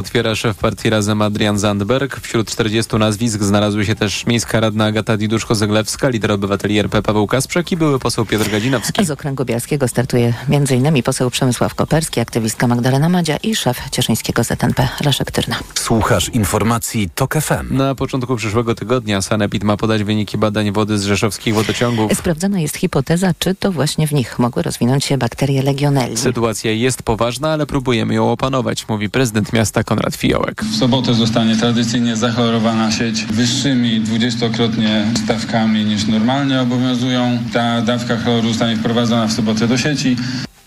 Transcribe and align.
Otwiera 0.00 0.34
szef 0.34 0.56
partii 0.56 0.90
Razem 0.90 1.22
Adrian 1.22 1.58
Zandberg. 1.58 2.20
Wśród 2.20 2.50
40 2.50 2.96
nazwisk 2.96 3.42
znalazły 3.42 3.84
się 3.84 3.94
też 3.94 4.26
miejska 4.26 4.60
radna 4.60 4.84
Agata 4.84 5.16
Diduszko-Zeglewska, 5.16 6.10
lider 6.10 6.32
obywateli 6.32 6.78
RP 6.78 7.02
Paweł 7.02 7.26
Kasprzak 7.26 7.72
i 7.72 7.76
były 7.76 7.98
poseł 7.98 8.26
Piotr 8.26 8.50
Gadzinowski. 8.50 9.04
Z 9.04 9.10
okręgu 9.10 9.44
bielskiego 9.44 9.88
startuje 9.88 10.34
m.in. 10.48 11.02
poseł 11.02 11.30
Przemysław 11.30 11.74
Koperski, 11.74 12.20
aktywistka 12.20 12.66
Magdalena 12.66 13.08
Madzia 13.08 13.36
i 13.36 13.56
szef 13.56 13.90
cieszyńskiego 13.90 14.44
ZNP 14.44 14.88
Leszek 15.04 15.30
Tyrna. 15.30 15.56
Słuchasz 15.74 16.28
informacji 16.28 17.10
TOK 17.14 17.34
FM. 17.34 17.76
Na 17.76 17.94
początku 17.94 18.36
przyszłego 18.36 18.74
tygodnia 18.74 19.22
Sanepid 19.22 19.64
ma 19.64 19.76
podać 19.76 20.04
wyniki 20.04 20.38
badań 20.38 20.72
wody 20.72 20.98
z 20.98 21.04
rzeszowskich 21.04 21.54
wodociągów. 21.54 22.12
Sprawdzana 22.14 22.60
jest 22.60 22.76
hipoteza, 22.76 23.32
czy 23.38 23.54
to 23.54 23.72
właśnie 23.72 24.06
w 24.06 24.12
nich 24.12 24.38
mogły 24.38 24.62
rozwinąć 24.62 25.04
się 25.04 25.18
bakterie 25.18 25.62
legionelli. 25.62 26.16
Sytuacja 26.16 26.70
jest 26.70 27.02
poważna, 27.02 27.52
ale 27.52 27.66
próbujemy 27.66 28.14
ją 28.14 28.32
opanować, 28.32 28.88
mówi 28.88 29.10
prezydent 29.10 29.52
miasta 29.52 29.84
Konrad 29.90 30.16
Fiołek. 30.16 30.64
W 30.64 30.76
sobotę 30.76 31.14
zostanie 31.14 31.56
tradycyjnie 31.56 32.16
zachorowana 32.16 32.90
sieć 32.90 33.24
wyższymi 33.24 34.00
dwudziestokrotnie 34.00 35.06
stawkami 35.24 35.84
niż 35.84 36.06
normalnie 36.06 36.60
obowiązują. 36.60 37.38
Ta 37.52 37.82
dawka 37.82 38.16
chloru 38.16 38.48
zostanie 38.48 38.76
wprowadzona 38.76 39.26
w 39.26 39.32
sobotę 39.32 39.68
do 39.68 39.78
sieci. 39.78 40.16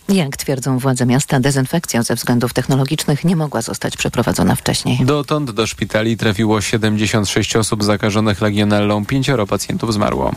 Jak 0.10 0.38
twierdzą 0.38 0.80
władze 0.80 1.06
miasta, 1.06 1.40
dezynfekcja 1.40 2.04
ze 2.04 2.16
względów 2.16 2.54
technologicznych 2.54 3.26
nie 3.26 3.36
mogła 3.36 3.62
zostać 3.62 3.98
przeprowadzona 3.98 4.56
wcześniej. 4.56 5.00
Dotąd 5.06 5.52
do 5.52 5.68
szpitali 5.68 6.18
trafiło 6.18 6.62
76 6.62 7.56
osób 7.56 7.84
zakażonych 7.84 8.42
legionellą, 8.42 9.06
pięcioro 9.06 9.48
pacjentów 9.48 9.94
zmarło. 9.94 10.32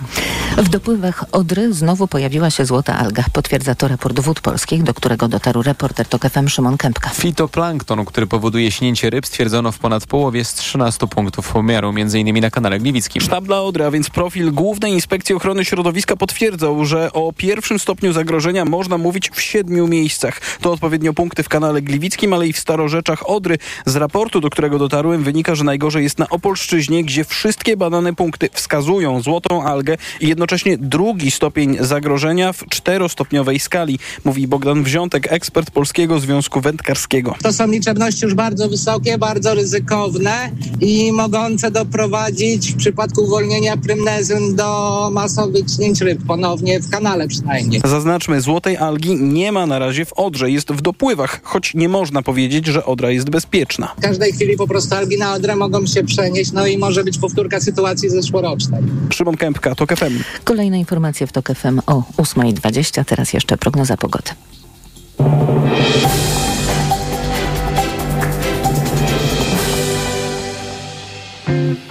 W 0.57 0.69
dopływach 0.69 1.25
Odry 1.33 1.73
znowu 1.73 2.09
pojawiła 2.09 2.51
się 2.51 2.65
złota 2.65 2.99
alga, 2.99 3.25
potwierdza 3.33 3.75
to 3.75 3.89
raport 3.89 4.21
Wód 4.21 4.41
Polskich, 4.41 4.83
do 4.83 4.95
którego 4.95 5.29
dotarł 5.29 5.63
reporter 5.63 6.09
TOK 6.09 6.23
FM 6.29 6.49
Szymon 6.49 6.77
Kępka. 6.77 7.11
Fitoplankton, 7.11 8.05
który 8.05 8.27
powoduje 8.27 8.71
śnięcie 8.71 9.11
ryb, 9.11 9.27
stwierdzono 9.27 9.73
w 9.73 9.79
ponad 9.79 10.07
połowie 10.07 10.45
z 10.45 10.55
13 10.55 11.07
punktów 11.07 11.53
pomiaru, 11.53 11.89
m.in. 11.89 12.41
na 12.41 12.51
kanale 12.51 12.79
Gliwickim. 12.79 13.23
Sztab 13.23 13.45
dla 13.45 13.63
Odry, 13.63 13.85
a 13.85 13.91
więc 13.91 14.11
profil 14.11 14.53
Głównej 14.53 14.93
Inspekcji 14.93 15.35
Ochrony 15.35 15.65
Środowiska 15.65 16.17
potwierdzał, 16.17 16.85
że 16.85 17.13
o 17.13 17.33
pierwszym 17.33 17.79
stopniu 17.79 18.13
zagrożenia 18.13 18.65
można 18.65 18.99
mówić 18.99 19.31
w 19.31 19.41
siedmiu 19.57 19.89
miejscach. 19.89 20.41
To 20.61 20.73
odpowiednio 20.73 21.13
punkty 21.13 21.43
w 21.43 21.49
kanale 21.49 21.83
Gliwickim, 21.83 22.33
ale 22.33 22.49
i 22.49 22.53
w 22.53 22.59
Starorzeczach 22.59 23.31
Odry. 23.31 23.59
Z 23.87 23.97
raportu, 23.97 24.41
do 24.41 24.51
którego 24.51 24.79
dotarłem, 24.79 25.23
wynika, 25.25 25.55
że 25.55 25.65
najgorzej 25.65 26.03
jest 26.03 26.19
na 26.19 26.29
Opolszczyźnie, 26.29 27.05
gdzie 27.05 27.25
wszystkie 27.25 27.77
badane 27.77 28.15
punkty 28.15 28.49
wskazują 28.53 29.23
złotą 29.23 29.63
algę 29.63 29.97
i 30.21 30.29
jednocześnie 30.29 30.79
drugi 30.79 31.31
stopień 31.31 31.77
zagrożenia 31.81 32.53
w 32.53 32.65
czterostopniowej 32.69 33.59
skali, 33.59 33.99
mówi 34.25 34.49
Bogdan 34.49 34.83
Wziątek, 34.83 35.33
ekspert 35.33 35.71
Polskiego 35.71 36.21
Związku 36.21 36.61
Wędkarskiego. 36.61 37.35
To 37.43 37.53
są 37.53 37.67
liczebności 37.67 38.25
już 38.25 38.35
bardzo 38.35 38.69
wysokie, 38.69 39.19
bardzo 39.19 39.55
ryzykowne 39.55 40.51
i 40.81 41.13
mogące 41.13 41.71
doprowadzić 41.71 42.73
w 42.73 42.77
przypadku 42.77 43.25
uwolnienia 43.25 43.77
prymnezyn 43.77 44.57
do 44.57 45.11
masowych 45.13 45.65
śnięć 45.77 46.01
ryb, 46.01 46.19
ponownie 46.27 46.81
w 46.81 46.91
kanale 46.91 47.29
przynajmniej. 47.29 47.81
Zaznaczmy, 47.85 48.41
złotej 48.41 48.77
algi 48.77 49.15
nie 49.15 49.46
ma 49.53 49.67
na 49.67 49.79
razie 49.79 50.05
w 50.05 50.13
Odrze, 50.13 50.51
jest 50.51 50.73
w 50.73 50.81
dopływach, 50.81 51.41
choć 51.43 51.75
nie 51.75 51.89
można 51.89 52.23
powiedzieć, 52.23 52.67
że 52.67 52.85
Odra 52.85 53.11
jest 53.11 53.31
bezpieczna. 53.31 53.95
W 53.99 54.01
każdej 54.01 54.33
chwili 54.33 54.57
po 54.57 54.67
prostu 54.67 54.95
algi 54.95 55.19
na 55.19 55.35
Odrę 55.35 55.57
mogą 55.57 55.87
się 55.87 56.05
przenieść, 56.05 56.53
no 56.53 56.67
i 56.67 56.79
może 56.79 57.05
być 57.05 57.19
powtórka 57.19 57.61
sytuacji 57.61 58.11
zeszłorocznej. 58.11 58.83
Szymon 59.11 59.37
Kępka, 59.37 59.75
TOK 59.75 59.97
FM. 59.97 60.23
Kolejne 60.45 60.79
informacje 60.79 61.27
w 61.27 61.33
TOK 61.33 61.49
FM 61.55 61.81
o 61.87 62.03
8.20, 62.19 63.05
teraz 63.05 63.33
jeszcze 63.33 63.59
prognoza 63.59 63.97
pogody. 63.97 64.31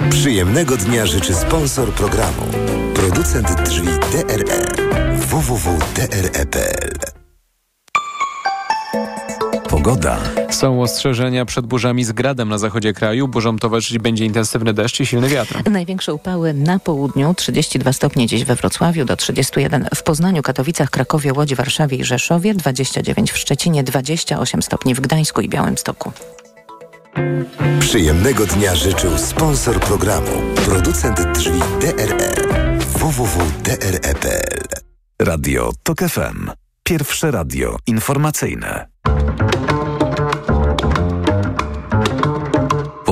Przyjemnego 0.10 0.78
dnia 0.78 1.06
życzy 1.06 1.34
sponsor 1.34 1.94
programu. 1.94 2.42
Producent 2.94 3.62
drzwi 3.64 3.88
DRE. 3.88 4.66
www.dre.pl 5.18 7.05
Pogoda. 9.86 10.20
Są 10.50 10.82
ostrzeżenia 10.82 11.46
przed 11.46 11.66
burzami 11.66 12.04
z 12.04 12.12
gradem 12.12 12.50
na 12.50 12.58
zachodzie 12.58 12.94
kraju. 12.94 13.28
Burzom 13.28 13.60
towarzyszyć 13.60 13.98
będzie 13.98 14.26
intensywny 14.26 14.74
deszcz 14.74 15.00
i 15.00 15.06
silny 15.06 15.30
wiatr. 15.30 15.70
Największe 15.72 16.14
upały 16.14 16.54
na 16.54 16.80
południu, 16.80 17.34
32 17.34 17.94
stopnie 17.94 18.28
dziś 18.28 18.44
we 18.44 18.56
Wrocławiu, 18.56 19.06
do 19.06 19.18
31 19.18 19.88
w 19.96 20.04
Poznaniu, 20.04 20.42
Katowicach, 20.42 20.90
Krakowie, 20.90 21.34
Łodzi, 21.34 21.56
Warszawie 21.56 21.98
i 21.98 22.04
Rzeszowie, 22.04 22.54
29 22.54 23.32
w 23.32 23.38
Szczecinie, 23.38 23.84
28 23.84 24.62
stopni 24.62 24.96
w 24.96 25.02
Gdańsku 25.02 25.42
i 25.42 25.50
Białymstoku. 25.50 26.12
Przyjemnego 27.80 28.46
dnia 28.46 28.76
życzył 28.76 29.18
sponsor 29.18 29.80
programu. 29.80 30.32
Producent 30.66 31.32
drzwi 31.38 31.60
DRE. 31.82 32.36
www.dre.pl 33.00 34.60
Radio 35.22 35.72
TOK 35.84 36.00
FM. 36.00 36.52
Pierwsze 36.84 37.32
radio 37.32 37.78
informacyjne. 37.88 38.96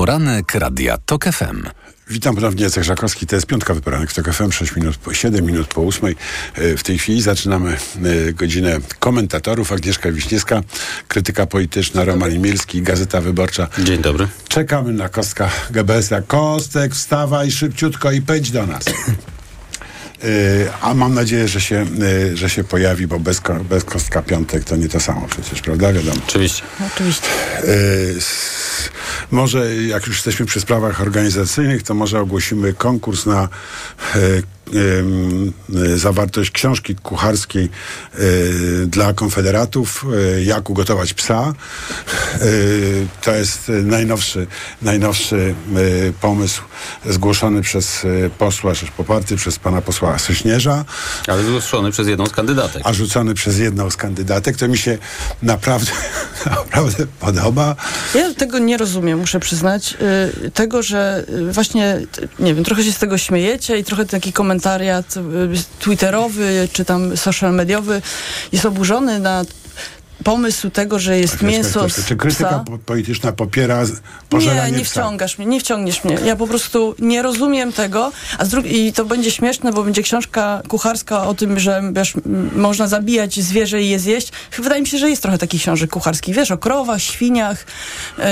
Poranek 0.04 0.54
Radia 0.54 0.98
TOK 0.98 1.24
FM. 1.24 1.62
Witam 2.08 2.34
ponownie, 2.34 2.64
Jacek 2.64 2.84
Żakowski. 2.84 3.26
To 3.26 3.36
jest 3.36 3.46
piątkowy 3.46 3.80
poranek 3.80 4.10
w 4.10 4.14
TOK 4.14 4.32
FM, 4.34 4.52
6 4.52 4.76
minut 4.76 4.96
po, 4.96 5.14
7 5.14 5.44
minut 5.44 5.66
po 5.66 5.82
8. 5.82 6.14
W 6.56 6.82
tej 6.82 6.98
chwili 6.98 7.22
zaczynamy 7.22 7.76
e, 8.28 8.32
godzinę 8.32 8.78
komentatorów. 8.98 9.72
Agnieszka 9.72 10.12
Wiśniewska, 10.12 10.62
krytyka 11.08 11.46
polityczna, 11.46 12.04
Roman 12.04 12.32
Imielski, 12.32 12.82
Gazeta 12.82 13.20
Wyborcza. 13.20 13.68
Dzień 13.78 14.02
dobry. 14.02 14.28
Czekamy 14.48 14.92
na 14.92 15.08
Kostka 15.08 15.50
GBS-a. 15.70 16.22
Kostek, 16.22 16.94
wstawaj 16.94 17.50
szybciutko 17.50 18.12
i 18.12 18.22
pędź 18.22 18.50
do 18.50 18.66
nas. 18.66 18.84
Yy, 20.22 20.28
a 20.80 20.94
mam 20.94 21.14
nadzieję, 21.14 21.48
że 21.48 21.60
się, 21.60 21.86
yy, 21.98 22.36
że 22.36 22.50
się 22.50 22.64
pojawi, 22.64 23.06
bo 23.06 23.18
bez, 23.20 23.40
bez 23.70 23.84
kostka 23.84 24.22
piątek 24.22 24.64
to 24.64 24.76
nie 24.76 24.88
to 24.88 25.00
samo 25.00 25.26
przecież, 25.28 25.60
prawda? 25.60 25.92
Wiadomo. 25.92 26.20
Oczywiście. 26.28 26.62
Oczywiście. 26.94 27.26
S- 28.16 28.90
może 29.30 29.76
jak 29.76 30.06
już 30.06 30.16
jesteśmy 30.16 30.46
przy 30.46 30.60
sprawach 30.60 31.00
organizacyjnych, 31.00 31.82
to 31.82 31.94
może 31.94 32.20
ogłosimy 32.20 32.72
konkurs 32.74 33.26
na 33.26 33.42
e, 34.14 34.18
e, 34.18 34.20
zawartość 35.96 36.50
książki 36.50 36.94
kucharskiej 36.96 37.64
e, 38.14 38.18
dla 38.86 39.12
konfederatów, 39.12 40.04
e, 40.36 40.42
jak 40.42 40.70
ugotować 40.70 41.14
psa. 41.14 41.52
E, 42.34 42.38
to 43.22 43.32
jest 43.34 43.68
e, 43.68 43.72
najnowszy, 43.72 44.46
najnowszy 44.82 45.54
e, 46.08 46.12
pomysł 46.20 46.62
zgłoszony 47.06 47.62
przez 47.62 48.04
e, 48.04 48.30
posła, 48.30 48.74
czy 48.74 48.86
poparty 48.86 49.36
przez 49.36 49.58
pana 49.58 49.80
posła 49.82 50.18
Sośnierza 50.18 50.84
Ale 51.26 51.42
zgłoszony 51.44 51.90
przez 51.90 52.08
jedną 52.08 52.26
z 52.26 52.30
kandydatek. 52.32 52.82
a 52.84 52.92
rzucony 52.92 53.34
przez 53.34 53.58
jedną 53.58 53.90
z 53.90 53.96
kandydatek. 53.96 54.56
To 54.56 54.68
mi 54.68 54.78
się 54.78 54.98
naprawdę, 55.42 55.92
naprawdę 56.46 57.06
podoba. 57.20 57.76
Ja 58.14 58.34
tego 58.34 58.58
nie 58.58 58.76
rozumiem, 58.76 59.18
muszę 59.18 59.40
przyznać. 59.40 59.96
Tego, 60.54 60.82
że 60.82 61.24
właśnie, 61.50 62.00
nie 62.38 62.54
wiem, 62.54 62.64
trochę 62.64 62.84
się 62.84 62.92
z 62.92 62.98
tego 62.98 63.18
śmiejecie 63.18 63.78
i 63.78 63.84
trochę 63.84 64.06
taki 64.06 64.32
komentariat 64.54 65.16
y, 65.16 65.20
twitterowy 65.80 66.68
czy 66.72 66.84
tam 66.84 67.16
social 67.16 67.54
mediowy 67.54 68.02
jest 68.52 68.66
oburzony 68.66 69.18
na 69.18 69.44
pomysł 70.24 70.70
tego, 70.70 70.98
że 70.98 71.18
jest 71.18 71.42
mięso 71.42 71.88
z 71.88 72.06
Czy 72.06 72.16
krytyka 72.16 72.48
psa. 72.48 72.58
po- 72.58 72.78
polityczna 72.78 73.32
popiera 73.32 73.82
Nie, 73.82 73.88
pożeranie 74.28 74.78
nie 74.78 74.84
psa? 74.84 75.00
wciągasz 75.00 75.38
mnie, 75.38 75.46
nie 75.46 75.60
wciągniesz 75.60 76.04
mnie. 76.04 76.18
Ja 76.24 76.36
po 76.36 76.46
prostu 76.46 76.94
nie 76.98 77.22
rozumiem 77.22 77.72
tego, 77.72 78.12
a 78.38 78.44
z 78.44 78.48
drugiej 78.48 78.86
i 78.86 78.92
to 78.92 79.04
będzie 79.04 79.30
śmieszne, 79.30 79.72
bo 79.72 79.82
będzie 79.84 80.02
książka 80.02 80.62
kucharska 80.68 81.24
o 81.26 81.34
tym, 81.34 81.58
że 81.60 81.82
wiesz, 81.92 82.14
można 82.56 82.86
zabijać 82.88 83.40
zwierzę 83.40 83.82
i 83.82 83.88
je 83.88 83.98
zjeść. 83.98 84.32
Wydaje 84.58 84.80
mi 84.82 84.86
się, 84.88 84.98
że 84.98 85.10
jest 85.10 85.22
trochę 85.22 85.38
takich 85.38 85.60
książek 85.62 85.90
kucharskich, 85.90 86.34
wiesz, 86.34 86.50
o 86.50 86.58
krowach, 86.58 87.00
świniach. 87.02 87.66
Yy, 88.18 88.24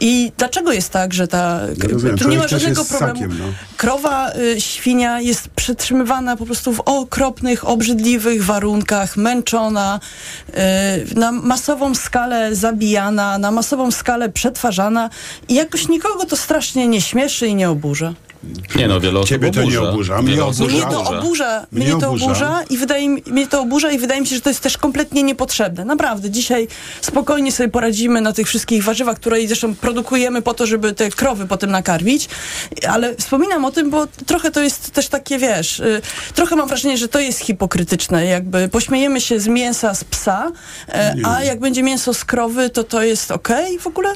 I 0.00 0.32
dlaczego 0.38 0.72
jest 0.72 0.90
tak, 0.90 1.14
że 1.14 1.28
ta... 1.28 1.60
Nie 1.82 1.88
rozumiem. 1.88 2.18
tu 2.18 2.28
nie 2.28 2.38
ma 2.38 2.48
żadnego 2.48 2.84
problemu. 2.84 3.14
ssakiem, 3.18 3.38
no. 3.38 3.44
Krowa, 3.76 4.32
y, 4.34 4.60
świnia 4.60 5.20
jest 5.20 5.48
przetrzymywana 5.48 6.36
po 6.36 6.46
prostu 6.46 6.72
w 6.72 6.80
okropnych, 6.80 7.68
obrzydliwych 7.68 8.44
warunkach, 8.44 9.16
męczona, 9.16 10.00
y, 11.12 11.14
na 11.14 11.27
masową 11.32 11.94
skalę 11.94 12.54
zabijana, 12.54 13.38
na 13.38 13.50
masową 13.50 13.90
skalę 13.90 14.28
przetwarzana 14.28 15.10
i 15.48 15.54
jakoś 15.54 15.88
nikogo 15.88 16.24
to 16.24 16.36
strasznie 16.36 16.88
nie 16.88 17.00
śmieszy 17.00 17.46
i 17.46 17.54
nie 17.54 17.70
oburza. 17.70 18.14
Nie 18.76 18.88
no, 18.88 19.00
wiele 19.00 19.18
osób 19.18 19.28
Ciebie 19.28 19.50
to 19.50 19.62
nie 19.62 19.66
oburza. 19.66 19.90
oburza, 19.90 20.22
mnie 20.22 20.44
oburza. 20.44 20.64
Mnie 20.64 20.82
to 20.82 21.04
oburza, 21.04 21.66
Mnie 21.72 21.84
mnie 21.86 22.00
to 22.00 22.08
oburza. 22.08 22.24
oburza 22.24 22.62
i 22.70 22.76
wydaje 22.76 23.08
mi, 23.08 23.22
mnie 23.26 23.46
to 23.46 23.60
oburza 23.60 23.90
i 23.90 23.98
wydaje 23.98 24.20
mi 24.20 24.26
się, 24.26 24.34
że 24.34 24.40
to 24.40 24.50
jest 24.50 24.60
też 24.60 24.78
kompletnie 24.78 25.22
niepotrzebne. 25.22 25.84
Naprawdę, 25.84 26.30
dzisiaj 26.30 26.68
spokojnie 27.00 27.52
sobie 27.52 27.68
poradzimy 27.68 28.20
na 28.20 28.32
tych 28.32 28.46
wszystkich 28.48 28.84
warzywach, 28.84 29.16
które 29.16 29.46
zresztą 29.46 29.74
produkujemy 29.74 30.42
po 30.42 30.54
to, 30.54 30.66
żeby 30.66 30.92
te 30.92 31.10
krowy 31.10 31.46
potem 31.46 31.70
nakarmić, 31.70 32.28
ale 32.88 33.16
wspominam 33.16 33.64
o 33.64 33.70
tym, 33.70 33.90
bo 33.90 34.06
trochę 34.26 34.50
to 34.50 34.62
jest 34.62 34.90
też 34.90 35.08
takie, 35.08 35.38
wiesz, 35.38 35.80
y, 35.80 36.00
trochę 36.34 36.56
mam 36.56 36.68
wrażenie, 36.68 36.98
że 36.98 37.08
to 37.08 37.20
jest 37.20 37.38
hipokrytyczne, 37.40 38.26
jakby 38.26 38.68
pośmiejemy 38.68 39.20
się 39.20 39.40
z 39.40 39.46
mięsa 39.48 39.94
z 39.94 40.04
psa, 40.04 40.52
e, 40.88 41.14
a 41.24 41.44
jak 41.44 41.60
będzie 41.60 41.82
mięso 41.82 42.14
z 42.14 42.24
krowy, 42.24 42.70
to 42.70 42.84
to 42.84 43.02
jest 43.02 43.30
okej 43.30 43.78
w 43.78 43.86
ogóle? 43.86 44.08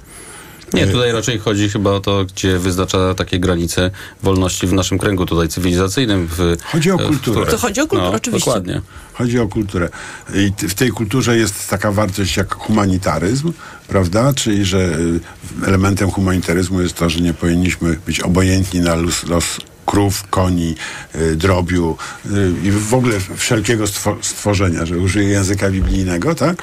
Nie, 0.75 0.87
tutaj 0.87 1.13
raczej 1.13 1.39
chodzi 1.39 1.69
chyba 1.69 1.91
o 1.91 2.01
to, 2.01 2.25
gdzie 2.25 2.59
wyznacza 2.59 3.15
takie 3.15 3.39
granice 3.39 3.91
wolności 4.23 4.67
w 4.67 4.73
naszym 4.73 4.99
kręgu 4.99 5.27
tutaj 5.27 5.49
cywilizacyjnym. 5.49 6.29
W, 6.31 6.57
Chodzi 6.65 6.91
o 6.91 6.99
kulturę. 6.99 7.51
To 7.51 7.59
chodzi 7.59 7.81
o 7.81 7.87
kulturę, 7.87 8.11
no, 8.11 8.17
oczywiście. 8.17 8.51
Dokładnie. 8.51 8.81
Chodzi 9.13 9.39
o 9.39 9.49
kulturę. 9.49 9.89
I 10.35 10.69
w 10.69 10.75
tej 10.75 10.91
kulturze 10.91 11.37
jest 11.37 11.71
taka 11.71 11.93
wartość 11.93 12.37
jak 12.37 12.55
humanitaryzm, 12.55 13.53
prawda? 13.89 14.33
Czyli, 14.33 14.65
że 14.65 14.79
y, 14.79 15.21
elementem 15.67 16.11
humanitaryzmu 16.11 16.81
jest 16.83 16.95
to, 16.95 17.11
że 17.11 17.21
nie 17.21 17.35
powinniśmy 17.35 17.97
być 18.07 18.21
obojętni 18.21 18.81
na 18.81 18.95
los, 18.95 19.27
los 19.27 19.59
krów, 19.93 20.25
koni, 20.31 20.75
y, 21.15 21.37
drobiu 21.37 21.97
y, 22.27 22.53
i 22.63 22.71
w 22.71 22.95
ogóle 22.95 23.21
wszelkiego 23.37 23.87
stwo, 23.87 24.17
stworzenia, 24.21 24.87
że 24.87 24.99
użyję 24.99 25.29
języka 25.29 25.71
biblijnego, 25.71 26.35
tak? 26.35 26.63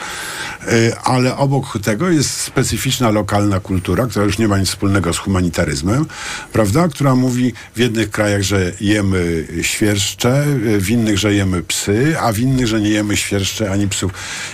Y, 0.68 0.98
ale 1.04 1.38
obok 1.38 1.80
tego 1.84 2.10
jest 2.10 2.42
specyficzna 2.42 3.12
lokalna 3.12 3.60
kultura, 3.60 4.08
która 4.08 4.26
już 4.26 4.38
nie 4.38 4.48
ma 4.48 4.58
nic 4.58 4.70
wspólnego 4.70 5.14
z 5.14 5.18
humanitaryzmem, 5.18 6.06
prawda? 6.54 6.88
Która 6.88 7.16
mówi 7.16 7.54
w 7.76 7.80
jednych 7.80 8.12
krajach, 8.12 8.42
że 8.42 8.72
jemy 8.82 9.48
świerszcze, 9.62 10.46
w 10.80 10.90
innych, 10.90 11.18
że 11.18 11.34
jemy 11.34 11.64
psy, 11.64 12.16
a 12.20 12.32
w 12.32 12.40
innych, 12.40 12.68
że 12.68 12.82
nie 12.82 12.90
jemy 12.90 13.18
świerszcze 13.18 13.72
ani 13.72 13.88
psów. 13.88 14.12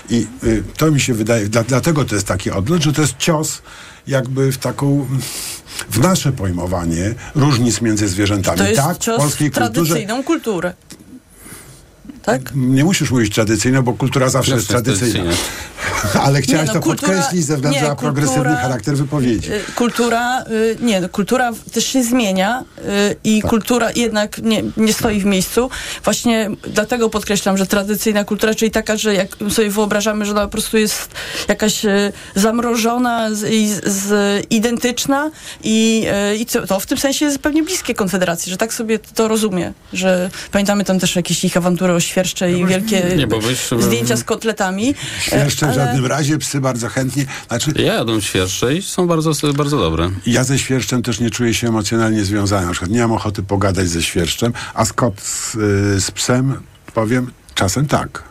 I 0.09 0.27
to 0.77 0.91
mi 0.91 0.99
się 0.99 1.13
wydaje, 1.13 1.49
dla, 1.49 1.63
dlatego 1.63 2.05
to 2.05 2.15
jest 2.15 2.27
taki 2.27 2.51
odlot, 2.51 2.83
że 2.83 2.93
to 2.93 3.01
jest 3.01 3.17
cios 3.17 3.61
jakby 4.07 4.51
w 4.51 4.57
taką 4.57 5.07
w 5.89 5.99
nasze 5.99 6.31
pojmowanie 6.31 7.13
różnic 7.35 7.81
między 7.81 8.07
zwierzętami. 8.07 8.57
To 8.57 8.67
jest 8.67 8.81
tak, 8.81 8.97
w 8.97 9.17
polskiej 9.17 9.51
kulturze 9.51 9.73
tradycyjną 9.73 10.23
kulturę. 10.23 10.73
Tak? 12.25 12.41
nie 12.55 12.83
musisz 12.83 13.11
mówić 13.11 13.35
tradycyjną, 13.35 13.81
bo 13.81 13.93
kultura 13.93 14.29
zawsze 14.29 14.55
jest 14.55 14.67
tradycyjna. 14.67 15.23
tradycyjna. 15.23 16.21
Ale 16.23 16.41
chciałeś 16.41 16.67
no, 16.67 16.73
to 16.73 16.79
kultura- 16.79 17.13
podkreślić 17.13 17.45
ze 17.45 17.55
względu 17.55 17.79
nie, 17.81 17.87
na 17.87 17.95
progresywny 17.95 18.43
kultura- 18.43 18.61
charakter 18.61 18.97
wypowiedzi. 18.97 19.51
Y, 19.53 19.61
Kultura, 19.75 20.43
y, 20.43 20.77
nie, 20.81 21.01
no, 21.01 21.09
kultura 21.09 21.51
też 21.73 21.85
się 21.85 22.03
zmienia 22.03 22.63
y, 22.77 23.15
i 23.23 23.41
Tak. 23.41 23.49
kultura 23.51 23.91
jednak 23.95 24.37
nie, 24.37 24.63
nie 24.77 24.93
stoi 24.93 25.19
w 25.19 25.25
miejscu. 25.25 25.69
Właśnie 26.03 26.49
dlatego 26.73 27.09
podkreślam, 27.09 27.57
że 27.57 27.65
tradycyjna 27.65 28.23
kultura, 28.23 28.55
czyli 28.55 28.71
taka, 28.71 28.97
że 28.97 29.13
jak 29.13 29.27
sobie 29.49 29.69
wyobrażamy, 29.69 30.25
że 30.25 30.31
ona 30.31 30.41
po 30.41 30.49
prostu 30.51 30.77
jest 30.77 31.09
jakaś 31.47 31.81
zamrożona 32.35 33.33
z, 33.35 33.49
i 33.51 33.69
z, 33.69 33.85
z, 33.87 34.43
identyczna 34.49 35.31
i, 35.63 36.07
i 36.39 36.45
co, 36.45 36.67
to 36.67 36.79
w 36.79 36.85
tym 36.85 36.97
sensie 36.97 37.25
jest 37.25 37.39
pewnie 37.39 37.63
bliskie 37.63 37.93
Konfederacji, 37.95 38.49
że 38.51 38.57
tak 38.57 38.73
sobie 38.73 38.99
to 38.99 39.27
rozumie, 39.27 39.73
że 39.93 40.29
pamiętamy 40.51 40.83
tam 40.85 40.99
też 40.99 41.15
jakieś 41.15 41.43
ich 41.45 41.57
awantury 41.57 41.93
o 41.93 41.99
świerszcze 42.15 42.51
i 42.51 42.65
wielkie 42.65 43.03
Nie, 43.17 43.27
bo 43.27 43.39
byś- 43.39 43.69
zdjęcia 43.79 44.17
z 44.17 44.23
kotletami. 44.23 44.95
e, 45.31 45.43
Jeszcze 45.45 45.65
w 45.65 45.69
ale- 45.69 45.75
żadnym 45.85 46.05
razie 46.05 46.37
psy 46.37 46.61
bardzo 46.61 46.89
chętnie. 46.89 47.25
Znaczy, 47.47 47.71
Ja 47.75 47.93
jadłem 47.93 48.21
świerszcze 48.21 48.73
i 48.75 48.81
są 48.81 49.07
bardzo, 49.07 49.31
bardzo 49.53 49.77
dobre. 49.77 50.09
ja 50.25 50.43
ze 50.43 50.59
świerszczem 50.59 51.01
też 51.03 51.19
nie 51.19 51.29
czuję 51.29 51.53
się 51.53 51.67
emocjonalnie 51.67 52.23
związany. 52.25 52.65
Na 52.65 52.71
przykład 52.71 52.91
nie 52.91 52.99
mam 53.01 53.11
ochoty 53.11 53.43
pogadać 53.43 53.87
ze 53.89 54.03
świerszczem, 54.03 54.53
a 54.73 54.85
z 54.85 54.93
kot 54.93 55.21
z, 55.21 55.55
y, 55.55 56.01
z 56.01 56.11
psem 56.11 56.55
powiem 56.93 57.31
czasem 57.55 57.85
tak. 57.87 58.23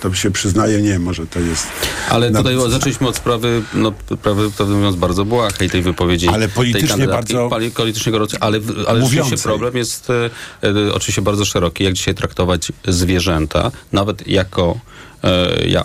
To 0.00 0.14
się 0.14 0.30
przyznaje, 0.30 0.82
nie, 0.82 0.98
może 0.98 1.26
to 1.26 1.40
jest. 1.40 1.66
Ale 2.08 2.30
tutaj 2.32 2.56
zaczęliśmy 2.70 3.08
od 3.08 3.16
sprawy, 3.16 3.62
no, 3.74 3.92
prawy, 4.22 4.50
prawdę 4.50 4.74
mówiąc, 4.74 4.96
bardzo 4.96 5.24
błahej 5.24 5.70
tej 5.70 5.82
wypowiedzi. 5.82 6.28
Ale 6.28 6.48
politycznie 6.48 7.06
bardzo- 7.08 7.48
pali- 7.48 7.70
Politycznie 7.70 8.12
gorącej, 8.12 8.38
ale, 8.42 8.60
ale 8.88 9.00
rzeczywiście 9.06 9.36
problem 9.48 9.76
jest 9.76 10.10
e, 10.10 10.30
e, 10.62 10.94
oczywiście 10.94 11.22
bardzo 11.22 11.44
szeroki, 11.44 11.84
jak 11.84 11.94
dzisiaj 11.94 12.14
traktować 12.14 12.72
zwierzęta, 12.88 13.70
nawet 13.92 14.28
jako 14.28 14.78
e, 15.24 15.68
ja, 15.68 15.84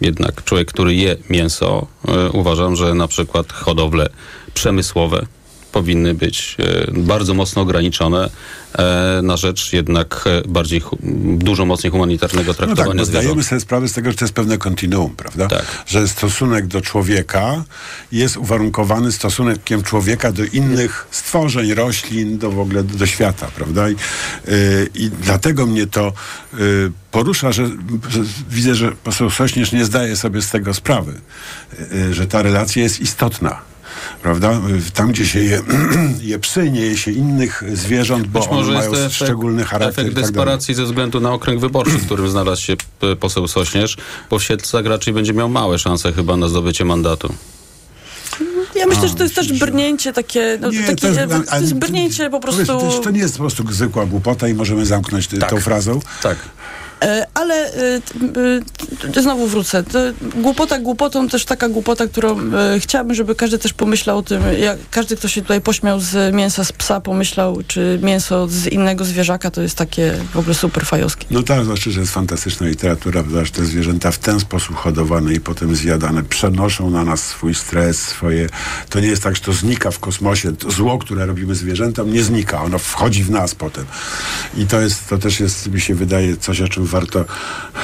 jednak 0.00 0.44
człowiek, 0.44 0.68
który 0.68 0.94
je 0.94 1.16
mięso, 1.30 1.86
e, 2.08 2.30
uważam, 2.30 2.76
że 2.76 2.94
na 2.94 3.08
przykład 3.08 3.52
hodowle 3.52 4.08
przemysłowe 4.54 5.26
powinny 5.72 6.14
być 6.14 6.56
e, 6.58 6.90
bardzo 7.00 7.34
mocno 7.34 7.62
ograniczone 7.62 8.30
e, 8.78 9.20
na 9.22 9.36
rzecz 9.36 9.72
jednak 9.72 10.24
e, 10.26 10.48
bardziej, 10.48 10.82
dużo 11.38 11.64
mocniej 11.64 11.90
humanitarnego 11.90 12.48
No 12.50 12.54
tak, 12.54 12.66
traktowania 12.66 13.04
zwierząt. 13.04 13.24
zdajemy 13.24 13.42
sobie 13.42 13.60
sprawę 13.60 13.88
z 13.88 13.92
tego, 13.92 14.10
że 14.10 14.16
to 14.16 14.24
jest 14.24 14.34
pewne 14.34 14.58
kontinuum, 14.58 15.16
prawda? 15.16 15.48
Tak. 15.48 15.84
Że 15.86 16.08
stosunek 16.08 16.66
do 16.66 16.80
człowieka 16.80 17.64
jest 18.12 18.36
uwarunkowany 18.36 19.12
stosunkiem 19.12 19.82
człowieka 19.82 20.32
do 20.32 20.44
innych 20.44 21.06
stworzeń, 21.10 21.74
roślin, 21.74 22.38
do 22.38 22.50
w 22.50 22.60
ogóle 22.60 22.84
do, 22.84 22.98
do 22.98 23.06
świata, 23.06 23.48
prawda? 23.56 23.90
I, 23.90 23.92
yy, 23.92 24.88
I 24.94 25.10
dlatego 25.10 25.66
mnie 25.66 25.86
to 25.86 26.12
yy, 26.54 26.92
porusza, 27.10 27.52
że, 27.52 27.66
że 28.08 28.20
widzę, 28.50 28.74
że 28.74 28.92
poseł 28.92 29.30
Sośnierz 29.30 29.72
nie 29.72 29.84
zdaje 29.84 30.16
sobie 30.16 30.42
z 30.42 30.50
tego 30.50 30.74
sprawy, 30.74 31.20
yy, 31.92 32.14
że 32.14 32.26
ta 32.26 32.42
relacja 32.42 32.82
jest 32.82 33.00
istotna. 33.00 33.69
Prawda? 34.22 34.60
Tam, 34.94 35.08
gdzie 35.12 35.26
się 35.26 35.40
je, 35.40 35.60
je 36.22 36.38
psy, 36.38 36.70
nie 36.70 36.80
je 36.80 36.96
się 36.96 37.10
innych 37.10 37.62
zwierząt, 37.72 38.26
bo 38.26 38.40
Być 38.40 38.48
one 38.48 38.56
może 38.60 38.72
mają 38.72 38.82
jest 38.90 38.94
to 38.94 39.06
efekt, 39.06 39.14
szczególny 39.14 39.64
charakter. 39.64 40.04
efekt 40.04 40.14
tak 40.16 40.24
desperacji 40.24 40.74
ze 40.74 40.84
względu 40.84 41.20
na 41.20 41.32
okręg 41.32 41.60
wyborczy, 41.60 41.90
w 41.98 42.06
którym 42.06 42.28
znalazł 42.30 42.62
się 42.62 42.76
p- 43.00 43.16
poseł 43.16 43.48
Sośnierz, 43.48 43.96
bo 44.30 44.38
w 44.38 44.44
Siedlcach 44.44 44.86
raczej 44.86 45.14
będzie 45.14 45.32
miał 45.32 45.48
małe 45.48 45.78
szanse 45.78 46.12
chyba 46.12 46.36
na 46.36 46.48
zdobycie 46.48 46.84
mandatu. 46.84 47.34
Ja 48.74 48.86
myślę, 48.86 49.08
że 49.08 49.14
to 49.14 49.22
jest 49.22 49.34
też 49.34 49.52
brnięcie 49.52 50.12
takie, 50.12 50.58
no, 50.60 50.70
Nie, 50.70 50.82
takie, 50.82 50.96
to 51.48 51.56
jest, 51.60 51.74
brnięcie 51.74 52.30
po 52.30 52.40
prostu... 52.40 52.66
To, 52.66 53.00
to 53.04 53.10
nie 53.10 53.20
jest 53.20 53.34
po 53.34 53.40
prostu 53.40 53.72
zwykła 53.72 54.06
głupota 54.06 54.48
i 54.48 54.54
możemy 54.54 54.86
zamknąć 54.86 55.26
Tak. 55.28 55.50
tą 55.50 55.60
frazą. 55.60 56.00
Tak. 56.22 56.36
E, 57.02 57.26
Ale 57.34 57.54
e, 57.54 58.00
e, 59.16 59.22
znowu 59.22 59.46
wrócę. 59.46 59.84
Głupota 60.34 60.78
głupotą, 60.78 61.28
też 61.28 61.44
taka 61.44 61.68
głupota, 61.68 62.06
którą 62.06 62.38
chciałabym, 62.78 63.14
żeby 63.14 63.34
każdy 63.34 63.58
też 63.58 63.72
pomyślał 63.72 64.18
o 64.18 64.22
tym, 64.22 64.42
jak 64.58 64.78
każdy, 64.90 65.16
kto 65.16 65.28
się 65.28 65.42
tutaj 65.42 65.60
pośmiał 65.60 66.00
z 66.00 66.34
mięsa 66.34 66.64
z 66.64 66.72
psa, 66.72 67.00
pomyślał, 67.00 67.58
czy 67.66 67.98
mięso 68.02 68.48
z 68.48 68.66
innego 68.66 69.04
zwierzaka 69.04 69.50
to 69.50 69.62
jest 69.62 69.76
takie 69.76 70.14
w 70.32 70.38
ogóle 70.38 70.54
super 70.54 70.86
fajowskie. 70.86 71.26
No 71.30 71.42
tak, 71.42 71.64
znaczy, 71.64 71.90
że 71.90 72.00
jest 72.00 72.12
fantastyczna 72.12 72.66
literatura, 72.66 73.22
prawda, 73.22 73.50
te 73.52 73.64
zwierzęta 73.64 74.10
w 74.10 74.18
ten 74.18 74.40
sposób 74.40 74.76
hodowane 74.76 75.34
i 75.34 75.40
potem 75.40 75.76
zjadane 75.76 76.22
przenoszą 76.22 76.90
na 76.90 77.04
nas 77.04 77.26
swój 77.26 77.54
stres, 77.54 78.02
swoje... 78.02 78.48
To 78.88 79.00
nie 79.00 79.08
jest 79.08 79.22
tak, 79.22 79.36
że 79.36 79.42
to 79.42 79.52
znika 79.52 79.90
w 79.90 79.98
kosmosie. 79.98 80.56
To 80.56 80.70
zło, 80.70 80.98
które 80.98 81.26
robimy 81.26 81.54
zwierzętom, 81.54 82.12
nie 82.12 82.22
znika. 82.22 82.62
Ono 82.62 82.78
wchodzi 82.78 83.24
w 83.24 83.30
nas 83.30 83.54
potem. 83.54 83.84
I 84.56 84.66
to 84.66 84.80
jest, 84.80 85.08
to 85.08 85.18
też 85.18 85.40
jest, 85.40 85.72
mi 85.72 85.80
się 85.80 85.94
wydaje, 85.94 86.36
coś, 86.36 86.60
o 86.60 86.68
czym 86.68 86.86
warto, 86.90 87.24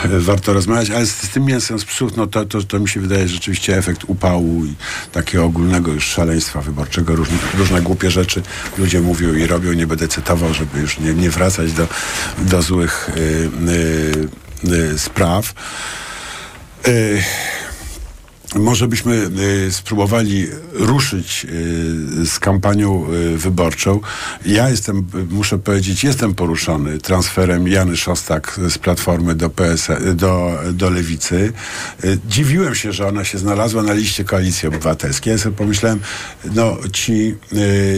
warto 0.04 0.52
rozmawiać, 0.52 0.90
ale 0.90 1.06
z, 1.06 1.10
z 1.10 1.28
tym 1.28 1.44
mięsem 1.44 1.78
z 1.78 1.84
psów, 1.84 2.16
no 2.16 2.26
to, 2.26 2.44
to, 2.44 2.62
to 2.62 2.78
mi 2.78 2.88
się 2.88 3.00
wydaje 3.00 3.28
rzeczywiście 3.28 3.78
efekt 3.78 4.04
upału 4.06 4.64
i 4.64 4.74
takiego 5.12 5.44
ogólnego 5.44 5.92
już 5.92 6.04
szaleństwa 6.04 6.60
wyborczego. 6.60 7.16
Różne, 7.16 7.36
różne 7.58 7.82
głupie 7.82 8.10
rzeczy 8.10 8.42
ludzie 8.78 9.00
mówią 9.00 9.34
i 9.34 9.46
robią. 9.46 9.72
Nie 9.72 9.86
będę 9.86 10.08
cytował, 10.08 10.54
żeby 10.54 10.80
już 10.80 10.98
nie, 10.98 11.14
nie 11.14 11.30
wracać 11.30 11.72
do, 11.72 11.88
do 12.38 12.62
złych 12.62 13.10
y, 13.16 13.50
y, 14.68 14.72
y, 14.72 14.98
spraw. 14.98 15.54
Może 18.58 18.88
byśmy 18.88 19.30
y, 19.66 19.72
spróbowali 19.72 20.46
ruszyć 20.72 21.46
y, 21.50 22.26
z 22.26 22.38
kampanią 22.38 23.12
y, 23.12 23.38
wyborczą. 23.38 24.00
Ja 24.46 24.70
jestem, 24.70 25.06
muszę 25.30 25.58
powiedzieć, 25.58 26.04
jestem 26.04 26.34
poruszony 26.34 26.98
transferem 26.98 27.68
Jany 27.68 27.96
Szostak 27.96 28.60
z 28.68 28.78
Platformy 28.78 29.34
do 29.34 29.50
PS, 29.50 29.88
do, 30.14 30.58
do 30.72 30.90
Lewicy. 30.90 31.52
Dziwiłem 32.28 32.74
się, 32.74 32.92
że 32.92 33.06
ona 33.06 33.24
się 33.24 33.38
znalazła 33.38 33.82
na 33.82 33.92
liście 33.92 34.24
Koalicji 34.24 34.68
Obywatelskiej. 34.68 35.32
Ja 35.32 35.38
sobie 35.38 35.56
pomyślałem, 35.56 36.00
no 36.54 36.76
ci 36.92 37.34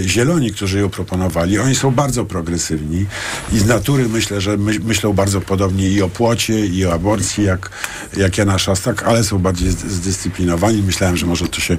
zieloni, 0.02 0.52
którzy 0.52 0.78
ją 0.78 0.88
proponowali, 0.88 1.58
oni 1.58 1.74
są 1.74 1.90
bardzo 1.90 2.24
progresywni 2.24 3.06
i 3.52 3.58
z 3.58 3.66
natury 3.66 4.08
myślę, 4.08 4.40
że 4.40 4.56
my, 4.56 4.78
myślą 4.78 5.12
bardzo 5.12 5.40
podobnie 5.40 5.88
i 5.88 6.02
o 6.02 6.08
płocie, 6.08 6.66
i 6.66 6.86
o 6.86 6.92
aborcji, 6.92 7.44
jak, 7.44 7.70
jak 8.16 8.38
Jana 8.38 8.58
Szostak, 8.58 9.02
ale 9.02 9.24
są 9.24 9.38
bardziej 9.38 9.70
zd- 9.70 10.12
zdyscyplinowani. 10.48 10.82
Myślałem, 10.82 11.16
że 11.16 11.26
może 11.26 11.48
to 11.48 11.60
się, 11.60 11.76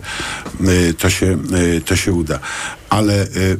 y, 0.68 0.94
to 0.94 1.10
się, 1.10 1.38
y, 1.54 1.82
to 1.82 1.96
się 1.96 2.14
uda. 2.14 2.40
Ale 2.90 3.24
y, 3.24 3.58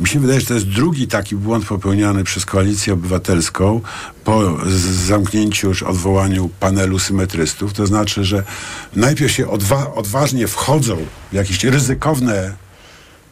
mi 0.00 0.08
się 0.08 0.20
wydaje, 0.20 0.40
że 0.40 0.46
to 0.46 0.54
jest 0.54 0.66
drugi 0.66 1.08
taki 1.08 1.36
błąd 1.36 1.64
popełniony 1.66 2.24
przez 2.24 2.46
Koalicję 2.46 2.92
Obywatelską 2.92 3.80
po 4.24 4.56
zamknięciu 5.06 5.68
już 5.68 5.82
odwołaniu 5.82 6.50
panelu 6.60 6.98
symetrystów. 6.98 7.72
To 7.72 7.86
znaczy, 7.86 8.24
że 8.24 8.42
najpierw 8.96 9.32
się 9.32 9.46
odwa- 9.46 9.92
odważnie 9.94 10.48
wchodzą 10.48 10.96
w 11.32 11.34
jakieś 11.34 11.64
ryzykowne 11.64 12.65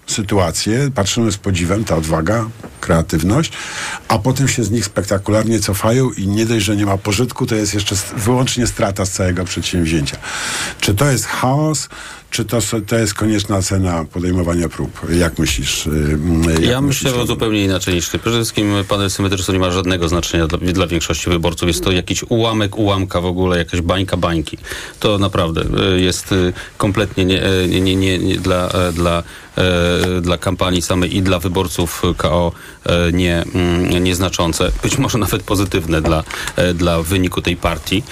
sytuacje, 0.07 0.91
patrzymy 0.95 1.33
z 1.33 1.37
podziwem, 1.37 1.85
ta 1.85 1.97
odwaga, 1.97 2.47
kreatywność, 2.81 3.53
a 4.09 4.19
potem 4.19 4.49
się 4.49 4.65
z 4.65 4.71
nich 4.71 4.85
spektakularnie 4.85 5.61
cofają 5.61 6.11
i 6.11 6.27
nie 6.27 6.47
dość, 6.47 6.65
że 6.65 6.77
nie 6.77 6.87
ma 6.87 6.99
pożytku, 6.99 7.47
to 7.47 7.55
jest 7.55 7.75
jeszcze 7.75 7.97
wyłącznie 8.17 8.67
strata 8.67 9.07
z 9.07 9.11
całego 9.11 9.45
przedsięwzięcia. 9.45 10.17
Czy 10.81 10.95
to 10.95 11.11
jest 11.11 11.27
chaos, 11.27 11.89
czy 12.35 12.45
to, 12.45 12.59
to 12.87 12.97
jest 12.97 13.15
konieczna 13.15 13.63
cena 13.63 14.05
podejmowania 14.13 14.69
prób? 14.69 15.01
Jak 15.13 15.39
myślisz? 15.39 15.87
y, 15.87 16.19
Jak 16.51 16.63
Ja 16.63 16.81
myślisz, 16.81 17.13
myślę 17.13 17.27
zupełnie 17.27 17.65
inaczej 17.65 17.95
niż 17.95 18.09
ty. 18.09 18.19
Przede 18.19 18.37
wszystkim 18.37 18.75
panel 18.89 19.11
symetryczny 19.11 19.55
nie 19.55 19.61
ma 19.61 19.71
żadnego 19.71 20.09
znaczenia 20.09 20.47
dla, 20.47 20.59
dla 20.73 20.87
większości 20.87 21.31
wyborców. 21.31 21.69
Jest 21.69 21.85
to 21.85 21.93
jakiś 21.93 22.25
ułamek 22.29 22.77
ułamka 22.77 23.21
w 23.21 23.27
ogóle, 23.27 23.59
jakaś 23.59 23.81
bańka 23.81 24.17
bańki. 24.17 24.59
To 25.01 25.19
naprawdę 25.19 25.61
y, 25.95 26.01
jest 26.01 26.33
y, 26.33 26.53
kompletnie 26.79 27.25
nie, 27.25 27.47
y, 27.47 27.69
nie, 27.69 27.97
nie, 27.97 28.19
nie, 28.19 28.37
dla, 28.37 28.71
dla, 28.93 29.23
dla 30.23 30.39
kampanii 30.39 30.83
samej 30.83 31.17
i 31.17 31.23
dla 31.23 31.39
wyborców 31.39 32.03
KO 32.17 32.53
nie, 33.13 33.43
mm, 33.55 34.05
nieznaczące. 34.05 34.71
Być 34.83 34.99
może 34.99 35.19
nawet 35.19 35.43
pozytywne 35.43 36.03
dla, 36.03 36.25
dla 36.75 37.03
wyniku 37.03 37.43
tej 37.43 37.57
partii. 37.57 38.03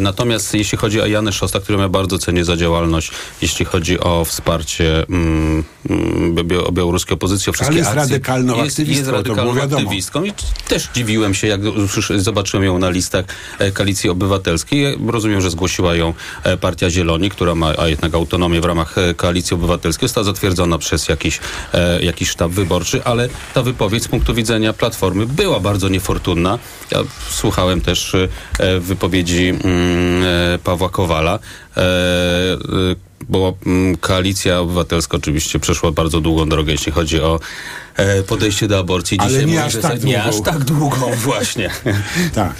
Natomiast 0.00 0.54
jeśli 0.54 0.78
chodzi 0.78 1.00
o 1.00 1.06
Janę 1.06 1.32
Szosta, 1.32 1.60
którą 1.60 1.78
ja 1.78 1.88
bardzo 1.88 2.18
cenię 2.18 2.44
za 2.44 2.56
działalność, 2.56 3.10
jeśli 3.42 3.64
chodzi 3.70 4.00
o 4.00 4.24
wsparcie 4.24 5.06
mm, 5.08 5.64
mm, 5.90 6.34
bio- 6.34 6.72
białoruskiej 6.72 7.14
opozycji, 7.14 7.50
o 7.50 7.52
wszystkie 7.52 7.76
jest 7.76 7.88
akcje. 7.88 8.02
radykalną 8.02 8.64
jest, 8.64 8.78
jest 8.78 8.80
aktywistką, 8.80 9.10
to 9.10 9.16
radykalną 9.16 9.62
aktywistką 9.62 10.24
i 10.24 10.32
też 10.68 10.88
dziwiłem 10.94 11.34
się, 11.34 11.46
jak 11.46 11.60
zobaczyłem 12.16 12.64
ją 12.64 12.78
na 12.78 12.90
listach 12.90 13.24
e, 13.58 13.70
Koalicji 13.70 14.10
Obywatelskiej. 14.10 14.98
Rozumiem, 15.06 15.40
że 15.40 15.50
zgłosiła 15.50 15.94
ją 15.94 16.14
e, 16.44 16.56
Partia 16.56 16.90
Zieloni, 16.90 17.30
która 17.30 17.54
ma 17.54 17.72
a 17.78 17.88
jednak 17.88 18.14
autonomię 18.14 18.60
w 18.60 18.64
ramach 18.64 18.98
e, 18.98 19.14
Koalicji 19.14 19.54
Obywatelskiej. 19.54 20.08
Została 20.08 20.24
zatwierdzona 20.24 20.78
przez 20.78 21.08
jakiś, 21.08 21.40
jakiś 22.02 22.28
sztab 22.28 22.50
wyborczy, 22.50 23.04
ale 23.04 23.28
ta 23.54 23.62
wypowiedź 23.62 24.02
z 24.02 24.08
punktu 24.08 24.34
widzenia 24.34 24.72
Platformy 24.72 25.26
była 25.26 25.60
bardzo 25.60 25.88
niefortunna. 25.88 26.58
Ja 26.90 26.98
słuchałem 27.30 27.80
też 27.80 28.16
wypowiedzi 28.80 29.48
mm, 29.48 30.58
Pawła 30.64 30.88
Kowala. 30.88 31.38
E, 33.20 33.24
e, 33.24 33.26
bo 33.28 33.56
mm, 33.66 33.96
koalicja 33.96 34.60
obywatelska 34.60 35.16
oczywiście 35.16 35.58
przeszła 35.58 35.92
bardzo 35.92 36.20
długą 36.20 36.48
drogę, 36.48 36.72
jeśli 36.72 36.92
chodzi 36.92 37.20
o 37.20 37.40
e, 37.96 38.22
podejście 38.22 38.68
do 38.68 38.78
aborcji. 38.78 39.18
Ale 39.18 39.28
Dzisiaj 39.28 39.46
nie 39.46 39.52
mówi, 39.52 39.66
aż 39.66 39.72
tak 39.74 39.82
za- 40.00 40.06
Nie 40.06 40.22
długą. 40.22 40.28
aż 40.38 40.40
tak 40.44 40.64
długą, 40.64 41.10
właśnie. 41.24 41.70
Tak. 42.34 42.52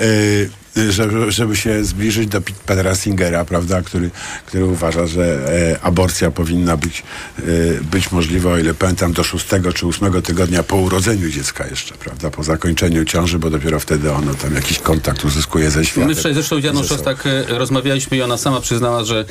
Y, 0.00 0.50
żeby, 0.90 1.32
żeby 1.32 1.56
się 1.56 1.84
zbliżyć 1.84 2.26
do 2.28 2.40
Petera 2.40 2.94
Singera, 2.94 3.44
prawda, 3.44 3.82
który, 3.82 4.10
który 4.46 4.64
uważa, 4.64 5.06
że 5.06 5.48
e, 5.72 5.80
aborcja 5.82 6.30
powinna 6.30 6.76
być, 6.76 7.02
e, 7.38 7.42
być 7.82 8.12
możliwa, 8.12 8.50
o 8.50 8.58
ile 8.58 8.74
pamiętam, 8.74 9.12
do 9.12 9.24
szóstego 9.24 9.72
czy 9.72 9.86
ósmego 9.86 10.22
tygodnia 10.22 10.62
po 10.62 10.76
urodzeniu 10.76 11.28
dziecka 11.30 11.66
jeszcze, 11.66 11.94
prawda, 11.94 12.30
po 12.30 12.42
zakończeniu 12.42 13.04
ciąży, 13.04 13.38
bo 13.38 13.50
dopiero 13.50 13.80
wtedy 13.80 14.12
ono 14.12 14.34
tam 14.34 14.54
jakiś 14.54 14.78
kontakt 14.78 15.24
uzyskuje 15.24 15.70
ze 15.70 15.84
światem. 15.84 16.08
My 16.08 16.14
wczoraj 16.14 16.34
zresztą 16.34 16.60
z 16.60 16.64
Janą 16.64 16.82
Ze 16.82 16.88
sobą. 16.88 16.98
Szostak 16.98 17.26
e, 17.26 17.44
rozmawialiśmy 17.58 18.16
i 18.16 18.22
ona 18.22 18.36
sama 18.36 18.60
przyznała, 18.60 19.04
że 19.04 19.24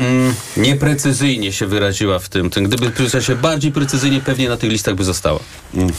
mm, 0.00 0.34
nieprecyzyjnie 0.56 1.52
się 1.52 1.66
wyraziła 1.66 2.18
w 2.18 2.28
tym. 2.28 2.50
tym. 2.50 2.64
Gdyby 2.64 2.90
przyznała 2.90 3.22
się 3.22 3.36
bardziej 3.36 3.72
precyzyjnie, 3.72 4.20
pewnie 4.20 4.48
na 4.48 4.56
tych 4.56 4.70
listach 4.70 4.94
by 4.94 5.04
została. 5.04 5.40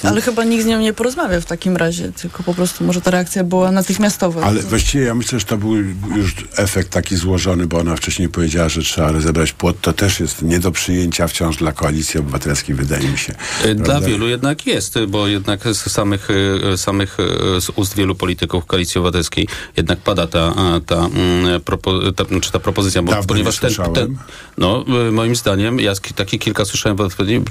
Ale 0.04 0.22
chyba 0.22 0.44
nikt 0.44 0.64
z 0.64 0.68
nią 0.68 0.80
nie 0.80 0.94
porozmawia 0.94 1.42
w 1.42 1.46
takim 1.46 1.78
razie, 1.78 2.12
tylko 2.12 2.44
po 2.44 2.54
prostu 2.54 2.84
może 2.84 3.02
ta 3.02 3.12
reakcja 3.12 3.44
była 3.44 3.72
natychmiastowa. 3.72 4.42
Ale 4.42 4.62
właściwie 4.62 5.04
ja 5.06 5.16
myślę, 5.16 5.40
że 5.40 5.46
to 5.46 5.58
był 5.58 5.76
już 6.16 6.36
efekt 6.56 6.90
taki 6.90 7.16
złożony, 7.16 7.68
bo 7.68 7.78
ona 7.78 7.96
wcześniej 7.96 8.30
powiedziała, 8.30 8.70
że 8.70 8.82
trzeba 8.82 9.12
rozebrać 9.12 9.52
płot. 9.52 9.82
To 9.82 9.94
też 9.94 10.20
jest 10.20 10.42
nie 10.42 10.60
do 10.60 10.72
przyjęcia 10.72 11.28
wciąż 11.28 11.58
dla 11.58 11.72
koalicji 11.72 12.20
obywatelskiej, 12.20 12.76
wydaje 12.76 13.10
mi 13.10 13.18
się. 13.18 13.34
E, 13.64 13.76
Dla 13.76 13.86
Prawda? 13.86 14.08
wielu 14.08 14.28
jednak 14.28 14.66
jest, 14.66 15.00
bo 15.08 15.28
jednak 15.28 15.64
z 15.64 15.92
samych, 15.92 16.28
e, 16.74 16.78
samych 16.78 17.18
e, 17.20 17.62
z 17.62 17.70
ust 17.76 17.96
wielu 17.96 18.16
polityków 18.16 18.66
Koalicji 18.66 19.00
Obywatelskiej 19.00 19.48
jednak 19.78 20.00
pada 20.00 20.28
ta, 20.28 20.54
ta, 20.86 20.96
mm, 20.96 21.62
propo, 21.62 22.12
ta, 22.12 22.24
znaczy 22.24 22.52
ta 22.52 22.60
propozycja, 22.60 23.02
bo, 23.02 23.12
Dawno 23.12 23.28
ponieważ 23.28 23.62
nie 23.62 23.70
ten. 23.70 23.87
Ten, 23.94 24.18
no 24.58 24.86
e, 25.08 25.12
moim 25.12 25.36
zdaniem, 25.36 25.80
ja 25.80 25.94
takie 26.16 26.40
kilka 26.40 26.66
słyszałem, 26.66 26.98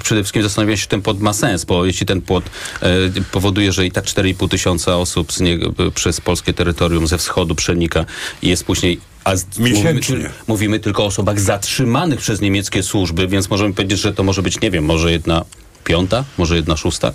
przede 0.03 0.23
wszystkim 0.23 0.43
zastanawiałem 0.43 0.77
się, 0.77 0.83
czy 0.83 0.89
ten 0.89 1.01
płot 1.01 1.19
ma 1.19 1.33
sens, 1.33 1.65
bo 1.65 1.85
jeśli 1.85 2.05
ten 2.05 2.21
płot 2.21 2.43
e, 2.81 2.89
powoduje, 3.31 3.71
że 3.71 3.85
i 3.85 3.91
tak 3.91 4.05
4,5 4.05 4.49
tysiąca 4.49 4.97
osób 4.97 5.33
z 5.33 5.41
niego, 5.41 5.73
e, 5.87 5.91
przez 5.91 6.21
polskie 6.21 6.53
terytorium 6.53 7.07
ze 7.07 7.17
wschodu 7.17 7.55
przenika 7.55 8.05
i 8.41 8.47
jest 8.49 8.63
później 8.63 8.99
a 9.23 9.35
z, 9.35 9.59
Miesięcznie. 9.59 10.15
Mówimy, 10.15 10.33
mówimy 10.47 10.79
tylko 10.79 11.03
o 11.03 11.05
osobach 11.05 11.39
zatrzymanych 11.39 12.19
przez 12.19 12.41
niemieckie 12.41 12.83
służby, 12.83 13.27
więc 13.27 13.49
możemy 13.49 13.73
powiedzieć, 13.73 13.99
że 13.99 14.13
to 14.13 14.23
może 14.23 14.41
być, 14.41 14.61
nie 14.61 14.71
wiem, 14.71 14.85
może 14.85 15.11
jedna 15.11 15.45
piąta, 15.83 16.23
może 16.37 16.55
jedna 16.55 16.77
szósta 16.77 17.13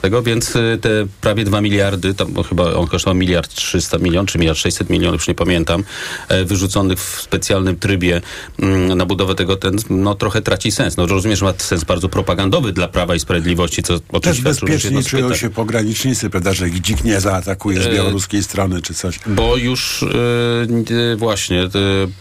tego, 0.00 0.22
więc 0.22 0.56
y, 0.56 0.78
te 0.80 1.06
prawie 1.20 1.44
2 1.44 1.60
miliardy, 1.60 2.14
tam 2.14 2.32
bo 2.32 2.42
chyba 2.42 2.74
on 2.74 2.86
kosztował 2.86 3.14
miliard 3.14 3.54
300 3.54 3.98
milionów, 3.98 4.30
czy 4.30 4.38
miliard 4.38 4.58
600 4.58 4.90
milionów, 4.90 5.20
już 5.20 5.28
nie 5.28 5.34
pamiętam, 5.34 5.84
e, 6.28 6.44
wyrzuconych 6.44 6.98
w 6.98 7.20
specjalnym 7.22 7.76
trybie 7.76 8.20
mm, 8.58 8.98
na 8.98 9.06
budowę 9.06 9.34
tego, 9.34 9.56
ten, 9.56 9.76
no 9.90 10.14
trochę 10.14 10.42
traci 10.42 10.72
sens. 10.72 10.96
No 10.96 11.06
rozumiem, 11.06 11.36
że 11.36 11.44
ma 11.44 11.52
sens 11.58 11.84
bardzo 11.84 12.08
propagandowy 12.08 12.72
dla 12.72 12.88
Prawa 12.88 13.14
i 13.14 13.20
Sprawiedliwości, 13.20 13.82
co 13.82 14.00
Też 14.00 14.36
że 14.36 14.48
jest 14.48 14.62
jedno 14.62 14.78
bezpiecznie 14.78 15.02
czują 15.02 15.34
się 15.34 15.50
pogranicznicy, 15.50 16.30
prawda, 16.30 16.54
że 16.54 16.68
ich 16.68 16.80
dzik 16.80 17.04
nie 17.04 17.20
zaatakuje 17.20 17.82
z 17.82 17.86
E, 17.86 17.94
białoruskiej 17.94 18.42
strony 18.42 18.82
czy 18.82 18.94
coś. 18.94 19.20
Bo 19.26 19.56
już 19.56 20.02
y, 20.02 20.06
y, 21.12 21.16
właśnie, 21.16 21.68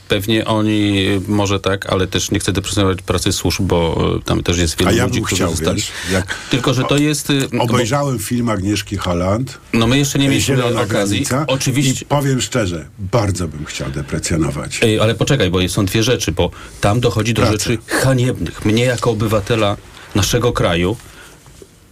pewnie 0.07 0.45
oni 0.45 1.05
może 1.27 1.59
tak, 1.59 1.85
ale 1.85 2.07
też 2.07 2.31
nie 2.31 2.39
chcę 2.39 2.51
deprecjonować 2.51 3.01
pracy 3.01 3.33
służb, 3.33 3.61
bo 3.61 4.09
tam 4.25 4.43
też 4.43 4.57
jest 4.57 4.81
ja 4.81 5.05
ludzi, 5.05 5.21
którzy 5.21 5.35
chciał, 5.35 5.49
zostali. 5.49 5.75
wiesz, 5.75 5.91
jak 6.11 6.35
Tylko, 6.49 6.73
że 6.73 6.83
to 6.83 6.97
jest... 6.97 7.31
y, 7.69 7.71
bo- 7.71 7.75
obejrzałem 7.77 8.19
film 8.19 8.49
Agnieszki 8.49 8.97
Holland, 8.97 9.57
No 9.73 9.87
my 9.87 9.97
jeszcze 9.97 10.19
nie 10.19 10.29
mieliśmy 10.29 10.55
Zielona 10.55 10.81
okazji. 10.81 10.89
granica 10.89 11.45
Oczywiście. 11.47 12.03
i 12.03 12.05
powiem 12.05 12.41
szczerze, 12.41 12.85
bardzo 12.99 13.47
bym 13.47 13.65
chciał 13.65 13.89
deprecjonować. 13.91 14.79
Ej, 14.83 14.99
ale 14.99 15.15
poczekaj, 15.15 15.49
bo 15.51 15.67
są 15.69 15.85
dwie 15.85 16.03
rzeczy, 16.03 16.31
bo 16.31 16.51
tam 16.81 16.99
dochodzi 16.99 17.33
do 17.33 17.41
Praca. 17.41 17.51
rzeczy 17.51 17.77
haniebnych. 17.87 18.65
Mnie 18.65 18.83
jako 18.83 19.11
obywatela 19.11 19.77
naszego 20.15 20.51
kraju 20.53 20.95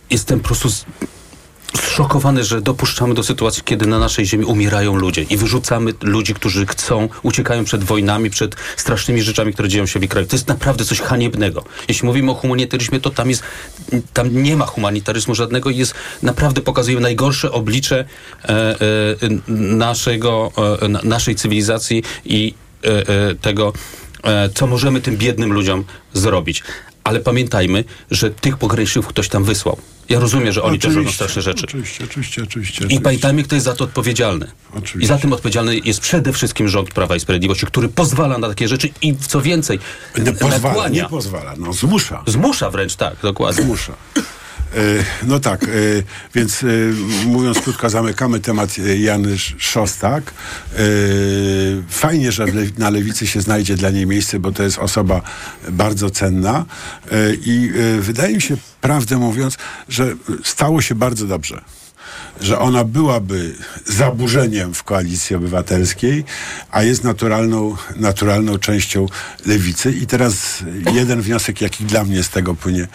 jestem 0.09 0.39
po 0.39 0.45
prostu 0.47 0.69
zszokowany, 1.75 2.43
że 2.43 2.61
dopuszczamy 2.61 3.13
do 3.13 3.23
sytuacji, 3.23 3.63
kiedy 3.65 3.87
na 3.87 3.99
naszej 3.99 4.25
ziemi 4.25 4.45
umierają 4.45 4.95
ludzie 4.95 5.21
i 5.23 5.37
wyrzucamy 5.37 5.93
ludzi, 6.01 6.33
którzy 6.33 6.65
chcą, 6.65 7.09
uciekają 7.23 7.63
przed 7.65 7.83
wojnami, 7.83 8.29
przed 8.29 8.55
strasznymi 8.77 9.21
rzeczami, 9.21 9.53
które 9.53 9.69
dzieją 9.69 9.85
się 9.85 9.99
w 9.99 10.03
ich 10.03 10.09
kraju. 10.09 10.27
To 10.27 10.35
jest 10.35 10.47
naprawdę 10.47 10.85
coś 10.85 10.99
haniebnego. 11.01 11.63
Jeśli 11.87 12.05
mówimy 12.05 12.31
o 12.31 12.33
humanitaryzmie, 12.35 12.99
to 12.99 13.09
tam 13.09 13.29
jest, 13.29 13.43
tam 14.13 14.43
nie 14.43 14.55
ma 14.57 14.65
humanitaryzmu 14.65 15.35
żadnego 15.35 15.69
i 15.69 15.77
jest, 15.77 15.93
naprawdę 16.23 16.61
pokazuje 16.61 16.99
najgorsze 16.99 17.51
oblicze 17.51 18.05
e, 18.43 18.49
e, 18.49 18.75
naszego, 19.77 20.51
e, 20.81 20.87
na- 20.87 21.01
naszej 21.03 21.35
cywilizacji 21.35 22.03
i 22.25 22.53
e, 22.83 22.87
e, 23.07 23.35
tego, 23.35 23.73
e, 24.23 24.49
co 24.49 24.67
możemy 24.67 25.01
tym 25.01 25.17
biednym 25.17 25.53
ludziom 25.53 25.83
zrobić. 26.13 26.63
Ale 27.03 27.19
pamiętajmy, 27.19 27.83
że 28.11 28.29
tych 28.29 28.57
pograniczników 28.57 29.07
ktoś 29.09 29.29
tam 29.29 29.43
wysłał. 29.43 29.77
Ja 30.09 30.19
rozumiem, 30.19 30.51
że 30.53 30.63
oni 30.63 30.79
też 30.79 30.95
robią 30.95 31.11
straszne 31.11 31.41
rzeczy. 31.41 31.63
Oczywiście, 31.63 32.03
oczywiście, 32.03 32.43
oczywiście. 32.43 32.75
I 32.75 32.85
oczywiście. 32.85 33.03
pamiętajmy, 33.03 33.43
kto 33.43 33.55
jest 33.55 33.65
za 33.65 33.73
to 33.75 33.83
odpowiedzialny. 33.83 34.51
Oczywiście. 34.73 34.99
I 34.99 35.05
za 35.05 35.17
tym 35.17 35.33
odpowiedzialny 35.33 35.77
jest 35.77 35.99
przede 35.99 36.33
wszystkim 36.33 36.67
rząd 36.67 36.89
Prawa 36.89 37.15
i 37.15 37.19
Sprawiedliwości, 37.19 37.65
który 37.65 37.89
pozwala 37.89 38.37
na 38.37 38.47
takie 38.47 38.67
rzeczy 38.67 38.89
i 39.01 39.15
co 39.15 39.41
więcej, 39.41 39.79
Nie 40.17 40.31
pozwala, 40.33 40.67
nakłania. 40.67 41.03
nie 41.03 41.09
pozwala, 41.09 41.53
no 41.57 41.73
zmusza. 41.73 42.23
Zmusza 42.27 42.69
wręcz, 42.69 42.95
tak, 42.95 43.15
dokładnie. 43.21 43.63
Zmusza. 43.63 43.93
E, 44.77 45.03
No 45.27 45.39
tak, 45.39 45.63
e, 45.63 45.67
więc 46.35 46.63
e, 46.63 46.67
mówiąc 47.25 47.59
krótko, 47.59 47.89
zamykamy 47.89 48.39
temat 48.39 48.77
Jany 48.77 49.33
Sz- 49.33 49.55
Szostak. 49.63 50.33
Fajnie, 51.89 52.31
że 52.31 52.45
na 52.77 52.89
lewicy 52.89 53.27
się 53.27 53.41
znajdzie 53.41 53.75
dla 53.75 53.89
niej 53.89 54.05
miejsce, 54.07 54.39
bo 54.39 54.51
to 54.51 54.63
jest 54.63 54.77
osoba 54.79 55.21
bardzo 55.69 56.09
cenna 56.09 56.65
i 57.45 57.71
wydaje 57.99 58.35
mi 58.35 58.41
się, 58.41 58.57
prawdę 58.81 59.17
mówiąc, 59.17 59.57
że 59.89 60.15
stało 60.43 60.81
się 60.81 60.95
bardzo 60.95 61.25
dobrze 61.27 61.61
że 62.41 62.59
ona 62.59 62.83
byłaby 62.83 63.55
zaburzeniem 63.85 64.73
w 64.73 64.83
koalicji 64.83 65.35
obywatelskiej, 65.35 66.23
a 66.71 66.83
jest 66.83 67.03
naturalną, 67.03 67.75
naturalną 67.95 68.57
częścią 68.57 69.05
lewicy. 69.45 69.91
I 69.91 70.07
teraz 70.07 70.63
jeden 70.93 71.21
wniosek, 71.21 71.61
jaki 71.61 71.83
dla 71.85 72.03
mnie 72.03 72.23
z 72.23 72.29
tego 72.29 72.55
płynie. 72.55 72.87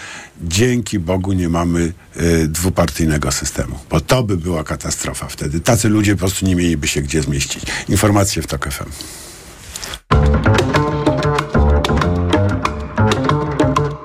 Dzięki 0.42 0.98
Bogu 0.98 1.32
nie 1.32 1.48
mamy 1.48 1.92
y, 2.20 2.48
dwupartyjnego 2.48 3.32
systemu, 3.32 3.78
bo 3.90 4.00
to 4.00 4.22
by 4.22 4.36
była 4.36 4.64
katastrofa 4.64 5.26
wtedy. 5.28 5.60
Tacy 5.60 5.88
ludzie 5.88 6.12
po 6.12 6.18
prostu 6.18 6.46
nie 6.46 6.56
mieliby 6.56 6.88
się 6.88 7.02
gdzie 7.02 7.22
zmieścić. 7.22 7.62
Informacje 7.88 8.42
w 8.42 8.46
TOK 8.46 8.68
FM. 8.68 8.90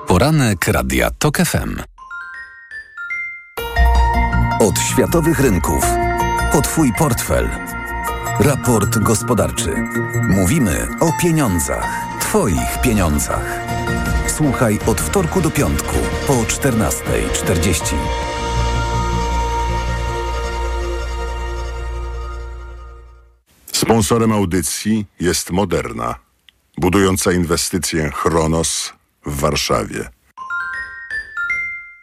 Poranek 0.06 0.68
Radia 0.68 1.10
TOK 1.10 1.38
FM. 1.38 1.97
Od 4.60 4.78
światowych 4.78 5.40
rynków. 5.40 5.84
Po 6.52 6.60
Twój 6.62 6.92
portfel. 6.98 7.50
Raport 8.40 8.98
gospodarczy. 8.98 9.74
Mówimy 10.28 10.88
o 11.00 11.12
pieniądzach. 11.22 11.86
Twoich 12.20 12.80
pieniądzach. 12.82 13.60
Słuchaj 14.26 14.78
od 14.86 15.00
wtorku 15.00 15.40
do 15.40 15.50
piątku 15.50 15.96
po 16.26 16.32
14.40. 16.34 17.94
Sponsorem 23.72 24.32
audycji 24.32 25.06
jest 25.20 25.50
Moderna, 25.50 26.14
budująca 26.78 27.32
inwestycję 27.32 28.10
Chronos 28.10 28.92
w 29.26 29.40
Warszawie. 29.40 30.08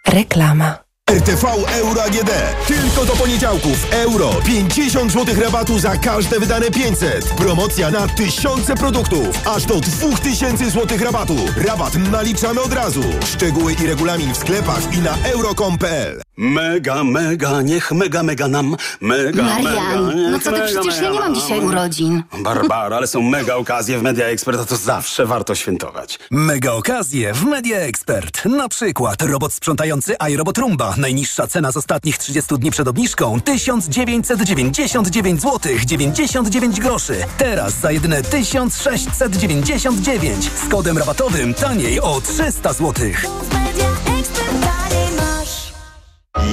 Reklama. 0.08 0.85
RTV 1.12 1.48
Euro 1.80 2.04
AGD. 2.04 2.32
Tylko 2.68 3.06
do 3.06 3.14
poniedziałków. 3.14 3.88
Euro. 3.92 4.30
50 4.46 5.12
zł 5.12 5.36
rabatu 5.42 5.80
za 5.80 5.98
każde 5.98 6.40
wydane 6.40 6.72
500. 6.72 7.26
Promocja 7.26 7.92
na 7.92 8.08
tysiące 8.08 8.76
produktów. 8.76 9.48
Aż 9.48 9.66
do 9.66 9.76
2000 9.80 10.70
zł 10.70 10.98
rabatu. 11.04 11.36
Rabat 11.68 11.94
naliczamy 12.12 12.62
od 12.62 12.74
razu. 12.74 13.04
Szczegóły 13.26 13.74
i 13.74 13.88
regulamin 13.88 14.34
w 14.34 14.38
sklepach 14.38 14.94
i 14.94 14.98
na 14.98 15.18
euro.com.pl 15.34 16.22
Mega, 16.38 17.04
mega, 17.04 17.62
niech 17.62 17.92
mega, 17.92 18.24
mega 18.24 18.48
nam. 18.48 18.76
Mega, 19.02 19.44
Marian, 19.44 20.06
mega, 20.06 20.30
no 20.32 20.40
co 20.40 20.52
ty, 20.52 20.60
mega, 20.60 20.66
przecież 20.82 21.02
ja 21.02 21.10
nie 21.10 21.20
mam 21.20 21.30
mega. 21.30 21.42
dzisiaj 21.42 21.60
urodzin. 21.60 22.24
Barbara, 22.40 22.98
ale 22.98 23.08
są 23.08 23.22
mega 23.22 23.56
okazje 23.56 24.00
w 24.00 24.04
Media 24.04 24.26
Expert, 24.26 24.60
a 24.60 24.66
to 24.66 24.76
zawsze 24.78 25.26
warto 25.26 25.56
świętować. 25.56 26.20
Mega 26.32 26.72
okazje 26.72 27.34
w 27.34 27.44
Media 27.46 27.78
Expert. 27.78 28.46
Na 28.46 28.70
przykład 28.70 29.22
robot 29.22 29.54
sprzątający 29.54 30.16
iRobot 30.30 30.58
Rumba. 30.58 30.95
Najniższa 30.98 31.48
cena 31.48 31.72
z 31.72 31.78
ostatnich 31.78 32.18
30 32.18 32.58
dni 32.58 32.72
przed 32.72 32.88
obniżką 32.88 33.42
1999 33.42 35.42
zł 35.42 35.72
99 35.86 36.80
groszy. 36.80 37.26
Teraz 37.38 37.74
za 37.74 37.92
jedyne 37.92 38.24
1699 38.24 40.52
z 40.66 40.70
kodem 40.70 40.98
rabatowym 40.98 41.54
taniej 41.54 42.02
o 42.02 42.22
300 42.22 42.74
zł. 42.74 42.94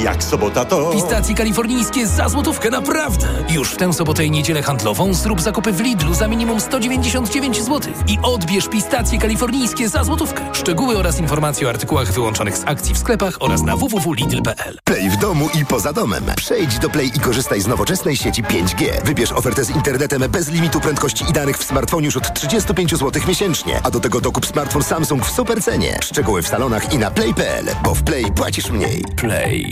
Jak 0.04 0.24
sobota 0.24 0.64
to... 0.64 0.90
Pistacje 0.90 1.34
kalifornijskie 1.34 2.06
za 2.06 2.28
złotówkę, 2.28 2.70
naprawdę! 2.70 3.28
Już 3.50 3.70
w 3.70 3.76
tę 3.76 3.92
sobotę 3.92 4.24
i 4.24 4.30
niedzielę 4.30 4.62
handlową 4.62 5.14
zrób 5.14 5.40
zakupy 5.40 5.72
w 5.72 5.80
Lidlu 5.80 6.14
za 6.14 6.28
minimum 6.28 6.60
199 6.60 7.62
zł 7.62 7.92
i 8.08 8.18
odbierz 8.22 8.68
pistacje 8.68 9.18
kalifornijskie 9.18 9.88
za 9.88 10.04
złotówkę. 10.04 10.44
Szczegóły 10.52 10.98
oraz 10.98 11.18
informacje 11.18 11.66
o 11.66 11.70
artykułach 11.70 12.12
wyłączonych 12.12 12.56
z 12.56 12.62
akcji 12.66 12.94
w 12.94 12.98
sklepach 12.98 13.36
oraz 13.40 13.62
na 13.62 13.76
www.lidl.pl. 13.76 14.78
Play 14.84 15.10
w 15.10 15.16
domu 15.16 15.48
i 15.60 15.66
poza 15.66 15.92
domem. 15.92 16.24
Przejdź 16.36 16.78
do 16.78 16.90
Play 16.90 17.10
i 17.14 17.20
korzystaj 17.20 17.60
z 17.60 17.66
nowoczesnej 17.66 18.16
sieci 18.16 18.42
5G. 18.42 19.04
Wybierz 19.04 19.32
ofertę 19.32 19.64
z 19.64 19.70
internetem 19.70 20.22
bez 20.30 20.48
limitu 20.48 20.80
prędkości 20.80 21.24
i 21.30 21.32
danych 21.32 21.58
w 21.58 21.64
smartfonie 21.64 22.06
już 22.06 22.16
od 22.16 22.34
35 22.34 22.90
zł 22.90 23.22
miesięcznie. 23.28 23.80
A 23.84 23.90
do 23.90 24.00
tego 24.00 24.20
dokup 24.20 24.46
smartfon 24.46 24.82
Samsung 24.82 25.26
w 25.26 25.30
supercenie. 25.30 25.98
Szczegóły 26.02 26.42
w 26.42 26.48
salonach 26.48 26.94
i 26.94 26.98
na 26.98 27.10
play.pl, 27.10 27.64
bo 27.84 27.94
w 27.94 28.02
Play 28.02 28.32
płacisz 28.32 28.70
mniej. 28.70 29.04
Play. 29.16 29.71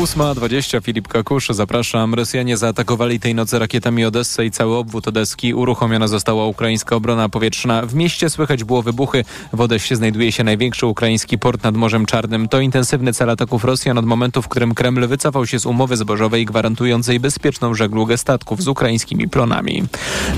8.20 0.00 0.82
Filip 0.82 1.08
Kakusz, 1.08 1.48
zapraszam. 1.48 2.14
Rosjanie 2.14 2.56
zaatakowali 2.56 3.20
tej 3.20 3.34
nocy 3.34 3.58
rakietami 3.58 4.04
Odessę 4.04 4.46
i 4.46 4.50
cały 4.50 4.76
obwód 4.76 5.08
Odeski. 5.08 5.54
Uruchomiona 5.54 6.08
została 6.08 6.46
ukraińska 6.46 6.96
obrona 6.96 7.28
powietrzna. 7.28 7.86
W 7.86 7.94
mieście 7.94 8.30
słychać 8.30 8.64
było 8.64 8.82
wybuchy. 8.82 9.24
W 9.52 9.60
Odessie 9.60 9.96
znajduje 9.96 10.32
się 10.32 10.44
największy 10.44 10.86
ukraiński 10.86 11.38
port 11.38 11.62
nad 11.62 11.76
Morzem 11.76 12.06
Czarnym. 12.06 12.48
To 12.48 12.60
intensywny 12.60 13.12
cel 13.12 13.30
ataków 13.30 13.64
Rosjan 13.64 13.98
od 13.98 14.06
momentu, 14.06 14.42
w 14.42 14.48
którym 14.48 14.74
Kreml 14.74 15.06
wycofał 15.06 15.46
się 15.46 15.58
z 15.58 15.66
umowy 15.66 15.96
zbożowej 15.96 16.46
gwarantującej 16.46 17.20
bezpieczną 17.20 17.74
żeglugę 17.74 18.18
statków 18.18 18.62
z 18.62 18.68
ukraińskimi 18.68 19.28
plonami. 19.28 19.82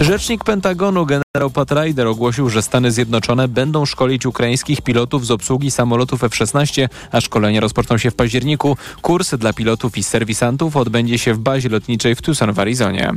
Rzecznik 0.00 0.44
Pentagonu 0.44 1.06
Pat 1.54 1.72
Ryder 1.72 2.06
ogłosił, 2.06 2.50
że 2.50 2.62
Stany 2.62 2.92
Zjednoczone 2.92 3.48
będą 3.48 3.86
szkolić 3.86 4.26
ukraińskich 4.26 4.80
pilotów 4.80 5.26
z 5.26 5.30
obsługi 5.30 5.70
samolotów 5.70 6.24
F-16, 6.24 6.88
a 7.12 7.20
szkolenia 7.20 7.60
rozpoczną 7.60 7.98
się 7.98 8.10
w 8.10 8.14
październiku. 8.14 8.76
Kurs 9.02 9.34
dla 9.34 9.52
pilotów 9.52 9.98
i 9.98 10.02
serwisantów 10.02 10.76
odbędzie 10.76 11.18
się 11.18 11.34
w 11.34 11.38
bazie 11.38 11.68
lotniczej 11.68 12.14
w 12.14 12.22
Tucson 12.22 12.52
w 12.52 12.58
Arizonie. 12.58 13.10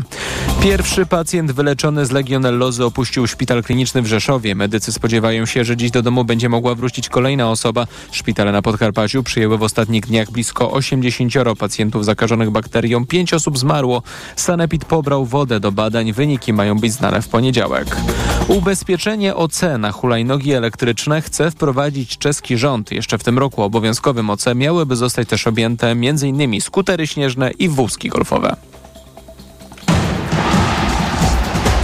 Pierwszy 0.64 1.06
pacjent 1.06 1.52
wyleczony 1.52 2.06
z 2.06 2.12
legionellozy 2.12 2.86
opuścił 2.86 3.28
szpital 3.28 3.64
kliniczny 3.64 4.02
w 4.02 4.08
Rzeszowie. 4.08 4.56
Medycy 4.56 4.92
spodziewają 4.92 5.46
się, 5.46 5.66
że 5.66 5.78
dziś 5.78 5.92
do 5.92 6.02
domu 6.02 6.26
będzie 6.26 6.50
mogła 6.50 6.76
wrócić 6.76 7.10
kolejna 7.10 7.50
osoba. 7.50 7.88
Szpitale 8.12 8.52
na 8.52 8.62
Podkarpaciu 8.62 9.24
przyjęły 9.24 9.58
w 9.58 9.64
ostatnich 9.64 10.06
dniach 10.06 10.32
blisko 10.32 10.72
80 10.72 11.34
pacjentów 11.60 12.06
zakażonych 12.06 12.50
bakterią. 12.50 13.06
Pięć 13.06 13.34
osób 13.34 13.58
zmarło. 13.58 14.04
Sanepid 14.36 14.86
pobrał 14.86 15.26
wodę 15.26 15.60
do 15.60 15.72
badań. 15.72 16.14
Wyniki 16.14 16.54
mają 16.54 16.80
być 16.80 16.94
znane 16.94 17.22
w 17.22 17.28
poniedziałek. 17.28 18.05
Ubezpieczenie 18.48 19.36
OC 19.36 19.62
na 19.80 19.92
hulajnogi 19.92 20.54
elektryczne 20.54 21.22
chce 21.22 21.52
wprowadzić 21.52 22.18
czeski 22.18 22.58
rząd. 22.58 22.92
Jeszcze 22.92 23.18
w 23.18 23.24
tym 23.24 23.40
roku 23.40 23.64
obowiązkowym 23.64 24.30
OC 24.30 24.46
miałyby 24.56 24.96
zostać 24.96 25.28
też 25.28 25.48
objęte 25.48 25.88
m.in. 25.88 26.62
skutery 26.62 27.08
śnieżne 27.08 27.52
i 27.52 27.70
wózki 27.70 28.10
golfowe. 28.10 28.56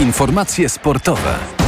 Informacje 0.00 0.68
sportowe. 0.68 1.61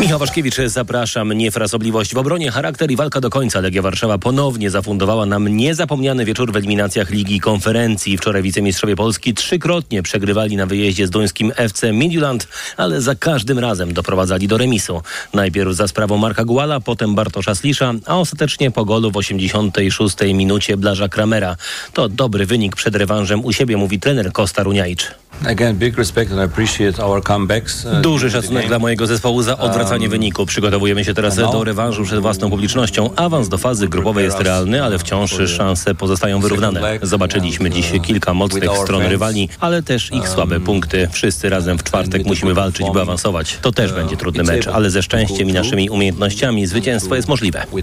Michał 0.00 0.18
Waszkiewicz, 0.18 0.56
zapraszam. 0.66 1.32
Niefrasobliwość 1.32 2.14
w 2.14 2.18
obronie, 2.18 2.50
charakter 2.50 2.90
i 2.90 2.96
walka 2.96 3.20
do 3.20 3.30
końca. 3.30 3.60
Legia 3.60 3.82
Warszawa 3.82 4.18
ponownie 4.18 4.70
zafundowała 4.70 5.26
nam 5.26 5.48
niezapomniany 5.48 6.24
wieczór 6.24 6.52
w 6.52 6.56
eliminacjach 6.56 7.10
Ligi 7.10 7.40
Konferencji. 7.40 8.18
Wczoraj 8.18 8.42
wicemistrzowie 8.42 8.96
Polski 8.96 9.34
trzykrotnie 9.34 10.02
przegrywali 10.02 10.56
na 10.56 10.66
wyjeździe 10.66 11.06
z 11.06 11.10
duńskim 11.10 11.52
FC 11.56 11.92
Midtjylland, 11.92 12.48
ale 12.76 13.00
za 13.00 13.14
każdym 13.14 13.58
razem 13.58 13.92
doprowadzali 13.92 14.48
do 14.48 14.58
remisu. 14.58 15.02
Najpierw 15.34 15.72
za 15.72 15.88
sprawą 15.88 16.16
Marka 16.16 16.44
Guala, 16.44 16.80
potem 16.80 17.14
Bartosza 17.14 17.54
Slisza, 17.54 17.92
a 18.06 18.18
ostatecznie 18.18 18.70
po 18.70 18.84
golu 18.84 19.10
w 19.10 19.16
86 19.16 20.16
minucie 20.34 20.76
Blaża 20.76 21.08
Kramera. 21.08 21.56
To 21.92 22.08
dobry 22.08 22.46
wynik 22.46 22.76
przed 22.76 22.96
rewanżem 22.96 23.44
u 23.44 23.52
siebie, 23.52 23.76
mówi 23.76 24.00
trener 24.00 24.32
Kosta 24.32 24.62
Runiajcz. 24.62 25.23
Again, 25.46 25.76
big 25.76 25.98
respect 25.98 26.30
and 26.32 26.40
I 26.40 26.44
appreciate 26.44 27.02
our 27.02 27.22
comebacks. 27.22 27.84
uh, 27.84 28.00
Duży 28.00 28.30
szacunek 28.30 28.68
dla 28.68 28.78
mojego 28.78 29.06
zespołu 29.06 29.42
za 29.42 29.58
odwracanie 29.58 30.04
Um, 30.04 30.10
wyniku. 30.10 30.46
Przygotowujemy 30.46 31.04
się 31.04 31.14
teraz 31.14 31.36
do 31.36 31.64
rewanżu 31.64 32.04
przed 32.04 32.20
własną 32.20 32.50
publicznością. 32.50 33.14
Awans 33.16 33.48
do 33.48 33.58
fazy 33.58 33.88
grupowej 33.88 34.24
jest 34.24 34.40
realny, 34.40 34.84
ale 34.84 34.98
wciąż 34.98 35.34
szanse 35.56 35.94
pozostają 35.94 36.40
wyrównane. 36.40 36.98
Zobaczyliśmy 37.02 37.70
dziś 37.70 37.92
kilka 38.02 38.34
mocnych 38.34 38.70
stron 38.82 39.02
rywali, 39.02 39.48
ale 39.60 39.82
też 39.82 40.12
ich 40.12 40.28
słabe 40.28 40.60
punkty. 40.60 41.08
Wszyscy 41.12 41.48
razem 41.48 41.78
w 41.78 41.82
czwartek 41.82 42.26
musimy 42.26 42.54
walczyć, 42.54 42.86
by 42.92 43.00
awansować. 43.00 43.58
To 43.62 43.72
też 43.72 43.92
będzie 43.92 44.16
trudny 44.16 44.42
mecz, 44.42 44.66
ale 44.66 44.90
ze 44.90 45.02
szczęściem 45.02 45.48
i 45.48 45.52
naszymi 45.52 45.90
umiejętnościami 45.90 46.66
zwycięstwo 46.66 47.14
jest 47.14 47.28
możliwe. 47.28 47.66
Uh. 47.72 47.82